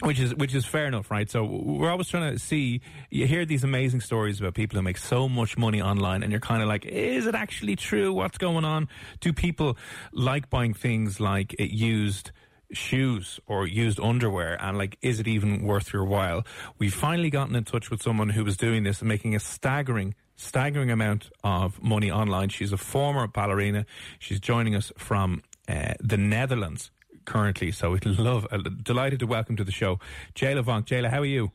Which 0.00 0.18
is 0.18 0.34
which 0.34 0.52
is 0.52 0.64
fair 0.66 0.86
enough, 0.86 1.12
right? 1.12 1.30
So 1.30 1.44
we're 1.44 1.90
always 1.90 2.08
trying 2.08 2.32
to 2.32 2.38
see. 2.38 2.80
You 3.10 3.28
hear 3.28 3.44
these 3.44 3.62
amazing 3.62 4.00
stories 4.00 4.40
about 4.40 4.54
people 4.54 4.76
who 4.76 4.82
make 4.82 4.96
so 4.98 5.28
much 5.28 5.56
money 5.56 5.80
online, 5.80 6.24
and 6.24 6.32
you're 6.32 6.40
kind 6.40 6.60
of 6.60 6.66
like, 6.66 6.84
is 6.86 7.26
it 7.28 7.36
actually 7.36 7.76
true? 7.76 8.12
What's 8.12 8.36
going 8.36 8.64
on? 8.64 8.88
Do 9.20 9.32
people 9.32 9.76
like 10.12 10.50
buying 10.50 10.74
things 10.74 11.20
like 11.20 11.54
it 11.54 11.70
used 11.70 12.32
shoes 12.72 13.40
or 13.46 13.66
used 13.66 14.00
underwear, 14.00 14.56
and 14.60 14.78
like, 14.78 14.98
is 15.02 15.20
it 15.20 15.28
even 15.28 15.62
worth 15.62 15.92
your 15.92 16.04
while? 16.04 16.44
We've 16.78 16.94
finally 16.94 17.30
gotten 17.30 17.54
in 17.54 17.64
touch 17.64 17.90
with 17.90 18.02
someone 18.02 18.30
who 18.30 18.44
was 18.44 18.56
doing 18.56 18.82
this 18.82 19.00
and 19.00 19.08
making 19.08 19.34
a 19.34 19.40
staggering. 19.40 20.14
Staggering 20.36 20.90
amount 20.90 21.30
of 21.44 21.80
money 21.82 22.10
online. 22.10 22.48
She's 22.48 22.72
a 22.72 22.76
former 22.76 23.26
ballerina. 23.28 23.86
She's 24.18 24.40
joining 24.40 24.74
us 24.74 24.90
from 24.96 25.42
uh, 25.68 25.94
the 26.00 26.16
Netherlands 26.16 26.90
currently. 27.24 27.70
So 27.70 27.92
we'd 27.92 28.04
love, 28.06 28.46
uh, 28.50 28.58
delighted 28.82 29.20
to 29.20 29.26
welcome 29.26 29.56
to 29.56 29.64
the 29.64 29.72
show, 29.72 30.00
Yaela 30.34 30.64
Vonk. 30.64 30.86
Yaela, 30.86 31.10
how 31.10 31.20
are 31.20 31.26
you? 31.26 31.52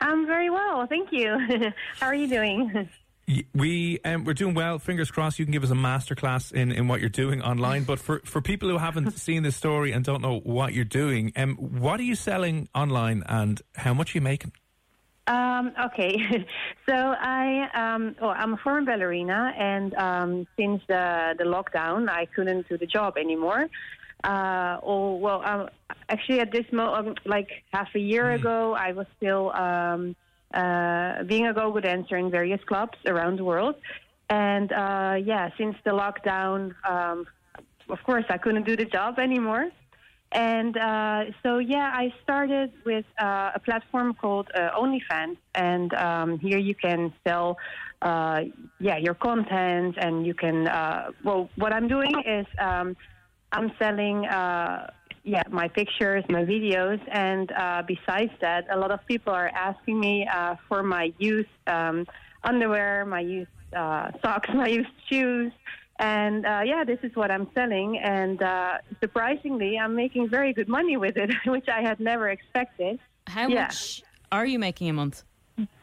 I'm 0.00 0.26
very 0.26 0.50
well, 0.50 0.86
thank 0.86 1.12
you. 1.12 1.38
How 1.98 2.08
are 2.08 2.14
you 2.14 2.28
doing? 2.28 2.88
We 3.54 4.00
um, 4.04 4.24
we're 4.24 4.34
doing 4.34 4.54
well. 4.54 4.78
Fingers 4.78 5.10
crossed. 5.10 5.38
You 5.38 5.46
can 5.46 5.52
give 5.52 5.64
us 5.64 5.70
a 5.70 5.74
masterclass 5.74 6.52
in, 6.52 6.70
in 6.72 6.88
what 6.88 7.00
you're 7.00 7.08
doing 7.08 7.40
online. 7.40 7.84
But 7.84 7.98
for, 7.98 8.20
for 8.24 8.42
people 8.42 8.68
who 8.68 8.76
haven't 8.78 9.12
seen 9.18 9.42
this 9.42 9.56
story 9.56 9.92
and 9.92 10.04
don't 10.04 10.20
know 10.20 10.40
what 10.40 10.74
you're 10.74 10.84
doing, 10.84 11.32
um, 11.36 11.56
what 11.56 12.00
are 12.00 12.04
you 12.04 12.16
selling 12.16 12.68
online 12.74 13.22
and 13.26 13.62
how 13.76 13.94
much 13.94 14.14
are 14.14 14.18
you 14.18 14.22
making? 14.22 14.52
Um, 15.26 15.72
okay, 15.86 16.44
so 16.86 16.94
I 16.94 17.68
um, 17.74 18.14
well, 18.20 18.34
I'm 18.36 18.54
a 18.54 18.56
former 18.58 18.84
ballerina, 18.84 19.54
and 19.56 19.94
um, 19.94 20.46
since 20.58 20.82
the 20.86 21.34
the 21.38 21.44
lockdown, 21.44 22.10
I 22.10 22.26
couldn't 22.26 22.68
do 22.68 22.76
the 22.76 22.86
job 22.86 23.16
anymore. 23.16 23.68
Uh, 24.22 24.78
oh 24.82 25.16
well, 25.16 25.42
um, 25.44 25.68
actually, 26.10 26.40
at 26.40 26.52
this 26.52 26.66
mo, 26.72 26.94
um, 26.94 27.14
like 27.24 27.48
half 27.72 27.88
a 27.94 27.98
year 27.98 28.32
ago, 28.32 28.74
I 28.74 28.92
was 28.92 29.06
still 29.16 29.50
um, 29.52 30.14
being 31.26 31.46
a 31.46 31.52
go-go 31.52 31.80
dancer 31.80 32.16
in 32.16 32.30
various 32.30 32.62
clubs 32.64 32.98
around 33.06 33.38
the 33.40 33.44
world, 33.44 33.76
and 34.30 34.72
uh, 34.72 35.16
yeah, 35.22 35.50
since 35.58 35.76
the 35.84 35.90
lockdown, 35.90 36.74
um, 36.88 37.26
of 37.88 38.02
course, 38.04 38.24
I 38.30 38.38
couldn't 38.38 38.66
do 38.66 38.76
the 38.76 38.86
job 38.86 39.18
anymore. 39.18 39.68
And 40.32 40.76
uh, 40.76 41.26
so, 41.42 41.58
yeah, 41.58 41.92
I 41.94 42.12
started 42.24 42.72
with 42.84 43.04
uh, 43.20 43.52
a 43.54 43.60
platform 43.60 44.14
called 44.14 44.50
uh, 44.54 44.70
OnlyFans, 44.76 45.36
and 45.54 45.94
um, 45.94 46.38
here 46.40 46.58
you 46.58 46.74
can 46.74 47.12
sell, 47.24 47.56
uh, 48.02 48.40
yeah, 48.80 48.96
your 48.96 49.14
content, 49.14 49.94
and 49.96 50.26
you 50.26 50.34
can. 50.34 50.66
Uh, 50.66 51.10
well, 51.22 51.50
what 51.56 51.72
I'm 51.72 51.86
doing 51.86 52.14
is 52.26 52.46
um, 52.58 52.96
I'm 53.52 53.70
selling, 53.78 54.26
uh, 54.26 54.90
yeah, 55.24 55.42
my 55.50 55.68
pictures, 55.68 56.22
my 56.28 56.44
videos, 56.44 57.00
and 57.10 57.50
uh, 57.52 57.82
besides 57.86 58.30
that, 58.42 58.66
a 58.70 58.78
lot 58.78 58.90
of 58.90 59.00
people 59.06 59.32
are 59.32 59.48
asking 59.48 59.98
me 59.98 60.28
uh, 60.32 60.56
for 60.68 60.82
my 60.82 61.12
used 61.18 61.48
um, 61.66 62.06
underwear, 62.44 63.06
my 63.06 63.20
used 63.20 63.50
uh, 63.74 64.10
socks, 64.22 64.50
my 64.54 64.68
used 64.68 64.90
shoes. 65.10 65.50
And 65.98 66.44
uh, 66.44 66.60
yeah, 66.64 66.84
this 66.84 66.98
is 67.02 67.12
what 67.14 67.30
I'm 67.30 67.48
selling. 67.54 67.98
And 67.98 68.42
uh, 68.42 68.78
surprisingly, 69.00 69.78
I'm 69.78 69.94
making 69.94 70.28
very 70.28 70.52
good 70.52 70.68
money 70.68 70.96
with 70.98 71.16
it, 71.16 71.30
which 71.46 71.68
I 71.68 71.80
had 71.80 72.00
never 72.00 72.28
expected. 72.28 72.98
How 73.26 73.48
Yeah. 73.48 73.62
much 73.62 74.02
are 74.30 74.44
you 74.44 74.58
making 74.58 74.90
a 74.90 74.92
month? 74.92 75.24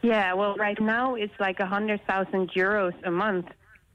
Yeah, 0.02 0.34
well, 0.34 0.54
right 0.56 0.80
now 0.80 1.14
it's 1.16 1.32
like 1.40 1.58
a 1.58 1.66
hundred 1.66 2.06
thousand 2.06 2.50
euros 2.52 2.94
a 3.04 3.10
month, 3.10 3.46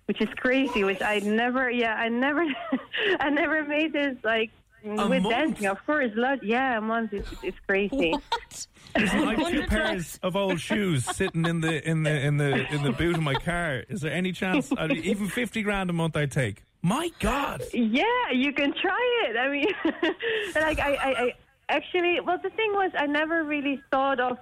which 0.08 0.20
is 0.22 0.28
crazy. 0.38 0.84
Which 0.84 1.02
I 1.02 1.20
never, 1.20 1.70
yeah, 1.70 1.94
I 1.94 2.10
never, 2.10 2.44
I 3.20 3.30
never 3.30 3.64
made 3.64 3.94
this 3.94 4.18
like 4.24 4.50
A 4.92 5.08
with 5.08 5.24
month? 5.24 5.36
dancing. 5.36 5.68
Of 5.68 5.86
course, 5.86 6.12
lot, 6.16 6.44
yeah, 6.44 6.78
a 6.78 6.82
month 6.82 7.14
is 7.14 7.26
it's 7.44 7.58
crazy. 7.68 8.12
What? 8.12 8.68
Listen, 8.98 9.28
I 9.28 9.36
have 9.36 9.52
two 9.52 9.68
pairs 9.68 10.20
of 10.24 10.36
old 10.36 10.60
shoes 10.60 11.06
sitting 11.06 11.46
in 11.46 11.62
the 11.62 11.88
in 11.88 12.04
the 12.04 12.26
in 12.26 12.38
the 12.38 12.74
in 12.74 12.84
the 12.84 12.92
boot 12.92 13.16
of 13.16 13.22
my 13.22 13.36
car. 13.36 13.84
Is 13.90 14.02
there 14.02 14.12
any 14.12 14.32
chance? 14.32 14.72
I 14.78 14.88
mean, 14.88 15.04
even 15.04 15.28
fifty 15.28 15.62
grand 15.62 15.90
a 15.90 15.94
month, 15.94 16.16
I'd 16.16 16.32
take. 16.32 16.64
My 16.82 17.12
God! 17.20 17.64
Yeah, 17.74 18.04
you 18.34 18.54
can 18.54 18.74
try 18.82 19.26
it. 19.28 19.38
I 19.38 19.50
mean, 19.50 19.68
like 20.56 20.80
I, 20.80 20.96
I, 20.96 21.22
I 21.24 21.34
actually, 21.70 22.20
well, 22.22 22.40
the 22.42 22.50
thing 22.52 22.72
was, 22.74 22.92
I 22.98 23.08
never 23.08 23.44
really 23.44 23.82
thought 23.92 24.20
of 24.20 24.38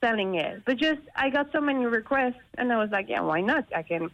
selling 0.00 0.36
it, 0.36 0.62
but 0.64 0.76
just 0.76 1.00
I 1.16 1.30
got 1.30 1.50
so 1.52 1.60
many 1.60 1.84
requests, 1.86 2.40
and 2.56 2.72
I 2.72 2.76
was 2.76 2.90
like, 2.90 3.06
yeah, 3.08 3.22
why 3.22 3.40
not? 3.40 3.66
I 3.74 3.82
can 3.82 4.10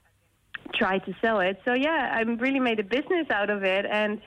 try 0.75 0.99
to 0.99 1.15
sell 1.21 1.41
it. 1.41 1.61
So 1.65 1.75
yeah, 1.75 2.13
I 2.15 2.21
really 2.23 2.61
made 2.61 2.81
a 2.81 2.85
business 2.85 3.29
out 3.31 3.51
of 3.51 3.63
it, 3.63 3.85
and 3.85 4.21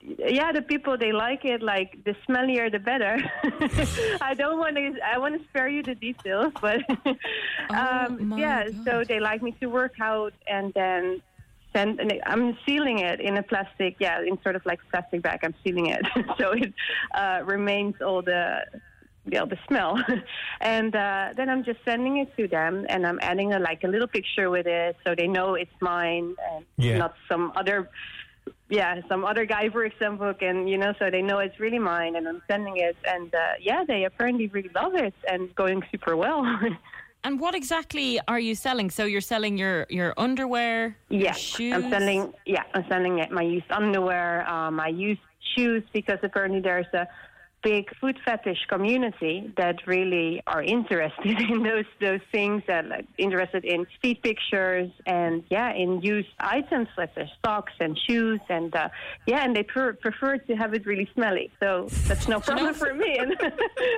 yeah, 0.00 0.52
the 0.52 0.62
people 0.62 0.96
they 0.96 1.12
like 1.12 1.44
it. 1.44 1.62
Like 1.62 2.04
the 2.04 2.14
smellier, 2.28 2.70
the 2.70 2.78
better. 2.78 3.18
I 4.20 4.34
don't 4.34 4.58
want 4.58 4.76
to. 4.76 4.94
I 5.04 5.18
want 5.18 5.40
to 5.40 5.48
spare 5.48 5.68
you 5.68 5.82
the 5.82 5.94
details, 5.94 6.52
but 6.60 6.80
um, 7.70 8.28
my 8.28 8.38
yeah. 8.38 8.68
So 8.84 9.04
they 9.04 9.20
like 9.20 9.42
me 9.42 9.52
to 9.60 9.66
work 9.66 9.94
out, 10.00 10.32
and 10.46 10.72
then 10.74 11.20
send. 11.74 12.00
And 12.00 12.12
I'm 12.26 12.56
sealing 12.64 13.00
it 13.00 13.20
in 13.20 13.36
a 13.38 13.42
plastic. 13.42 13.96
Yeah, 13.98 14.20
in 14.22 14.40
sort 14.42 14.56
of 14.56 14.64
like 14.64 14.80
plastic 14.90 15.22
bag. 15.22 15.40
I'm 15.42 15.54
sealing 15.64 15.86
it 15.86 16.00
so 16.38 16.52
it 16.52 16.72
uh, 17.14 17.40
remains 17.44 17.94
all 18.00 18.22
the. 18.22 18.60
Yeah, 19.30 19.44
the 19.44 19.58
smell, 19.68 19.98
and 20.62 20.96
uh, 20.96 21.34
then 21.36 21.50
I'm 21.50 21.62
just 21.62 21.80
sending 21.84 22.16
it 22.16 22.34
to 22.38 22.48
them, 22.48 22.86
and 22.88 23.06
I'm 23.06 23.18
adding 23.20 23.52
a, 23.52 23.58
like 23.58 23.84
a 23.84 23.86
little 23.86 24.06
picture 24.08 24.48
with 24.48 24.66
it, 24.66 24.96
so 25.06 25.14
they 25.14 25.26
know 25.26 25.52
it's 25.52 25.70
mine 25.82 26.34
and 26.50 26.64
Yeah. 26.78 26.96
not 26.96 27.14
some 27.28 27.52
other 27.54 27.90
yeah, 28.68 29.00
some 29.08 29.24
other 29.24 29.44
guy, 29.44 29.68
for 29.68 29.84
example, 29.84 30.32
and 30.40 30.68
you 30.68 30.78
know, 30.78 30.92
so 30.98 31.10
they 31.10 31.22
know 31.22 31.38
it's 31.38 31.58
really 31.58 31.78
mine 31.78 32.16
and 32.16 32.28
I'm 32.28 32.42
sending 32.48 32.76
it. 32.76 32.96
And 33.04 33.34
uh, 33.34 33.52
yeah, 33.60 33.84
they 33.86 34.04
apparently 34.04 34.48
really 34.48 34.70
love 34.74 34.94
it 34.94 35.14
and 35.30 35.54
going 35.54 35.82
super 35.90 36.16
well. 36.16 36.44
And 37.24 37.40
what 37.40 37.54
exactly 37.54 38.20
are 38.28 38.38
you 38.38 38.54
selling? 38.54 38.90
So 38.90 39.04
you're 39.04 39.20
selling 39.20 39.58
your, 39.58 39.86
your 39.90 40.14
underwear, 40.16 40.96
your 41.08 41.22
yeah, 41.22 41.32
shoes. 41.32 41.74
I'm 41.74 41.90
selling, 41.90 42.32
yeah, 42.46 42.62
I'm 42.74 42.86
selling 42.88 43.18
it, 43.18 43.32
my 43.32 43.42
used 43.42 43.70
underwear, 43.70 44.48
uh, 44.48 44.70
my 44.70 44.86
used 44.86 45.20
shoes, 45.54 45.82
because 45.92 46.18
apparently 46.22 46.60
there's 46.60 46.86
a 46.94 47.08
big 47.62 47.84
food 48.00 48.16
fetish 48.24 48.58
community 48.68 49.52
that 49.56 49.76
really 49.86 50.40
are 50.46 50.62
interested 50.62 51.40
in 51.50 51.62
those 51.62 51.84
those 52.00 52.20
things 52.30 52.62
that 52.68 52.86
like 52.88 53.04
interested 53.18 53.64
in 53.64 53.84
feet 54.00 54.22
pictures 54.22 54.88
and 55.06 55.42
yeah 55.50 55.72
in 55.74 56.00
used 56.00 56.28
items 56.38 56.86
such 56.94 57.10
as 57.16 57.26
socks 57.44 57.72
and 57.80 57.98
shoes 58.08 58.38
and 58.48 58.74
uh, 58.76 58.88
yeah 59.26 59.44
and 59.44 59.56
they 59.56 59.62
pre- 59.64 59.92
prefer 59.94 60.36
to 60.38 60.54
have 60.54 60.72
it 60.74 60.86
really 60.86 61.08
smelly. 61.14 61.50
So 61.60 61.88
that's 62.06 62.28
no 62.28 62.36
you 62.36 62.42
problem 62.42 62.66
know- 62.66 62.72
for 62.74 62.94
me. 62.94 63.18
And 63.18 63.34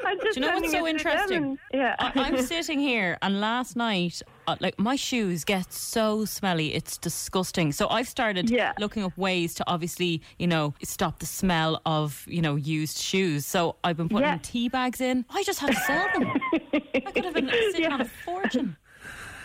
I'm 0.07 0.19
just 0.21 0.35
Do 0.37 0.41
you 0.41 0.47
know 0.47 0.55
what's 0.61 0.71
so 0.73 0.87
it 0.87 0.99
to 0.99 1.05
them 1.05 1.13
interesting? 1.13 1.45
and- 1.45 1.59
yeah. 1.75 1.97
I, 1.99 2.13
I'm 2.15 2.39
sitting 2.43 2.79
here, 2.81 3.19
and 3.23 3.41
last 3.41 3.77
night, 3.77 4.23
Uh, 4.51 4.57
like 4.59 4.77
my 4.81 4.97
shoes 4.97 5.45
get 5.45 5.73
so 5.73 6.25
smelly, 6.25 6.75
it's 6.75 6.99
disgusting. 6.99 7.71
So 7.71 7.87
I've 7.89 8.09
started 8.09 8.51
Yeah. 8.51 8.73
looking 8.81 9.05
up 9.05 9.17
ways 9.17 9.55
to 9.55 9.65
obviously, 9.69 10.21
you 10.41 10.49
know, 10.49 10.75
stop 10.83 11.21
the 11.21 11.27
smell 11.27 11.81
of 11.87 12.25
you 12.27 12.43
know 12.43 12.57
used 12.57 12.99
shoes. 12.99 13.47
So 13.47 13.77
I've 13.85 13.97
been 13.97 14.09
putting 14.09 14.29
Yeah. 14.29 14.39
tea 14.43 14.69
bags 14.69 15.01
in. 15.01 15.25
I 15.31 15.45
just 15.45 15.61
had 15.61 15.71
to 15.71 15.81
sell 15.81 16.09
them. 16.15 16.33
I 17.07 17.11
could 17.13 17.25
have 17.27 17.35
been 17.35 17.49
sitting 17.71 17.83
Yeah. 17.83 17.95
on 17.95 18.01
a 18.01 18.05
fortune. 18.25 18.77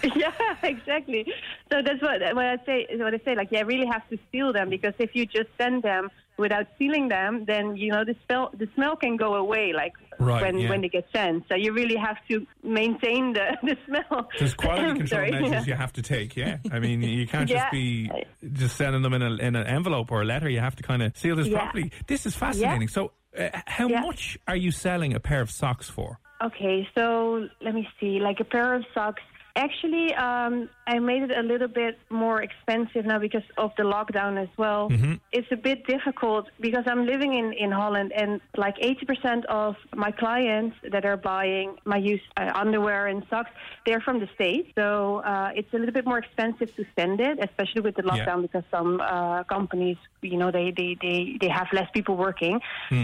yeah, 0.15 0.31
exactly. 0.63 1.25
So 1.71 1.81
that's 1.83 2.01
what 2.01 2.21
what 2.33 2.45
I 2.45 2.57
say. 2.65 2.87
What 2.97 3.13
I 3.13 3.19
say, 3.25 3.35
like, 3.35 3.49
yeah, 3.51 3.61
really 3.61 3.85
have 3.85 4.07
to 4.09 4.17
steal 4.29 4.53
them 4.53 4.69
because 4.71 4.93
if 4.97 5.11
you 5.15 5.27
just 5.27 5.49
send 5.61 5.83
them 5.83 6.09
without 6.37 6.67
sealing 6.77 7.07
them, 7.09 7.45
then 7.45 7.75
you 7.75 7.91
know 7.91 8.03
the 8.05 8.15
smell 8.25 8.51
the 8.57 8.67
smell 8.75 8.95
can 8.95 9.15
go 9.17 9.35
away, 9.35 9.73
like 9.73 9.93
Right, 10.17 10.41
when 10.43 10.59
yeah. 10.59 10.69
when 10.69 10.79
they 10.81 10.87
get 10.87 11.05
sent. 11.13 11.43
So 11.49 11.55
you 11.55 11.73
really 11.73 11.97
have 11.97 12.15
to 12.29 12.45
maintain 12.63 13.33
the 13.33 13.57
the 13.63 13.75
smell. 13.85 14.29
There's 14.39 14.53
quality 14.53 14.85
control 14.99 15.07
Sorry, 15.07 15.31
measures 15.31 15.51
yeah. 15.51 15.63
you 15.65 15.73
have 15.73 15.91
to 15.93 16.01
take. 16.01 16.35
Yeah, 16.37 16.57
I 16.71 16.79
mean, 16.79 17.01
you 17.01 17.27
can't 17.33 17.49
Yeah. 17.49 17.59
just 17.63 17.71
be 17.71 18.09
just 18.53 18.77
sending 18.77 19.01
them 19.01 19.13
in, 19.13 19.21
a, 19.21 19.31
in 19.35 19.55
an 19.55 19.67
envelope 19.67 20.11
or 20.11 20.21
a 20.21 20.25
letter. 20.25 20.49
You 20.49 20.61
have 20.61 20.75
to 20.77 20.83
kind 20.83 21.03
of 21.03 21.17
seal 21.17 21.35
this 21.35 21.49
properly. 21.49 21.91
This 22.07 22.25
is 22.25 22.33
fascinating. 22.35 22.87
So, 22.87 23.11
uh, 23.37 23.49
how 23.65 23.87
much 23.89 24.37
are 24.47 24.55
you 24.55 24.71
selling 24.71 25.13
a 25.13 25.19
pair 25.19 25.41
of 25.41 25.51
socks 25.51 25.89
for? 25.89 26.19
Okay, 26.41 26.87
so 26.95 27.47
let 27.61 27.73
me 27.75 27.87
see. 27.99 28.19
Like 28.19 28.39
a 28.39 28.45
pair 28.45 28.73
of 28.73 28.85
socks. 28.93 29.21
Actually, 29.57 30.13
um, 30.15 30.69
I 30.87 30.99
made 30.99 31.23
it 31.23 31.31
a 31.37 31.41
little 31.41 31.67
bit 31.67 31.97
more 32.09 32.41
expensive 32.43 33.05
now 33.05 33.17
because 33.19 33.43
of 33.57 33.71
the 33.77 33.83
lockdown 33.83 34.41
as 34.41 34.49
well. 34.57 34.87
It's 35.31 35.47
a 35.51 35.55
bit 35.55 35.85
difficult 35.87 36.47
because 36.59 36.83
I'm 36.85 37.05
living 37.05 37.33
in, 37.33 37.53
in 37.53 37.71
Holland 37.71 38.11
and 38.15 38.39
like 38.55 38.77
80% 38.77 39.45
of 39.45 39.75
my 39.95 40.11
clients 40.11 40.75
that 40.91 41.03
are 41.05 41.17
buying 41.17 41.77
my 41.85 41.97
used 41.97 42.23
uh, 42.37 42.51
underwear 42.53 43.07
and 43.07 43.23
socks, 43.29 43.49
they're 43.85 44.01
from 44.01 44.19
the 44.19 44.29
States. 44.35 44.69
So 44.75 45.21
uh, 45.25 45.51
it's 45.55 45.73
a 45.73 45.77
little 45.77 45.93
bit 45.93 46.05
more 46.05 46.19
expensive 46.19 46.73
to 46.75 46.85
send 46.97 47.19
it, 47.19 47.39
especially 47.43 47.81
with 47.81 47.95
the 47.95 48.03
lockdown 48.03 48.41
because 48.43 48.63
some 48.69 49.01
uh, 49.01 49.43
companies, 49.45 49.97
you 50.21 50.37
know, 50.37 50.51
they, 50.51 50.71
they, 50.75 50.95
they, 51.01 51.37
they 51.41 51.49
have 51.49 51.67
less 51.73 51.89
people 51.93 52.15
working. 52.15 52.59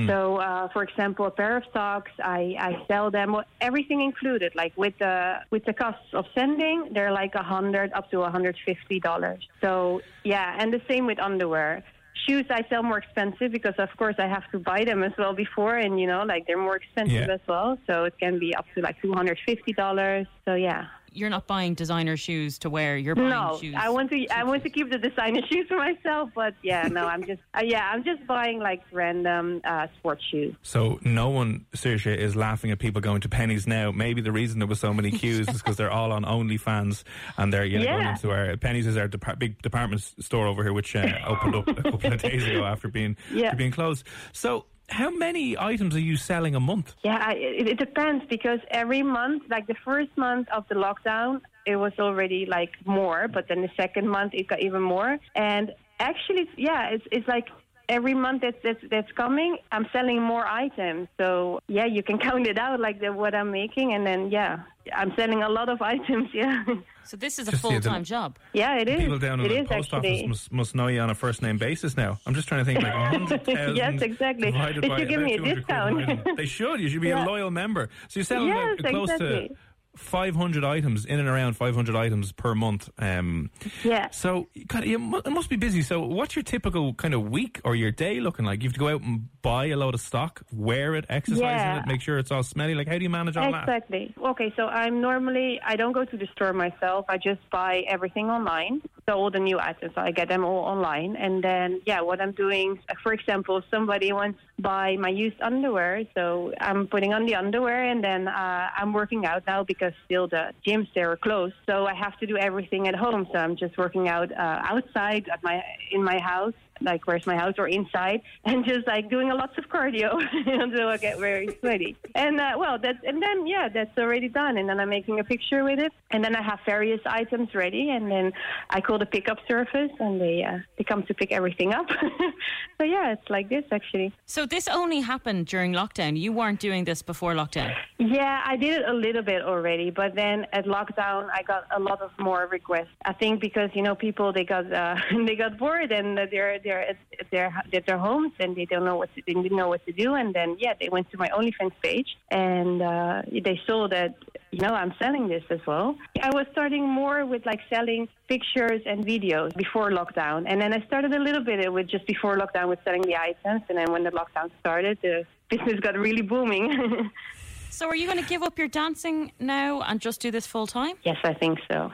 So, 0.07 0.37
uh, 0.37 0.67
for 0.69 0.83
example, 0.83 1.25
a 1.25 1.31
pair 1.31 1.57
of 1.57 1.63
socks, 1.73 2.11
I, 2.23 2.55
I 2.59 2.85
sell 2.87 3.09
them, 3.09 3.33
well, 3.33 3.45
everything 3.59 4.01
included, 4.01 4.53
like 4.55 4.73
with 4.77 4.93
the 4.99 5.39
with 5.49 5.65
the 5.65 5.73
costs 5.73 6.13
of 6.13 6.25
sending, 6.35 6.89
they're 6.93 7.11
like 7.11 7.33
a 7.35 7.43
hundred 7.43 7.70
up 7.95 8.09
to 8.11 8.21
a 8.21 8.29
hundred 8.29 8.55
fifty 8.65 8.99
dollars. 8.99 9.47
So 9.61 10.01
yeah, 10.23 10.55
and 10.59 10.73
the 10.73 10.81
same 10.89 11.05
with 11.05 11.19
underwear. 11.19 11.83
Shoes 12.27 12.45
I 12.51 12.63
sell 12.69 12.83
more 12.83 12.99
expensive 12.99 13.51
because 13.51 13.73
of 13.79 13.89
course 13.97 14.15
I 14.19 14.27
have 14.27 14.43
to 14.51 14.59
buy 14.59 14.83
them 14.85 15.01
as 15.03 15.11
well 15.17 15.33
before, 15.33 15.75
and 15.75 15.99
you 15.99 16.07
know, 16.07 16.23
like 16.23 16.45
they're 16.45 16.57
more 16.61 16.75
expensive 16.75 17.27
Yeah. 17.27 17.33
as 17.33 17.39
well. 17.47 17.77
So 17.87 18.03
it 18.03 18.13
can 18.19 18.37
be 18.39 18.53
up 18.55 18.65
to 18.75 18.81
like 18.81 19.01
two 19.01 19.13
hundred 19.13 19.39
fifty 19.45 19.73
dollars. 19.73 20.27
So 20.45 20.53
yeah. 20.55 20.85
You're 21.13 21.29
not 21.29 21.45
buying 21.45 21.73
designer 21.73 22.15
shoes 22.15 22.57
to 22.59 22.69
wear. 22.69 22.95
You're 22.97 23.15
buying 23.15 23.29
No, 23.29 23.57
shoes. 23.59 23.75
I 23.77 23.89
want 23.89 24.09
to. 24.11 24.27
I 24.29 24.43
want 24.45 24.63
to 24.63 24.69
keep 24.69 24.89
the 24.89 24.97
designer 24.97 25.41
shoes 25.51 25.67
for 25.67 25.75
myself, 25.77 26.29
but 26.33 26.53
yeah, 26.63 26.87
no, 26.87 27.05
I'm 27.05 27.23
just. 27.25 27.41
Uh, 27.53 27.61
yeah, 27.63 27.89
I'm 27.91 28.03
just 28.03 28.25
buying 28.25 28.59
like 28.59 28.81
random 28.93 29.59
uh, 29.65 29.87
sports 29.99 30.23
shoes. 30.31 30.55
So 30.61 30.99
no 31.03 31.29
one, 31.29 31.65
Saoirse, 31.75 32.15
is 32.17 32.35
laughing 32.35 32.71
at 32.71 32.79
people 32.79 33.01
going 33.01 33.21
to 33.21 33.29
Penneys 33.29 33.67
now. 33.67 33.91
Maybe 33.91 34.21
the 34.21 34.31
reason 34.31 34.59
there 34.59 34.67
was 34.69 34.79
so 34.79 34.93
many 34.93 35.11
queues 35.21 35.49
is 35.49 35.57
because 35.61 35.75
they're 35.75 35.91
all 35.91 36.11
on 36.13 36.23
OnlyFans 36.23 37.03
and 37.37 37.51
they're 37.51 37.65
you 37.65 37.79
know, 37.79 37.85
going 37.85 37.99
Yeah. 37.99 38.11
into 38.13 38.31
our 38.31 38.55
Penneys 38.55 38.85
is 38.87 38.95
our 38.95 39.07
depart- 39.09 39.37
big 39.39 39.61
department 39.61 40.01
store 40.19 40.47
over 40.47 40.63
here, 40.63 40.71
which 40.73 40.95
uh, 40.95 41.07
opened 41.27 41.55
up 41.55 41.67
a 41.67 41.73
couple 41.75 42.13
of 42.13 42.21
days 42.21 42.47
ago 42.47 42.63
after 42.63 42.87
being 42.87 43.17
Yeah. 43.33 43.47
after 43.47 43.57
being 43.57 43.71
closed. 43.71 44.05
So 44.31 44.65
how 44.91 45.09
many 45.09 45.57
items 45.57 45.95
are 45.95 46.01
you 46.01 46.17
selling 46.17 46.53
a 46.53 46.59
month? 46.59 46.95
Yeah, 47.03 47.31
it, 47.31 47.67
it 47.67 47.79
depends 47.79 48.25
because 48.29 48.59
every 48.69 49.01
month, 49.01 49.43
like 49.49 49.67
the 49.67 49.75
first 49.85 50.09
month 50.17 50.47
of 50.53 50.65
the 50.67 50.75
lockdown, 50.75 51.41
it 51.65 51.77
was 51.77 51.93
already 51.99 52.45
like 52.45 52.71
more, 52.85 53.27
but 53.27 53.47
then 53.47 53.61
the 53.61 53.69
second 53.77 54.07
month 54.07 54.33
it 54.33 54.47
got 54.47 54.61
even 54.61 54.81
more. 54.81 55.17
And 55.35 55.73
actually, 55.99 56.49
yeah, 56.57 56.89
it's 56.89 57.05
it's 57.11 57.27
like 57.27 57.47
every 57.89 58.13
month 58.13 58.41
that's 58.41 58.57
that's, 58.63 58.79
that's 58.89 59.11
coming, 59.13 59.57
I'm 59.71 59.87
selling 59.93 60.21
more 60.21 60.45
items. 60.45 61.07
So 61.19 61.59
yeah, 61.67 61.85
you 61.85 62.03
can 62.03 62.17
count 62.27 62.47
it 62.47 62.57
out 62.57 62.79
like 62.79 62.99
the, 62.99 63.11
what 63.13 63.33
I'm 63.35 63.51
making, 63.51 63.93
and 63.93 64.05
then 64.05 64.29
yeah, 64.31 64.59
I'm 64.95 65.13
selling 65.15 65.43
a 65.43 65.49
lot 65.49 65.69
of 65.69 65.81
items. 65.93 66.29
Yeah, 66.33 66.63
so 67.03 67.17
this 67.17 67.39
is 67.39 67.47
a 67.47 67.51
Just, 67.51 67.63
yeah, 67.63 67.69
the- 67.69 67.81
full 67.81 67.91
time 67.91 68.03
job. 68.03 68.37
yeah, 68.53 68.77
it 68.77 68.87
is. 68.87 68.99
People 68.99 69.19
down 69.19 69.39
in 69.39 69.45
it 69.51 69.67
the 69.67 69.75
post 69.75 69.93
actually. 69.93 70.19
office 70.19 70.27
must, 70.29 70.51
must 70.51 70.75
know 70.75 70.87
you 70.87 70.99
on 70.99 71.09
a 71.09 71.15
first 71.15 71.41
name 71.41 71.57
basis 71.57 71.97
now. 71.97 72.19
I'm 72.25 72.33
just 72.33 72.47
trying 72.47 72.61
to 72.61 72.65
think 72.65 72.81
like 72.81 72.93
100,000 72.93 73.75
Yes, 73.75 74.01
exactly. 74.01 74.51
divided 74.51 74.83
They 74.83 74.97
should 74.97 75.09
give 75.09 75.21
me 75.21 75.33
a 75.35 75.41
discount. 75.55 76.37
They 76.37 76.45
should. 76.45 76.79
You 76.79 76.89
should 76.89 77.01
be 77.01 77.09
Yeah. 77.09 77.25
a 77.25 77.27
loyal 77.27 77.51
member. 77.51 77.89
So 78.07 78.19
you're 78.19 78.25
selling 78.25 78.47
Yes, 78.49 78.79
about 78.79 78.91
close 78.91 79.09
to 79.09 79.15
exactly. 79.15 79.57
500 79.95 80.63
items, 80.63 81.05
in 81.05 81.19
and 81.19 81.27
around 81.27 81.53
500 81.57 81.95
items 81.95 82.31
per 82.31 82.55
month. 82.55 82.89
Um, 82.97 83.51
Yeah. 83.83 84.09
So 84.11 84.47
kind 84.69 84.83
of, 84.85 85.25
it 85.25 85.29
must 85.31 85.49
be 85.49 85.55
busy. 85.55 85.81
So 85.81 86.01
what's 86.01 86.35
your 86.35 86.43
typical 86.43 86.93
kind 86.93 87.13
of 87.13 87.29
week 87.29 87.59
or 87.63 87.75
your 87.75 87.91
day 87.91 88.19
looking 88.19 88.45
like? 88.45 88.63
You 88.63 88.69
have 88.69 88.73
to 88.73 88.79
go 88.79 88.87
out 88.89 89.01
and 89.01 89.27
buy 89.41 89.65
a 89.67 89.75
load 89.75 89.93
of 89.93 90.01
stock, 90.01 90.41
wear 90.53 90.95
it, 90.95 91.05
exercise 91.09 91.39
Yeah. 91.41 91.73
in 91.73 91.83
it, 91.83 91.87
make 91.87 92.01
sure 92.01 92.17
it's 92.19 92.31
all 92.31 92.43
smelly. 92.43 92.75
Like, 92.75 92.87
how 92.87 92.97
do 92.97 93.03
you 93.03 93.09
manage 93.09 93.37
all 93.37 93.51
that? 93.51 93.63
Exactly. 93.63 94.13
Okay, 94.23 94.53
so 94.55 94.67
I'm 94.67 95.01
normally 95.01 95.59
I 95.65 95.75
don't 95.75 95.93
go 95.93 96.05
to 96.05 96.17
the 96.17 96.27
store 96.33 96.53
myself. 96.53 97.05
I 97.09 97.17
just 97.17 97.41
buy 97.51 97.83
everything 97.87 98.29
online. 98.29 98.81
So 99.11 99.17
all 99.17 99.29
the 99.29 99.39
new 99.39 99.59
items, 99.59 99.91
I 99.97 100.11
get 100.11 100.29
them 100.29 100.45
all 100.45 100.63
online, 100.63 101.17
and 101.17 101.43
then 101.43 101.81
yeah, 101.85 101.99
what 101.99 102.21
I'm 102.21 102.31
doing, 102.31 102.79
for 103.03 103.11
example, 103.11 103.61
somebody 103.69 104.13
wants 104.13 104.39
to 104.55 104.61
buy 104.61 104.95
my 104.95 105.09
used 105.09 105.41
underwear, 105.41 106.03
so 106.15 106.53
I'm 106.61 106.87
putting 106.87 107.13
on 107.13 107.25
the 107.25 107.35
underwear, 107.35 107.83
and 107.91 108.01
then 108.01 108.29
uh, 108.29 108.69
I'm 108.73 108.93
working 108.93 109.25
out 109.25 109.43
now 109.45 109.65
because 109.65 109.91
still 110.05 110.29
the 110.29 110.53
gyms 110.65 110.87
they 110.95 111.01
are 111.01 111.17
closed, 111.17 111.55
so 111.65 111.87
I 111.87 111.93
have 111.93 112.17
to 112.19 112.25
do 112.25 112.37
everything 112.37 112.87
at 112.87 112.95
home. 112.95 113.27
So 113.33 113.37
I'm 113.37 113.57
just 113.57 113.77
working 113.77 114.07
out 114.07 114.31
uh, 114.31 114.61
outside 114.71 115.27
at 115.27 115.43
my 115.43 115.61
in 115.91 116.01
my 116.01 116.17
house 116.17 116.53
like 116.81 117.07
where's 117.07 117.25
my 117.25 117.35
house 117.35 117.55
or 117.57 117.67
inside 117.67 118.21
and 118.45 118.65
just 118.65 118.87
like 118.87 119.09
doing 119.09 119.31
a 119.31 119.35
lots 119.35 119.57
of 119.57 119.65
cardio 119.69 120.21
until 120.45 120.87
I 120.87 120.97
get 120.97 121.19
very 121.19 121.57
sweaty. 121.59 121.95
And 122.15 122.39
uh, 122.39 122.53
well, 122.57 122.77
that's 122.79 122.99
and 123.05 123.21
then 123.21 123.47
yeah, 123.47 123.69
that's 123.69 123.97
already 123.97 124.29
done. 124.29 124.57
And 124.57 124.67
then 124.69 124.79
I'm 124.79 124.89
making 124.89 125.19
a 125.19 125.23
picture 125.23 125.63
with 125.63 125.79
it, 125.79 125.91
and 126.11 126.23
then 126.23 126.35
I 126.35 126.41
have 126.41 126.59
various 126.65 127.01
items 127.05 127.53
ready, 127.53 127.89
and 127.89 128.09
then 128.09 128.31
I 128.69 128.81
call 128.81 128.97
the 128.99 129.05
pickup 129.05 129.37
service, 129.47 129.91
and 129.99 130.19
they 130.19 130.43
uh, 130.43 130.59
they 130.77 130.83
come 130.83 131.03
to 131.03 131.13
pick 131.13 131.31
everything 131.31 131.73
up. 131.73 131.87
so 132.77 132.83
yeah, 132.83 133.11
it's 133.13 133.29
like 133.29 133.49
this 133.49 133.65
actually. 133.71 134.13
So 134.25 134.45
this 134.45 134.67
only 134.67 135.01
happened 135.01 135.47
during 135.47 135.73
lockdown. 135.73 136.17
You 136.17 136.31
weren't 136.33 136.59
doing 136.59 136.83
this 136.83 137.01
before 137.01 137.33
lockdown. 137.33 137.73
Yeah, 137.99 138.41
I 138.45 138.55
did 138.57 138.81
it 138.81 138.89
a 138.89 138.93
little 138.93 139.21
bit 139.21 139.41
already, 139.43 139.89
but 139.89 140.15
then 140.15 140.45
at 140.53 140.65
lockdown, 140.65 141.29
I 141.33 141.43
got 141.43 141.65
a 141.75 141.79
lot 141.79 142.01
of 142.01 142.11
more 142.19 142.47
requests. 142.51 142.95
I 143.05 143.13
think 143.13 143.41
because 143.41 143.69
you 143.73 143.81
know 143.81 143.95
people 143.95 144.33
they 144.33 144.43
got 144.43 144.71
uh, 144.71 144.95
they 145.27 145.35
got 145.35 145.57
bored 145.57 145.91
and 145.91 146.17
they're 146.17 146.59
they're 146.63 146.70
at 146.79 146.97
at 147.19 147.29
their 147.31 147.53
at 147.73 147.85
their 147.85 147.97
homes 147.97 148.33
and 148.39 148.55
they 148.55 148.65
don't 148.65 148.85
know 148.85 148.95
what 148.95 149.13
to 149.15 149.21
they 149.27 149.33
didn't 149.33 149.57
know 149.57 149.69
what 149.69 149.85
to 149.85 149.91
do, 149.91 150.15
and 150.15 150.33
then 150.33 150.57
yeah, 150.59 150.73
they 150.79 150.89
went 150.89 151.09
to 151.11 151.17
my 151.17 151.29
OnlyFans 151.29 151.73
page 151.83 152.17
and 152.29 152.81
uh, 152.81 153.21
they 153.31 153.59
saw 153.67 153.87
that 153.87 154.15
you 154.51 154.59
know 154.59 154.73
I'm 154.73 154.93
selling 155.01 155.27
this 155.27 155.43
as 155.49 155.59
well. 155.65 155.95
I 156.21 156.29
was 156.29 156.45
starting 156.51 156.87
more 156.87 157.25
with 157.25 157.45
like 157.45 157.59
selling 157.73 158.07
pictures 158.27 158.81
and 158.85 159.05
videos 159.05 159.55
before 159.55 159.91
lockdown, 159.91 160.45
and 160.47 160.61
then 160.61 160.73
I 160.73 160.85
started 160.85 161.13
a 161.13 161.19
little 161.19 161.43
bit 161.43 161.71
with 161.71 161.87
just 161.87 162.05
before 162.07 162.37
lockdown 162.37 162.67
with 162.69 162.79
selling 162.83 163.01
the 163.01 163.15
items, 163.15 163.61
and 163.69 163.77
then 163.77 163.91
when 163.91 164.03
the 164.03 164.11
lockdown 164.11 164.49
started, 164.59 164.97
the 165.01 165.25
business 165.49 165.79
got 165.79 165.97
really 165.97 166.21
booming. 166.21 167.09
So 167.71 167.87
are 167.87 167.95
you 167.95 168.05
going 168.05 168.21
to 168.21 168.29
give 168.29 168.43
up 168.43 168.59
your 168.59 168.67
dancing 168.67 169.31
now 169.39 169.81
and 169.81 169.99
just 169.99 170.21
do 170.21 170.29
this 170.29 170.45
full 170.45 170.67
time? 170.67 170.97
Yes, 171.03 171.17
I 171.23 171.33
think 171.33 171.57
so. 171.71 171.89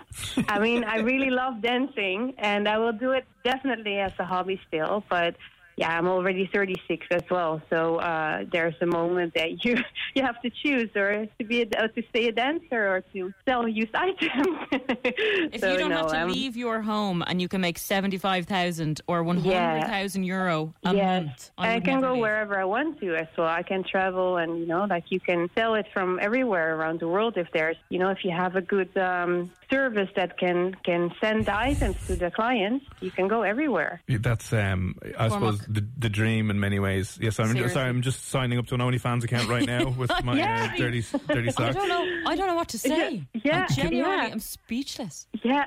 I 0.49 0.59
mean, 0.59 0.83
I 0.83 0.97
really 0.97 1.29
love 1.29 1.61
dancing, 1.61 2.33
and 2.39 2.67
I 2.67 2.79
will 2.79 2.91
do 2.91 3.11
it 3.11 3.25
definitely 3.43 3.99
as 3.99 4.11
a 4.17 4.25
hobby 4.25 4.59
still. 4.67 5.03
But 5.07 5.35
yeah, 5.77 5.95
I'm 5.95 6.07
already 6.07 6.49
36 6.51 7.05
as 7.11 7.21
well, 7.29 7.61
so 7.69 7.97
uh, 7.97 8.43
there's 8.51 8.73
a 8.81 8.85
moment 8.87 9.33
that 9.35 9.63
you 9.63 9.77
you 10.15 10.23
have 10.23 10.41
to 10.41 10.49
choose, 10.49 10.89
or 10.95 11.27
to 11.39 11.45
be 11.45 11.61
a, 11.61 11.65
or 11.83 11.87
to 11.89 12.01
stay 12.09 12.27
a 12.27 12.31
dancer, 12.31 12.87
or 12.95 13.01
to 13.13 13.31
sell 13.47 13.67
used 13.67 13.93
items. 13.95 14.57
If 14.71 15.61
So, 15.61 15.71
you 15.71 15.77
don't 15.77 15.91
no, 15.91 15.97
have 15.97 16.07
to 16.11 16.17
I'm- 16.17 16.31
leave 16.31 16.57
your 16.57 16.81
home 16.81 17.23
and 17.27 17.39
you 17.41 17.47
can 17.47 17.61
make 17.61 17.77
75,000 17.77 19.01
or 19.07 19.23
100,000 19.23 20.23
euro 20.23 20.73
a 20.83 20.95
Yes, 20.95 21.23
month, 21.23 21.51
I, 21.57 21.75
would 21.75 21.85
can 21.85 22.01
go 22.01 22.13
leave. 22.13 22.21
wherever 22.21 22.59
I 22.59 22.65
want 22.65 22.99
to 23.01 23.15
as 23.15 23.27
well. 23.37 23.47
I 23.47 23.61
can 23.63 23.83
travel, 23.83 24.37
and 24.37 24.59
you 24.59 24.65
know, 24.65 24.85
like 24.89 25.05
you 25.09 25.19
can 25.19 25.49
sell 25.55 25.75
it 25.75 25.85
from 25.93 26.19
everywhere 26.21 26.75
around 26.75 26.99
the 27.01 27.07
world. 27.07 27.37
If 27.37 27.47
there's, 27.53 27.77
you 27.89 27.99
know, 27.99 28.09
if 28.09 28.25
you 28.25 28.31
have 28.31 28.55
a 28.55 28.61
good 28.61 28.95
um, 28.97 29.51
service 29.69 30.09
that 30.15 30.37
can 30.39 30.75
can 30.83 31.11
send 31.21 31.45
the 31.45 31.55
items 31.55 31.95
to 32.07 32.15
the 32.15 32.31
clients, 32.31 32.85
you 32.99 33.11
can 33.11 33.27
go 33.27 33.43
everywhere. 33.43 34.01
That's, 34.07 34.51
um, 34.53 34.95
I 35.17 35.27
suppose, 35.29 35.59
the, 35.69 35.85
the 35.97 36.09
dream 36.09 36.49
in 36.49 36.59
many 36.59 36.79
ways. 36.79 37.17
Yes, 37.21 37.39
I'm 37.39 37.47
Seriously. 37.47 37.73
sorry. 37.73 37.89
I'm 37.89 38.01
just 38.01 38.25
signing 38.29 38.57
up 38.57 38.67
to 38.67 38.75
an 38.75 38.81
OnlyFans 38.81 39.23
account 39.23 39.47
right 39.49 39.65
now 39.65 39.89
with 39.89 40.11
my 40.23 40.35
Yeah. 40.37 40.71
uh, 40.73 40.77
dirty, 40.77 41.03
dirty 41.27 41.51
I 41.57 41.71
don't 41.71 41.87
know. 41.89 42.05
I 42.25 42.35
don't 42.35 42.47
know 42.47 42.55
what 42.55 42.69
to 42.69 42.77
say. 42.77 43.23
Yeah, 43.33 43.67
I 43.69 43.73
genuinely 43.73 43.99
yeah. 44.27 44.31
am 44.31 44.39
speechless. 44.39 45.27
Yeah, 45.43 45.65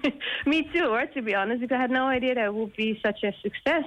me 0.46 0.68
too. 0.72 0.86
Or 0.86 1.06
to 1.06 1.22
be 1.22 1.34
honest, 1.34 1.60
because 1.60 1.76
I 1.76 1.80
had 1.80 1.90
no 1.90 2.06
idea 2.06 2.34
that 2.34 2.44
it 2.46 2.54
would 2.54 2.74
be 2.76 3.00
such 3.04 3.22
a 3.24 3.32
success. 3.42 3.84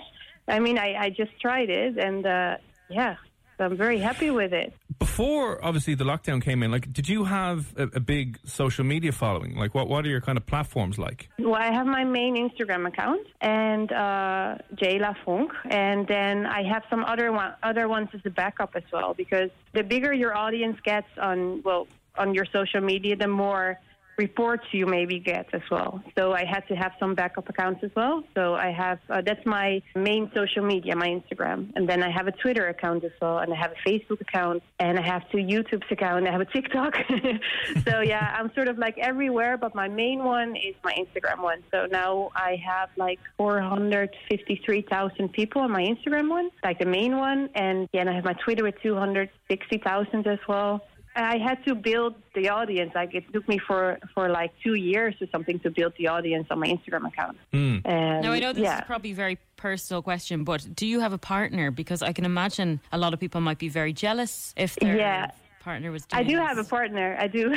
I 0.48 0.60
mean, 0.60 0.78
I, 0.78 0.96
I 0.96 1.10
just 1.10 1.40
tried 1.40 1.70
it, 1.70 1.98
and 1.98 2.26
uh, 2.26 2.58
yeah, 2.90 3.16
so 3.62 3.66
I'm 3.66 3.78
very 3.78 4.00
happy 4.00 4.32
with 4.32 4.54
it. 4.54 4.74
Before, 4.98 5.64
obviously, 5.64 5.94
the 5.94 6.04
lockdown 6.04 6.42
came 6.42 6.64
in, 6.64 6.72
like, 6.72 6.92
did 6.92 7.08
you 7.08 7.26
have 7.26 7.72
a, 7.78 7.84
a 7.94 8.00
big 8.00 8.40
social 8.44 8.84
media 8.84 9.12
following? 9.12 9.56
Like, 9.56 9.76
what, 9.76 9.88
what 9.88 10.04
are 10.04 10.10
your 10.10 10.20
kind 10.20 10.36
of 10.36 10.48
platforms 10.48 10.98
like? 10.98 11.30
Well, 11.38 11.54
I 11.54 11.72
have 11.72 11.86
my 11.86 12.04
main 12.04 12.36
Instagram 12.38 12.88
account 12.88 13.28
and 13.40 13.92
uh, 13.92 14.58
Yaela 14.78 15.16
Vonk, 15.24 15.52
and 15.70 16.08
then 16.08 16.48
I 16.48 16.64
have 16.64 16.82
some 16.90 17.04
other 17.04 17.32
one, 17.32 17.54
other 17.62 17.88
ones 17.88 18.10
as 18.16 18.22
a 18.26 18.32
backup 18.32 18.72
as 18.76 18.84
well. 18.92 19.14
Because 19.14 19.52
the 19.74 19.84
bigger 19.84 20.12
your 20.12 20.36
audience 20.36 20.80
gets 20.84 21.10
on 21.20 21.62
well 21.62 21.86
on 22.18 22.34
your 22.34 22.46
social 22.46 22.82
media, 22.82 23.16
the 23.16 23.28
more 23.28 23.80
reports 24.22 24.66
you 24.72 24.86
maybe 24.86 25.18
get 25.20 25.46
as 25.54 25.66
well. 25.72 25.92
So 26.18 26.34
I 26.42 26.46
had 26.46 26.64
to 26.68 26.76
have 26.76 26.92
some 27.00 27.16
backup 27.16 27.50
accounts 27.50 27.82
as 27.84 27.92
well. 27.96 28.24
So 28.36 28.54
I 28.68 28.70
have 28.84 29.00
uh, 29.10 29.22
that's 29.28 29.46
my 29.46 29.82
main 29.96 30.24
social 30.40 30.64
media, 30.74 30.96
my 30.96 31.10
Instagram, 31.18 31.60
and 31.76 31.90
then 31.90 32.00
I 32.08 32.12
have 32.18 32.28
a 32.28 32.36
Twitter 32.44 32.66
account 32.68 33.04
as 33.04 33.16
well, 33.22 33.40
and 33.40 33.52
I 33.56 33.58
have 33.64 33.74
a 33.78 33.90
Facebook 33.90 34.22
account, 34.22 34.62
and 34.80 34.94
I 35.00 35.06
have 35.14 35.22
two 35.32 35.42
YouTube's 35.54 35.92
account, 35.92 36.28
I 36.28 36.32
have 36.32 36.46
a 36.50 36.52
TikTok. 36.58 36.94
so 37.88 37.94
yeah, 38.02 38.26
I'm 38.38 38.50
sort 38.54 38.68
of 38.68 38.78
like 38.78 38.98
everywhere, 39.00 39.58
but 39.58 39.72
my 39.84 39.88
main 39.88 40.20
one 40.24 40.56
is 40.56 40.76
my 40.84 40.94
Instagram 41.04 41.40
one. 41.42 41.64
So 41.72 41.88
now 42.02 42.30
I 42.36 42.52
have 42.72 42.90
like 42.98 43.20
453,000 43.38 45.34
people 45.34 45.62
on 45.66 45.72
my 45.72 45.84
Instagram 45.84 46.30
one, 46.30 46.52
like 46.64 46.78
the 46.80 46.92
main 47.00 47.18
one, 47.18 47.50
and 47.56 47.90
then 47.94 48.08
I 48.08 48.14
have 48.14 48.26
my 48.32 48.36
Twitter 48.46 48.64
with 48.64 48.76
260,000 48.84 50.28
as 50.28 50.40
well. 50.48 50.82
I 51.16 51.38
had 51.38 51.64
to 51.66 51.76
build 51.76 52.16
the 52.36 52.50
audience. 52.50 52.92
Like 52.96 53.14
it 53.14 53.26
took 53.34 53.48
me 53.48 53.58
for 53.60 54.00
for 54.14 54.30
like 54.30 54.52
two 54.64 54.76
years 54.76 55.16
or 55.22 55.28
something 55.32 55.60
to 55.60 55.70
build 55.70 55.94
the 55.98 56.08
audience 56.08 56.48
on 56.50 56.60
my 56.60 56.68
Instagram 56.68 57.08
account. 57.08 57.38
And 57.54 57.84
Now, 58.24 58.32
I 58.32 58.40
know 58.40 58.54
this 58.54 58.64
yeah. 58.64 58.78
is 58.80 58.84
probably 58.86 59.12
a 59.12 59.16
very 59.16 59.38
personal 59.58 60.02
question, 60.02 60.44
but 60.44 60.66
do 60.76 60.86
you 60.88 61.00
have 61.02 61.14
a 61.14 61.18
partner? 61.18 61.70
Because 61.72 62.02
I 62.02 62.14
can 62.14 62.26
imagine 62.26 62.80
a 62.92 62.98
lot 62.98 63.14
of 63.14 63.20
people 63.20 63.42
might 63.42 63.60
be 63.60 63.70
very 63.70 63.94
jealous 63.94 64.54
if 64.56 64.76
their 64.78 64.96
Yeah. 64.98 65.32
partner 65.62 65.92
was 65.92 66.08
I 66.14 66.24
doing 66.24 66.38
do 66.38 66.42
have 66.42 66.58
a 66.58 66.64
partner. 66.64 67.16
I 67.20 67.28
do, 67.28 67.54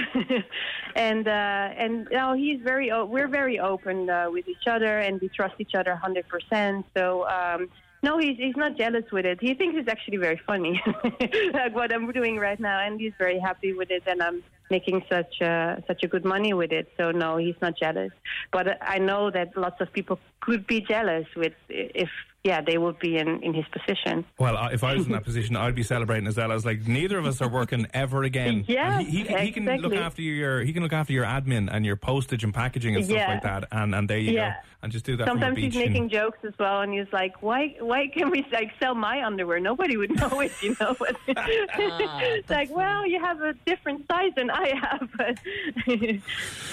and 0.96 1.26
uh, 1.28 1.82
and 1.82 2.08
no, 2.12 2.34
he's 2.34 2.60
very. 2.60 2.90
O- 2.90 3.04
we're 3.06 3.28
very 3.28 3.58
open 3.58 4.10
uh, 4.10 4.26
with 4.30 4.46
each 4.48 4.66
other, 4.66 4.98
and 4.98 5.20
we 5.20 5.28
trust 5.28 5.54
each 5.58 5.74
other 5.74 5.94
hundred 5.96 6.26
percent. 6.28 6.86
So. 6.96 7.26
Um, 7.28 7.68
no, 8.04 8.18
he's 8.18 8.36
he's 8.36 8.56
not 8.56 8.76
jealous 8.76 9.06
with 9.10 9.24
it. 9.24 9.38
He 9.40 9.54
thinks 9.54 9.76
it's 9.78 9.88
actually 9.88 10.18
very 10.18 10.40
funny, 10.46 10.80
like 11.54 11.74
what 11.74 11.92
I'm 11.92 12.12
doing 12.12 12.36
right 12.38 12.60
now, 12.60 12.78
and 12.86 13.00
he's 13.00 13.14
very 13.18 13.38
happy 13.38 13.72
with 13.72 13.90
it. 13.90 14.02
And 14.06 14.22
I'm 14.22 14.42
making 14.70 15.02
such 15.10 15.40
uh, 15.40 15.76
such 15.86 16.02
a 16.02 16.08
good 16.08 16.24
money 16.24 16.52
with 16.52 16.70
it. 16.70 16.86
So 16.98 17.10
no, 17.10 17.38
he's 17.38 17.60
not 17.62 17.78
jealous. 17.78 18.12
But 18.52 18.66
I 18.82 18.98
know 18.98 19.30
that 19.30 19.56
lots 19.56 19.80
of 19.80 19.90
people 19.92 20.18
could 20.44 20.66
be 20.66 20.80
jealous 20.82 21.26
with 21.36 21.54
if 21.68 22.08
yeah 22.42 22.60
they 22.60 22.76
would 22.76 22.98
be 22.98 23.16
in 23.16 23.42
in 23.42 23.54
his 23.54 23.64
position. 23.72 24.24
Well, 24.38 24.56
I- 24.56 24.72
if 24.72 24.84
I 24.84 24.94
was 24.94 25.06
in 25.06 25.12
that 25.12 25.24
position, 25.30 25.56
I'd 25.56 25.74
be 25.74 25.82
celebrating 25.82 26.26
as 26.26 26.36
well. 26.36 26.50
I 26.50 26.54
was 26.54 26.66
like, 26.66 26.86
neither 26.86 27.16
of 27.18 27.24
us 27.24 27.40
are 27.40 27.48
working 27.48 27.86
ever 27.94 28.22
again. 28.22 28.64
Yeah, 28.68 28.98
And 28.98 29.08
he, 29.08 29.18
he, 29.20 29.24
can- 29.24 29.38
he 29.46 29.50
can 29.52 29.64
look 29.80 29.94
after 29.94 30.20
your 30.20 30.60
he 30.62 30.72
can 30.74 30.82
look 30.82 30.92
after 30.92 31.12
your 31.14 31.24
admin 31.24 31.68
and 31.72 31.86
your 31.86 31.96
postage 31.96 32.44
and 32.44 32.52
packaging 32.52 32.94
and 32.96 33.04
stuff 33.04 33.16
Yeah. 33.16 33.28
like 33.32 33.42
that. 33.44 33.68
And 33.72 33.94
and 33.94 34.08
there 34.10 34.18
you 34.18 34.32
Yeah. 34.32 34.50
go. 34.50 34.56
And 34.82 34.92
just 34.92 35.06
do 35.06 35.16
that 35.16 35.26
Sometimes 35.26 35.54
from 35.54 35.62
a 35.62 35.64
he's 35.64 35.72
beach. 35.74 35.82
in- 35.86 35.92
making 35.94 36.08
jokes 36.10 36.38
as 36.44 36.52
well, 36.58 36.82
and 36.82 36.92
he's 36.92 37.10
like, 37.10 37.42
"Why? 37.42 37.74
Why 37.80 38.06
can 38.14 38.28
we 38.30 38.44
like 38.52 38.70
sell 38.78 38.94
my 38.94 39.24
underwear? 39.24 39.58
Nobody 39.58 39.96
would 39.96 40.14
know 40.14 40.40
it, 40.40 40.52
you 40.62 40.76
know." 40.78 40.94
But 40.98 41.16
it's 41.26 42.50
ah, 42.50 42.54
like, 42.54 42.68
well, 42.70 43.06
you 43.08 43.18
have 43.18 43.40
a 43.40 43.54
different 43.64 44.04
size 44.12 44.32
than 44.36 44.50
I 44.50 44.72
have, 44.82 45.08
but 45.16 45.38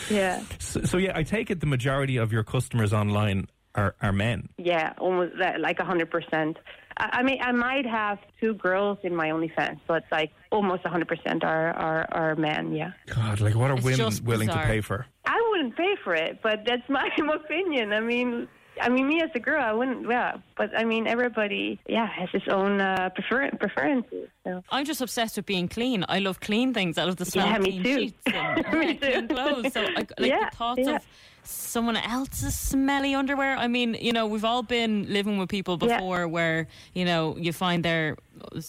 yeah, 0.10 0.44
so, 0.60 0.82
so 0.84 0.98
yeah, 0.98 1.14
I 1.16 1.24
take 1.24 1.50
it 1.52 1.62
the 1.62 1.66
majority 1.68 2.18
of 2.18 2.34
your 2.34 2.44
customers 2.44 2.92
online 2.92 3.48
are, 3.76 3.96
are 4.02 4.12
men. 4.12 4.50
yeah, 4.58 4.94
almost 4.98 5.34
that, 5.40 5.60
like 5.62 5.80
a 5.80 5.86
hundred 5.86 6.10
percent. 6.12 6.58
I 6.98 7.10
I 7.20 7.24
mean, 7.24 7.40
I 7.42 7.52
might 7.52 7.86
have 7.86 8.20
two 8.40 8.54
girls 8.56 8.98
in 9.04 9.16
my 9.16 9.30
OnlyFans, 9.30 9.80
but 9.88 10.04
like 10.12 10.32
almost 10.52 10.82
a 10.86 10.90
hundred 10.90 11.08
percent 11.08 11.44
are 11.44 11.70
are 11.74 12.06
are 12.12 12.36
men. 12.36 12.74
Yeah. 12.74 12.92
God, 13.08 13.40
like 13.40 13.56
what 13.56 13.72
are 13.72 13.76
It's 13.78 13.84
women 13.86 14.14
willing 14.26 14.50
to 14.50 14.58
pay 14.66 14.82
for? 14.82 15.06
I 15.26 15.40
wouldn't 15.52 15.76
pay 15.78 15.96
for 16.04 16.14
it, 16.16 16.40
but 16.44 16.60
that's 16.66 16.88
my 16.90 17.08
opinion. 17.34 17.94
I 17.94 18.00
mean, 18.02 18.48
I 18.82 18.90
mean, 18.90 19.08
me 19.08 19.22
as 19.22 19.30
a 19.36 19.40
girl, 19.40 19.62
I 19.64 19.74
wouldn't. 19.74 20.10
Yeah, 20.10 20.38
but 20.58 20.70
I 20.78 20.84
mean, 20.84 21.06
everybody, 21.08 21.80
yeah, 21.88 22.08
has 22.08 22.30
his 22.32 22.48
own 22.50 22.82
uh, 22.82 23.10
prefer- 23.14 23.52
preferences. 23.52 24.28
So. 24.46 24.64
I'm 24.70 24.86
just 24.86 25.02
obsessed 25.02 25.36
with 25.38 25.46
being 25.46 25.68
clean. 25.68 26.04
I 26.10 26.20
love 26.20 26.40
clean 26.40 26.74
things. 26.74 26.98
I 26.98 27.04
love 27.04 27.18
the 27.18 27.26
smell 27.26 27.48
Yeah, 27.48 27.58
of 27.58 27.62
me 27.62 27.84
too. 27.84 28.00
sheets 28.00 28.18
and 28.26 28.66
Me 28.80 28.88
yeah, 28.88 28.94
clean 28.94 29.28
clothes. 29.28 29.74
So 29.74 29.82
I, 29.84 29.94
like 30.00 30.12
Yeah, 30.20 30.50
the 30.50 30.56
thoughts 30.56 30.80
yeah. 30.84 30.96
of 30.96 31.06
someone 31.44 31.98
else's 31.98 32.58
smelly 32.58 33.16
underwear. 33.16 33.56
I 33.58 33.68
mean, 33.68 33.96
you 34.00 34.14
know, 34.14 34.28
we've 34.28 34.46
all 34.46 34.64
been 34.64 35.12
living 35.12 35.38
with 35.38 35.50
people 35.50 35.78
Yeah. 35.82 35.98
before 35.98 36.28
where, 36.28 36.68
you 36.94 37.06
know, 37.06 37.36
you 37.38 37.52
find 37.54 37.84
their, 37.84 38.18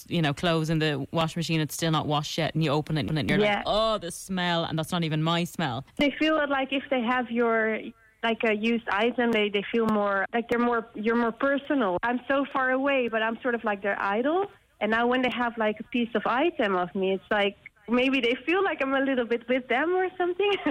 you 0.07 0.21
know, 0.21 0.33
clothes 0.33 0.69
in 0.69 0.79
the 0.79 1.05
washing 1.11 1.39
machine, 1.39 1.59
it's 1.59 1.75
still 1.75 1.91
not 1.91 2.05
washed 2.07 2.37
yet, 2.37 2.53
and 2.55 2.63
you 2.63 2.71
open 2.71 2.97
it 2.97 3.09
and 3.09 3.29
you're 3.29 3.39
Yeah. 3.39 3.55
like, 3.57 3.63
oh, 3.65 3.97
the 3.97 4.11
smell, 4.11 4.63
and 4.65 4.77
that's 4.77 4.91
not 4.91 5.03
even 5.03 5.21
my 5.23 5.43
smell. 5.43 5.85
They 5.97 6.11
feel 6.19 6.35
like 6.49 6.71
if 6.71 6.83
they 6.89 7.01
have 7.01 7.29
your 7.31 7.79
like 8.23 8.39
a 8.45 8.53
used 8.55 8.87
item, 8.89 9.31
they 9.33 9.49
they 9.49 9.63
feel 9.71 9.85
more 9.87 10.25
like 10.33 10.47
they're 10.49 10.57
more 10.59 10.87
you're 10.95 11.17
more 11.17 11.33
personal. 11.33 11.97
I'm 12.03 12.21
so 12.27 12.45
far 12.53 12.71
away, 12.71 13.09
but 13.09 13.21
I'm 13.21 13.37
sort 13.41 13.53
of 13.53 13.63
like 13.65 13.81
their 13.81 14.01
idol. 14.01 14.45
And 14.79 14.91
now 14.91 15.07
when 15.07 15.21
they 15.21 15.29
have 15.35 15.57
like 15.57 15.79
a 15.79 15.83
piece 15.83 16.09
of 16.15 16.23
item 16.25 16.75
of 16.75 16.93
me, 16.95 17.13
it's 17.13 17.23
like 17.29 17.55
maybe 17.89 18.21
they 18.21 18.35
feel 18.45 18.63
like 18.63 18.81
I'm 18.81 18.93
a 18.93 18.99
little 19.01 19.25
bit 19.25 19.47
with 19.47 19.67
them 19.67 19.93
or 19.95 20.09
something. 20.17 20.51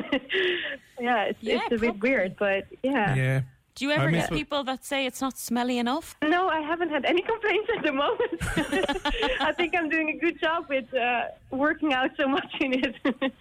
yeah, 1.01 1.25
it's, 1.25 1.43
Yeah, 1.43 1.61
it's 1.67 1.73
a 1.73 1.79
bit 1.79 2.01
weird, 2.01 2.37
but 2.39 2.67
yeah. 2.83 3.15
Yeah. 3.15 3.41
Do 3.75 3.87
you 3.87 3.91
ever 3.93 4.11
get 4.11 4.31
people 4.31 4.65
that 4.65 4.85
say 4.85 5.07
it's 5.07 5.21
not 5.23 5.39
smelly 5.39 5.79
enough? 5.79 6.15
No, 6.23 6.49
I 6.49 6.61
haven't 6.61 6.91
had 6.91 7.05
any 7.07 7.23
complaints 7.33 7.71
at 7.77 7.83
the 7.83 7.93
moment. 7.93 8.33
I 9.41 9.53
think 9.57 9.75
I'm 9.75 9.89
doing 9.89 10.11
a 10.11 10.19
good 10.19 10.39
job 10.41 10.67
with 10.69 10.93
uh, 10.95 11.23
working 11.51 11.95
out 11.95 12.11
so 12.19 12.29
much 12.29 12.53
in 12.61 12.75
it. 12.85 12.97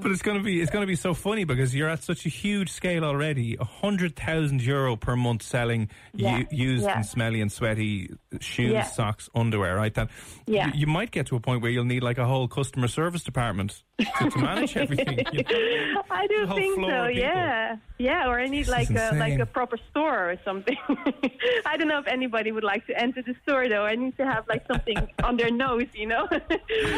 But 0.00 0.10
it's 0.12 0.22
going 0.22 0.36
to 0.38 0.42
be 0.44 0.60
it's 0.60 0.70
going 0.70 0.82
to 0.82 0.86
be 0.86 0.94
so 0.94 1.14
funny 1.14 1.44
because 1.44 1.74
you're 1.74 1.88
at 1.88 2.02
such 2.04 2.26
a 2.26 2.28
huge 2.28 2.70
scale 2.70 3.02
already. 3.04 3.56
A 3.58 3.64
hundred 3.64 4.14
thousand 4.14 4.62
euro 4.62 4.94
per 4.94 5.16
month 5.16 5.42
selling 5.42 5.88
Yeah, 6.14 6.38
u- 6.38 6.46
used 6.50 6.84
yeah. 6.84 6.96
and 6.96 7.06
smelly 7.06 7.40
and 7.40 7.50
sweaty 7.50 8.10
shoes, 8.40 8.72
Yeah. 8.72 8.82
socks, 8.84 9.28
underwear. 9.34 9.74
Right? 9.76 9.92
That 9.94 10.10
Yeah. 10.46 10.68
you, 10.68 10.72
you 10.80 10.86
might 10.86 11.10
get 11.10 11.26
to 11.28 11.36
a 11.36 11.40
point 11.40 11.60
where 11.62 11.70
you'll 11.70 11.84
need 11.86 12.02
like 12.02 12.18
a 12.18 12.24
whole 12.26 12.46
customer 12.46 12.88
service 12.88 13.24
department 13.24 13.82
to, 13.98 14.30
to 14.30 14.38
manage 14.38 14.76
everything. 14.76 15.18
you 15.32 15.42
know? 15.44 16.02
I 16.10 16.26
do 16.26 16.40
The 16.40 16.46
whole 16.46 16.56
think 16.56 16.80
so. 16.80 17.06
Yeah, 17.08 17.76
yeah. 17.98 18.26
Or 18.28 18.40
I 18.40 18.46
need 18.46 18.66
This 18.66 18.70
like 18.70 18.90
a 18.90 19.14
like 19.16 19.38
a 19.38 19.46
proper 19.46 19.76
store 19.90 20.30
or 20.30 20.36
something. 20.44 20.76
I 21.66 21.76
don't 21.76 21.88
know 21.88 21.98
if 21.98 22.06
anybody 22.06 22.52
would 22.52 22.64
like 22.64 22.86
to 22.86 22.98
enter 22.98 23.22
the 23.22 23.34
store 23.42 23.68
though. 23.68 23.84
I 23.84 23.94
need 23.96 24.16
to 24.16 24.24
have 24.24 24.46
like 24.48 24.66
something 24.66 24.96
on 25.24 25.36
their 25.36 25.50
nose, 25.50 25.86
you 25.94 26.06
know. 26.06 26.26
I 26.30 26.38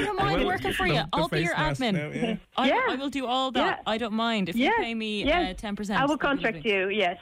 don't 0.05 0.17
mind 0.17 0.39
Well, 0.39 0.47
working 0.47 0.73
for 0.73 0.87
the- 0.87 0.95
you. 0.95 1.01
the 1.01 1.09
I'll 1.13 1.29
be 1.29 1.43
your 1.43 1.55
admin. 1.55 1.95
now, 1.95 2.11
yeah. 2.11 2.37
I, 2.57 2.69
Yeah. 2.69 2.81
I 2.91 2.95
will 2.97 3.11
do 3.11 3.27
all 3.27 3.51
that. 3.53 3.79
Yeah. 3.79 3.93
I 3.93 3.99
don't 3.99 4.15
mind 4.15 4.49
if 4.49 4.57
yeah, 4.57 4.71
you 4.71 4.85
pay 4.85 4.95
me 4.95 5.25
yes. 5.25 5.51
uh, 5.51 5.55
ten 5.61 5.77
percent. 5.77 6.01
I 6.01 6.07
will 6.07 6.19
contract 6.19 6.65
you. 6.65 6.89
Yes. 6.89 7.19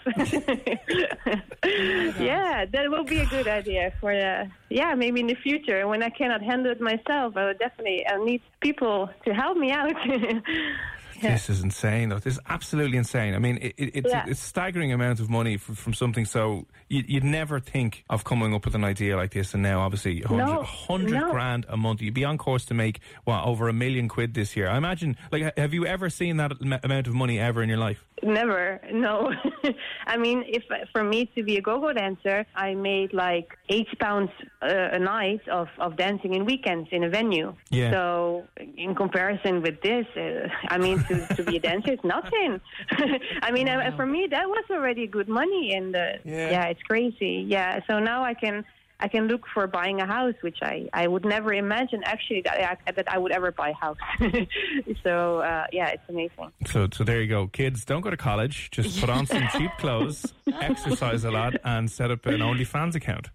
yeah, 1.64 2.64
that 2.66 2.90
will 2.90 3.04
be 3.04 3.18
a 3.20 3.26
good 3.26 3.48
idea 3.48 3.92
for 4.00 4.12
uh, 4.12 4.46
yeah 4.68 4.94
maybe 4.94 5.20
in 5.20 5.26
the 5.26 5.34
future 5.36 5.86
when 5.88 6.02
I 6.02 6.10
cannot 6.10 6.42
handle 6.42 6.70
it 6.72 6.80
myself. 6.80 7.36
I 7.36 7.46
would 7.46 7.58
definitely 7.58 8.06
I 8.06 8.16
need 8.22 8.42
people 8.60 9.08
to 9.24 9.34
help 9.34 9.56
me 9.56 9.61
out. 9.70 9.94
This 11.30 11.48
is 11.50 11.62
insane. 11.62 12.08
Though. 12.08 12.18
This 12.18 12.34
is 12.34 12.40
absolutely 12.48 12.98
insane. 12.98 13.34
I 13.34 13.38
mean, 13.38 13.58
it, 13.62 13.74
it, 13.76 13.90
it's, 13.94 14.10
Yeah. 14.10 14.24
it's 14.26 14.40
staggering 14.40 14.92
amount 14.92 15.20
of 15.20 15.30
money 15.30 15.56
from, 15.56 15.74
from 15.76 15.94
something 15.94 16.24
so 16.24 16.66
you, 16.88 17.02
you'd 17.06 17.24
never 17.24 17.60
think 17.60 18.04
of 18.10 18.24
coming 18.24 18.54
up 18.54 18.64
with 18.64 18.74
an 18.74 18.84
idea 18.84 19.16
like 19.16 19.32
this, 19.32 19.54
and 19.54 19.62
now 19.62 19.80
obviously 19.80 20.20
100, 20.20 20.44
No, 20.44 20.56
100 20.58 21.10
no. 21.10 21.30
grand 21.30 21.66
a 21.68 21.76
month. 21.76 22.02
You'd 22.02 22.14
be 22.14 22.24
on 22.24 22.38
course 22.38 22.64
to 22.66 22.74
make 22.74 23.00
what 23.24 23.44
over 23.44 23.68
a 23.68 23.72
million 23.72 24.08
quid 24.08 24.34
this 24.34 24.56
year. 24.56 24.68
I 24.68 24.76
imagine. 24.76 25.16
Like, 25.30 25.56
have 25.56 25.72
you 25.72 25.86
ever 25.86 26.10
seen 26.10 26.36
that 26.38 26.52
am- 26.60 26.80
amount 26.82 27.06
of 27.06 27.14
money 27.14 27.38
ever 27.38 27.62
in 27.62 27.68
your 27.68 27.78
life? 27.78 28.04
Never, 28.24 28.80
no. 28.92 29.32
I 30.06 30.16
mean, 30.16 30.44
if 30.46 30.62
for 30.92 31.02
me 31.02 31.26
to 31.34 31.42
be 31.42 31.56
a 31.56 31.60
go-go 31.60 31.92
dancer, 31.92 32.46
I 32.54 32.74
made 32.74 33.12
like 33.12 33.48
eighty 33.68 33.96
pounds 33.98 34.30
uh, 34.62 34.90
a 34.92 34.98
night 34.98 35.40
of, 35.48 35.66
of 35.78 35.96
dancing 35.96 36.34
in 36.34 36.44
weekends 36.44 36.88
in 36.92 37.02
a 37.02 37.08
venue. 37.08 37.54
Yeah. 37.70 37.90
So, 37.90 38.44
in 38.76 38.94
comparison 38.94 39.60
with 39.62 39.80
this, 39.82 40.06
uh, 40.16 40.46
I 40.68 40.78
mean, 40.78 41.04
to, 41.14 41.34
to 41.36 41.42
be 41.44 41.56
a 41.56 41.60
dancer 41.60 41.92
is 41.92 41.98
nothing. 42.04 42.60
I 43.42 43.50
mean, 43.52 43.68
uh, 43.68 43.92
for 43.96 44.06
me, 44.06 44.26
that 44.30 44.48
was 44.48 44.64
already 44.70 45.06
good 45.06 45.28
money, 45.28 45.74
and 45.74 45.94
uh, 45.94 45.98
Yeah. 46.24 46.50
yeah, 46.50 46.64
it's 46.66 46.82
crazy. 46.82 47.44
Yeah. 47.48 47.80
So 47.88 47.98
now 47.98 48.24
I 48.24 48.34
can. 48.34 48.64
I 49.04 49.08
can 49.08 49.26
look 49.26 49.44
for 49.52 49.66
buying 49.66 50.00
a 50.00 50.06
house, 50.06 50.36
which 50.42 50.58
I, 50.62 50.88
I 50.92 51.08
would 51.08 51.24
never 51.24 51.52
imagine 51.52 52.02
actually 52.04 52.42
that 52.42 52.78
I, 52.86 52.92
that 52.92 53.12
I 53.12 53.18
would 53.18 53.32
ever 53.32 53.50
buy 53.50 53.70
a 53.70 53.74
house. 53.74 53.96
so 55.02 55.38
uh, 55.38 55.66
yeah, 55.72 55.88
it's 55.88 56.02
amazing. 56.08 56.52
So, 56.66 56.86
so 56.92 57.02
there 57.02 57.20
you 57.20 57.26
go, 57.26 57.48
kids. 57.48 57.84
Don't 57.84 58.02
go 58.02 58.10
to 58.10 58.16
college. 58.16 58.70
Just 58.70 59.00
put 59.00 59.10
on 59.10 59.26
some 59.26 59.42
cheap 59.58 59.72
clothes, 59.78 60.32
exercise 60.60 61.24
a 61.24 61.32
lot, 61.32 61.54
and 61.64 61.90
set 61.90 62.12
up 62.12 62.24
an 62.26 62.38
OnlyFans 62.38 62.94
account. 62.94 63.30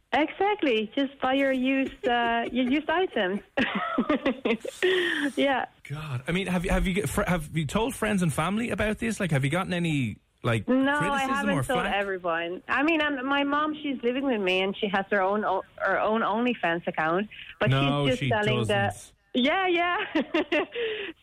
Exactly. 0.57 0.91
Just 0.95 1.19
buy 1.21 1.33
your 1.33 1.51
used 1.51 2.07
uh, 2.07 2.45
your 2.51 2.69
used 2.69 2.89
items. 2.89 3.41
yeah. 5.35 5.65
God, 5.89 6.23
I 6.27 6.31
mean, 6.31 6.47
have 6.47 6.65
you 6.65 6.71
have 6.71 6.87
you 6.87 7.03
have 7.27 7.49
you 7.55 7.65
told 7.65 7.95
friends 7.95 8.21
and 8.21 8.33
family 8.33 8.69
about 8.71 8.97
this? 8.99 9.19
Like, 9.19 9.31
have 9.31 9.43
you 9.43 9.51
gotten 9.51 9.73
any 9.73 10.17
like 10.43 10.67
No, 10.67 10.91
I 10.91 10.97
criticism 10.97 11.49
or 11.49 11.53
haven't 11.53 11.65
told 11.65 11.85
everyone. 11.85 12.61
I 12.67 12.83
mean, 12.83 13.01
i 13.01 13.09
my 13.21 13.43
mom, 13.43 13.75
she's 13.81 14.01
living 14.03 14.25
with 14.25 14.41
me, 14.41 14.61
and 14.61 14.75
she 14.77 14.87
has 14.87 15.05
her 15.11 15.21
own 15.21 15.45
o- 15.45 15.63
her 15.77 15.99
own 15.99 16.21
OnlyFans 16.21 16.87
account, 16.87 17.27
but 17.59 17.69
no, 17.69 18.05
she's 18.05 18.11
just 18.11 18.19
she 18.19 18.29
selling 18.29 18.59
doesn't. 18.59 19.13
The. 19.43 19.67
Yeah, 19.67 19.97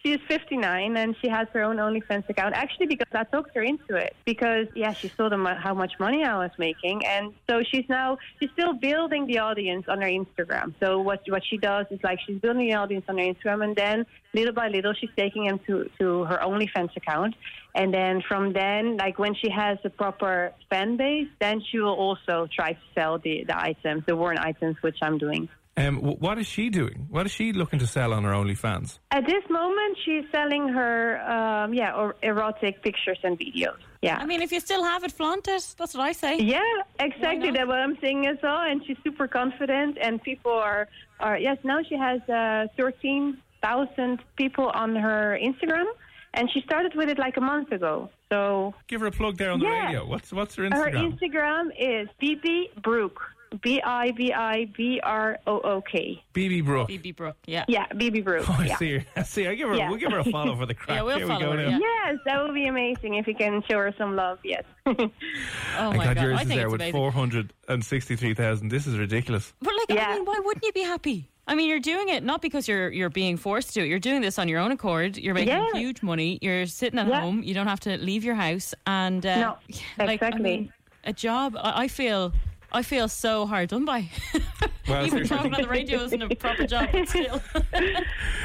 she 0.03 0.13
is 0.13 0.21
59 0.29 0.97
and 0.97 1.17
she 1.21 1.29
has 1.29 1.49
her 1.53 1.63
own 1.63 1.77
OnlyFans 1.77 2.29
account. 2.29 2.55
Actually, 2.55 2.87
because 2.87 3.09
I 3.13 3.25
talked 3.25 3.55
her 3.55 3.63
into 3.63 3.97
it. 3.97 4.15
Because, 4.25 4.67
yeah, 4.75 4.93
she 4.93 5.09
saw 5.09 5.29
them 5.29 5.45
how 5.45 5.75
much 5.75 5.93
money 5.99 6.25
I 6.25 6.37
was 6.39 6.51
making. 6.59 7.05
And 7.07 7.33
so 7.49 7.63
she's 7.71 7.85
now, 7.89 8.19
she's 8.39 8.51
still 8.53 8.75
building 8.75 9.27
the 9.27 9.39
audience 9.39 9.87
on 9.89 10.01
her 10.01 10.09
Instagram. 10.09 10.75
So 10.81 11.01
what 11.01 11.23
what 11.29 11.43
she 11.45 11.57
does 11.57 11.87
is 11.91 12.01
like 12.03 12.19
she's 12.27 12.41
building 12.41 12.69
the 12.69 12.75
audience 12.75 13.05
on 13.09 13.19
her 13.19 13.25
Instagram 13.25 13.65
and 13.65 13.77
then 13.77 14.07
little 14.33 14.53
by 14.53 14.69
little 14.69 14.93
she's 14.93 15.11
taking 15.17 15.47
them 15.47 15.61
to, 15.67 15.91
to 15.99 16.25
her 16.25 16.39
OnlyFans 16.43 16.97
account. 16.97 17.35
And 17.75 17.93
then 17.93 18.23
from 18.29 18.53
then, 18.53 18.97
like 18.97 19.19
when 19.19 19.35
she 19.35 19.51
has 19.51 19.79
a 19.85 19.91
proper 19.91 20.53
fan 20.71 20.97
base, 20.97 21.29
then 21.41 21.61
she 21.71 21.79
will 21.81 21.95
also 21.95 22.47
try 22.55 22.73
to 22.73 22.79
sell 22.95 23.19
the, 23.19 23.45
the 23.45 23.61
items, 23.61 24.05
the 24.07 24.15
worn 24.15 24.39
items, 24.39 24.77
which 24.81 24.99
I'm 25.03 25.19
doing. 25.19 25.49
Um, 25.77 25.97
what 25.99 26.39
is 26.39 26.47
she 26.47 26.71
doing? 26.71 27.07
What 27.11 27.27
is 27.27 27.33
she 27.33 27.53
looking 27.53 27.81
to 27.81 27.87
sell 27.87 28.13
on 28.13 28.23
her 28.25 28.31
OnlyFans? 28.33 28.99
At 29.11 29.27
this 29.27 29.43
moment, 29.51 29.99
she's 30.05 30.25
selling 30.31 30.69
her, 30.69 31.21
um, 31.29 31.75
yeah, 31.75 31.93
or 31.97 32.15
erotic 32.23 32.81
pictures 32.83 33.19
and 33.25 33.37
videos. 33.39 33.75
Yeah. 34.01 34.19
I 34.19 34.25
mean, 34.27 34.41
if 34.41 34.53
you 34.53 34.61
still 34.61 34.85
have 34.85 35.03
it, 35.03 35.11
flaunt 35.11 35.49
it. 35.49 35.75
That's 35.77 35.95
what 35.95 36.05
I 36.05 36.13
say. 36.13 36.39
yeah, 36.39 36.61
exactly. 37.01 37.51
That's 37.51 37.67
what 37.67 37.79
I'm 37.79 37.99
saying 38.01 38.27
as 38.29 38.37
well. 38.43 38.61
And 38.61 38.85
she's 38.87 38.99
super 39.03 39.27
confident, 39.27 39.99
and 40.01 40.23
people 40.23 40.53
are, 40.53 40.87
are 41.19 41.39
yes. 41.39 41.59
Now 41.65 41.83
she 41.83 41.97
has 41.97 42.21
uh, 42.29 42.67
thirteen 42.77 43.39
thousand 43.63 44.21
people 44.37 44.69
on 44.75 44.95
her 44.95 45.37
Instagram, 45.43 45.87
and 46.35 46.49
she 46.53 46.61
started 46.61 46.95
with 46.95 47.09
it 47.09 47.19
like 47.19 47.37
a 47.37 47.41
month 47.41 47.73
ago. 47.73 48.11
So 48.31 48.75
Give 48.89 49.01
her 49.01 49.07
a 49.09 49.11
plug 49.11 49.39
there 49.39 49.51
on 49.53 49.59
the 49.61 49.67
Yeah. 49.67 49.87
radio. 49.87 50.07
What's 50.07 50.33
what's 50.33 50.55
her 50.57 50.65
Instagram? 50.65 50.73
her 50.73 50.91
Instagram? 50.91 51.71
Instagram 51.79 52.03
is 52.03 52.09
Bibi 52.21 52.71
Brook, 52.83 53.21
B 53.63 53.81
I 53.85 54.11
B 54.13 54.33
I 54.33 54.67
B 54.77 55.01
R 55.03 55.39
O 55.47 55.61
O 55.61 55.81
K. 55.83 56.23
Bibi 56.33 56.61
Brook. 56.61 56.89
Bibi 56.89 57.13
Brook, 57.13 57.37
yeah. 57.47 57.65
Yeah, 57.69 57.87
Bibi 57.97 58.21
Brook. 58.21 58.45
Oh, 58.49 58.57
I 58.59 58.67
yeah. 58.67 58.77
see 58.77 58.99
her. 58.99 59.05
I 59.17 59.23
see. 59.23 59.47
I 59.47 59.55
give 59.55 59.69
her. 59.69 59.75
Yeah. 59.77 59.89
We'll 59.89 59.99
give 59.99 60.11
her 60.13 60.19
a 60.19 60.25
follow 60.25 60.57
for 60.57 60.67
the 60.67 60.75
crack. 60.81 60.97
Yeah, 60.99 61.03
we'll 61.03 61.19
Here 61.19 61.27
follow 61.27 61.39
we 61.39 61.45
go 61.45 61.63
her, 61.63 61.71
now. 61.71 61.79
yeah. 61.79 61.79
Yes, 62.07 62.17
that 62.27 62.43
would 62.43 62.55
be 62.55 62.67
amazing 62.67 63.15
if 63.15 63.27
you 63.27 63.35
can 63.35 63.63
show 63.71 63.79
her 63.79 63.95
some 63.97 64.17
love. 64.17 64.39
Yes. 64.45 64.65
Oh 64.87 65.91
My 65.91 65.97
my 65.97 66.05
God, 66.05 66.17
god, 66.17 66.23
yours 66.25 66.39
I 66.39 66.43
is 66.43 66.49
think 66.49 66.61
there 66.61 66.71
with 66.71 66.91
four 66.93 67.11
hundred 67.11 67.53
and 67.69 67.85
sixty-three 67.85 68.35
thousand. 68.35 68.69
This 68.69 68.87
is 68.87 68.99
ridiculous. 68.99 69.53
But 69.61 69.73
like, 69.89 69.99
I 70.01 70.15
mean, 70.15 70.25
why 70.25 70.41
wouldn't 70.45 70.65
you 70.65 70.73
be 70.73 70.83
happy? 70.83 71.31
I 71.47 71.55
mean, 71.55 71.69
you're 71.69 71.81
doing 71.81 72.09
it 72.09 72.23
not 72.23 72.41
because 72.43 72.67
you're 72.69 72.91
you're 72.91 73.11
being 73.11 73.37
forced 73.37 73.69
to. 73.69 73.81
do 73.81 73.85
it. 73.85 73.89
You're 73.89 73.99
doing 73.99 74.21
this 74.23 74.39
on 74.39 74.49
your 74.49 74.61
own 74.61 74.73
accord. 74.73 75.17
You're 75.17 75.35
making 75.35 75.49
Yeah. 75.55 75.73
huge 75.75 76.03
money. 76.03 76.39
You're 76.43 76.67
sitting 76.67 76.99
at 76.99 77.09
Yeah. 77.09 77.21
home. 77.21 77.43
You 77.43 77.55
don't 77.55 77.67
have 77.67 77.81
to 77.81 77.97
leave 77.99 78.25
your 78.25 78.35
house. 78.35 78.75
And 78.87 79.25
uh, 79.27 79.37
No, 79.41 79.57
like, 79.99 80.09
I 80.09 80.13
exactly. 80.15 80.43
mean, 80.43 80.73
a 81.05 81.13
job. 81.13 81.57
I, 81.57 81.85
I 81.85 81.89
feel. 81.89 82.33
I 82.75 82.83
feel 82.83 83.09
so 83.09 83.47
hard 83.47 83.69
done 83.71 83.85
by. 83.85 84.09
Well, 84.87 85.07
Even 85.07 85.27
talking 85.33 85.55
on 85.55 85.63
the 85.63 85.67
radio 85.69 86.03
isn't 86.05 86.21
a 86.21 86.37
proper 86.37 86.67
job, 86.67 86.91
still. 87.07 87.41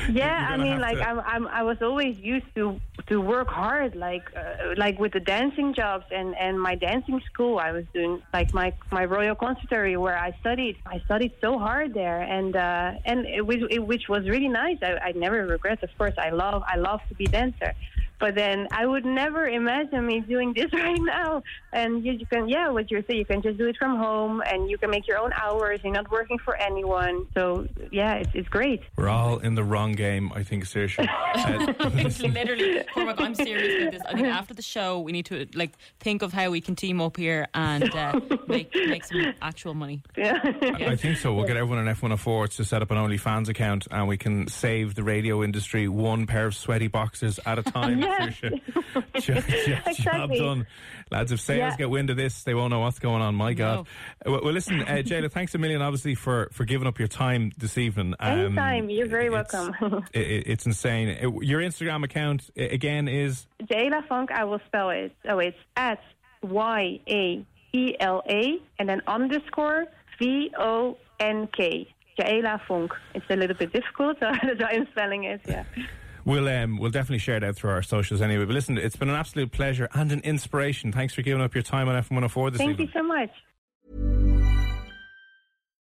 Yeah, 0.09 0.47
I 0.49 0.55
mean, 0.55 0.79
like 0.79 0.97
I'm, 0.99 1.19
I'm, 1.19 1.45
I 1.49 1.63
was 1.63 1.77
always 1.81 2.17
used 2.17 2.45
to 2.55 2.79
to 3.07 3.19
work 3.19 3.49
hard, 3.49 3.93
like 4.07 4.23
uh, 4.37 4.73
like 4.77 4.97
with 4.99 5.11
the 5.11 5.19
dancing 5.19 5.73
jobs 5.73 6.05
and 6.11 6.33
and 6.37 6.53
my 6.57 6.75
dancing 6.75 7.19
school. 7.29 7.59
I 7.59 7.73
was 7.73 7.83
doing 7.93 8.21
like 8.31 8.53
my 8.53 8.71
my 8.89 9.03
Royal 9.03 9.35
Conservatory 9.35 9.97
where 9.97 10.17
I 10.17 10.31
studied. 10.39 10.77
I 10.85 10.99
studied 11.03 11.33
so 11.41 11.59
hard 11.59 11.93
there, 11.93 12.21
and 12.21 12.55
uh, 12.55 12.93
and 13.03 13.25
it, 13.25 13.45
was- 13.45 13.67
it, 13.69 13.79
which 13.79 14.07
was 14.07 14.23
really 14.29 14.47
nice. 14.63 14.77
I, 14.81 14.91
I 15.09 15.11
never 15.11 15.45
regret. 15.45 15.83
Of 15.83 15.89
course, 15.97 16.13
I 16.17 16.29
love 16.29 16.63
I 16.65 16.77
love 16.77 17.01
to 17.09 17.15
be 17.15 17.25
dancer. 17.25 17.73
But 18.19 18.35
then 18.35 18.67
I 18.71 18.85
would 18.85 19.05
never 19.05 19.47
imagine 19.47 20.05
me 20.05 20.19
doing 20.19 20.53
this 20.53 20.71
right 20.73 20.99
now. 21.01 21.43
And 21.71 22.05
you, 22.05 22.13
you 22.13 22.25
can, 22.25 22.49
yeah, 22.49 22.69
what 22.69 22.89
you're 22.91 23.03
saying, 23.07 23.19
you 23.19 23.25
can 23.25 23.41
just 23.41 23.57
do 23.57 23.67
it 23.67 23.77
from 23.77 23.97
home, 23.97 24.41
and 24.45 24.69
you 24.69 24.77
can 24.77 24.89
make 24.89 25.07
your 25.07 25.17
own 25.17 25.31
hours. 25.33 25.79
You're 25.83 25.93
not 25.93 26.09
working 26.11 26.37
for 26.39 26.55
anyone. 26.55 27.27
So 27.33 27.67
yeah, 27.91 28.15
it's 28.15 28.29
it's 28.33 28.49
great. 28.49 28.81
We're 28.97 29.09
all 29.09 29.39
in 29.39 29.55
the 29.55 29.63
wrong 29.63 29.93
game, 29.93 30.31
I 30.33 30.43
think, 30.43 30.65
Saoirse. 30.65 30.97
Listen, 32.03 32.33
Literally, 32.39 32.83
Cormac, 32.93 33.19
I'm 33.19 33.35
serious 33.35 33.83
with 33.85 33.93
this. 33.93 34.01
I 34.07 34.13
think 34.13 34.27
after 34.27 34.53
the 34.53 34.61
show, 34.61 34.99
we 34.99 35.11
need 35.11 35.25
to 35.27 35.47
like 35.53 35.73
think 35.99 36.21
of 36.21 36.33
how 36.33 36.49
we 36.49 36.61
can 36.61 36.75
team 36.75 37.01
up 37.01 37.17
here 37.17 37.47
and 37.53 37.93
uh, 37.93 38.19
make 38.47 38.73
make 38.73 39.03
some 39.05 39.33
actual 39.41 39.73
money. 39.73 40.01
Yeah. 40.17 40.39
I 40.43 40.95
think 40.95 41.17
so. 41.17 41.33
We'll 41.33 41.45
get 41.45 41.57
everyone 41.57 41.87
on 41.87 41.93
F104 41.95 42.55
to 42.55 42.65
set 42.65 42.81
up 42.81 42.91
an 42.91 42.97
OnlyFans 42.97 43.49
account 43.49 43.87
and 43.91 44.07
we 44.07 44.17
can 44.17 44.47
save 44.47 44.95
the 44.95 45.03
radio 45.03 45.43
industry 45.43 45.87
one 45.87 46.25
pair 46.27 46.47
of 46.47 46.55
sweaty 46.55 46.87
boxers 46.87 47.39
at 47.45 47.59
a 47.59 47.63
time. 47.63 47.99
Saoirse. 48.09 48.61
Job, 49.21 49.43
job 49.45 49.83
Exactly. 49.87 50.39
done. 50.39 50.67
Lads, 51.11 51.31
if 51.31 51.39
sales 51.41 51.57
Yeah. 51.71 51.77
get 51.77 51.89
wind 51.89 52.09
of 52.09 52.17
this, 52.17 52.43
they 52.43 52.53
won't 52.53 52.71
know 52.71 52.79
what's 52.79 52.99
going 52.99 53.21
on. 53.21 53.35
My 53.35 53.53
God. 53.53 53.79
Uh, 54.25 54.31
Well, 54.31 54.41
well, 54.43 54.53
listen, 54.53 54.81
uh, 54.81 54.85
Yaela, 54.85 55.31
thanks 55.31 55.55
a 55.55 55.57
million, 55.57 55.81
obviously, 55.81 56.15
for, 56.15 56.49
for 56.51 56.65
giving 56.65 56.87
up 56.87 56.99
your 56.99 57.07
time 57.07 57.51
this 57.57 57.77
evening. 57.77 58.13
Um, 58.19 58.39
Anytime. 58.57 58.89
You're 58.89 59.07
very 59.07 59.27
it's- 59.27 59.53
welcome. 59.53 60.03
it, 60.13 60.19
it- 60.21 60.43
it's 60.47 60.65
insane. 60.65 61.09
Uh, 61.23 61.39
Your 61.41 61.61
Instagram 61.61 62.03
account, 62.03 62.49
uh, 62.59 62.63
again, 62.63 63.07
is 63.07 63.47
Yaela 63.63 64.07
Vonk, 64.07 64.31
I 64.31 64.43
will 64.43 64.61
spell 64.67 64.89
it. 64.91 65.15
Oh, 65.27 65.39
it's 65.39 65.57
at 65.75 65.99
Y 66.41 66.99
A 67.07 67.45
E 67.73 67.95
L 67.99 68.23
A 68.29 68.59
and 68.79 68.87
then 68.89 69.01
underscore 69.07 69.85
V 70.19 70.51
O 70.57 70.97
N 71.19 71.47
K. 71.55 71.87
Yaela 72.19 72.59
Vonk. 72.67 72.91
It's 73.13 73.25
a 73.29 73.35
little 73.35 73.55
bit 73.55 73.71
difficult, 73.71 74.17
so 74.19 74.25
I'm 74.27 74.87
spelling 74.91 75.23
it. 75.25 75.41
Yeah. 75.47 75.63
We'll 76.25 76.47
um, 76.47 76.77
we'll 76.77 76.91
definitely 76.91 77.19
share 77.19 77.37
it 77.37 77.43
out 77.43 77.55
through 77.55 77.71
our 77.71 77.81
socials 77.81 78.21
anyway. 78.21 78.45
But 78.45 78.53
listen, 78.53 78.77
it's 78.77 78.95
been 78.95 79.09
an 79.09 79.15
absolute 79.15 79.51
pleasure 79.51 79.87
and 79.93 80.11
an 80.11 80.21
inspiration. 80.21 80.91
Thanks 80.91 81.13
for 81.13 81.21
giving 81.21 81.41
up 81.41 81.53
your 81.53 81.63
time 81.63 81.87
on 81.87 81.95
FM 81.95 82.11
104 82.11 82.51
this 82.51 82.57
Thank 82.57 82.71
evening. 82.71 82.87
you 82.87 82.93
so 82.93 83.03
much. 83.03 84.18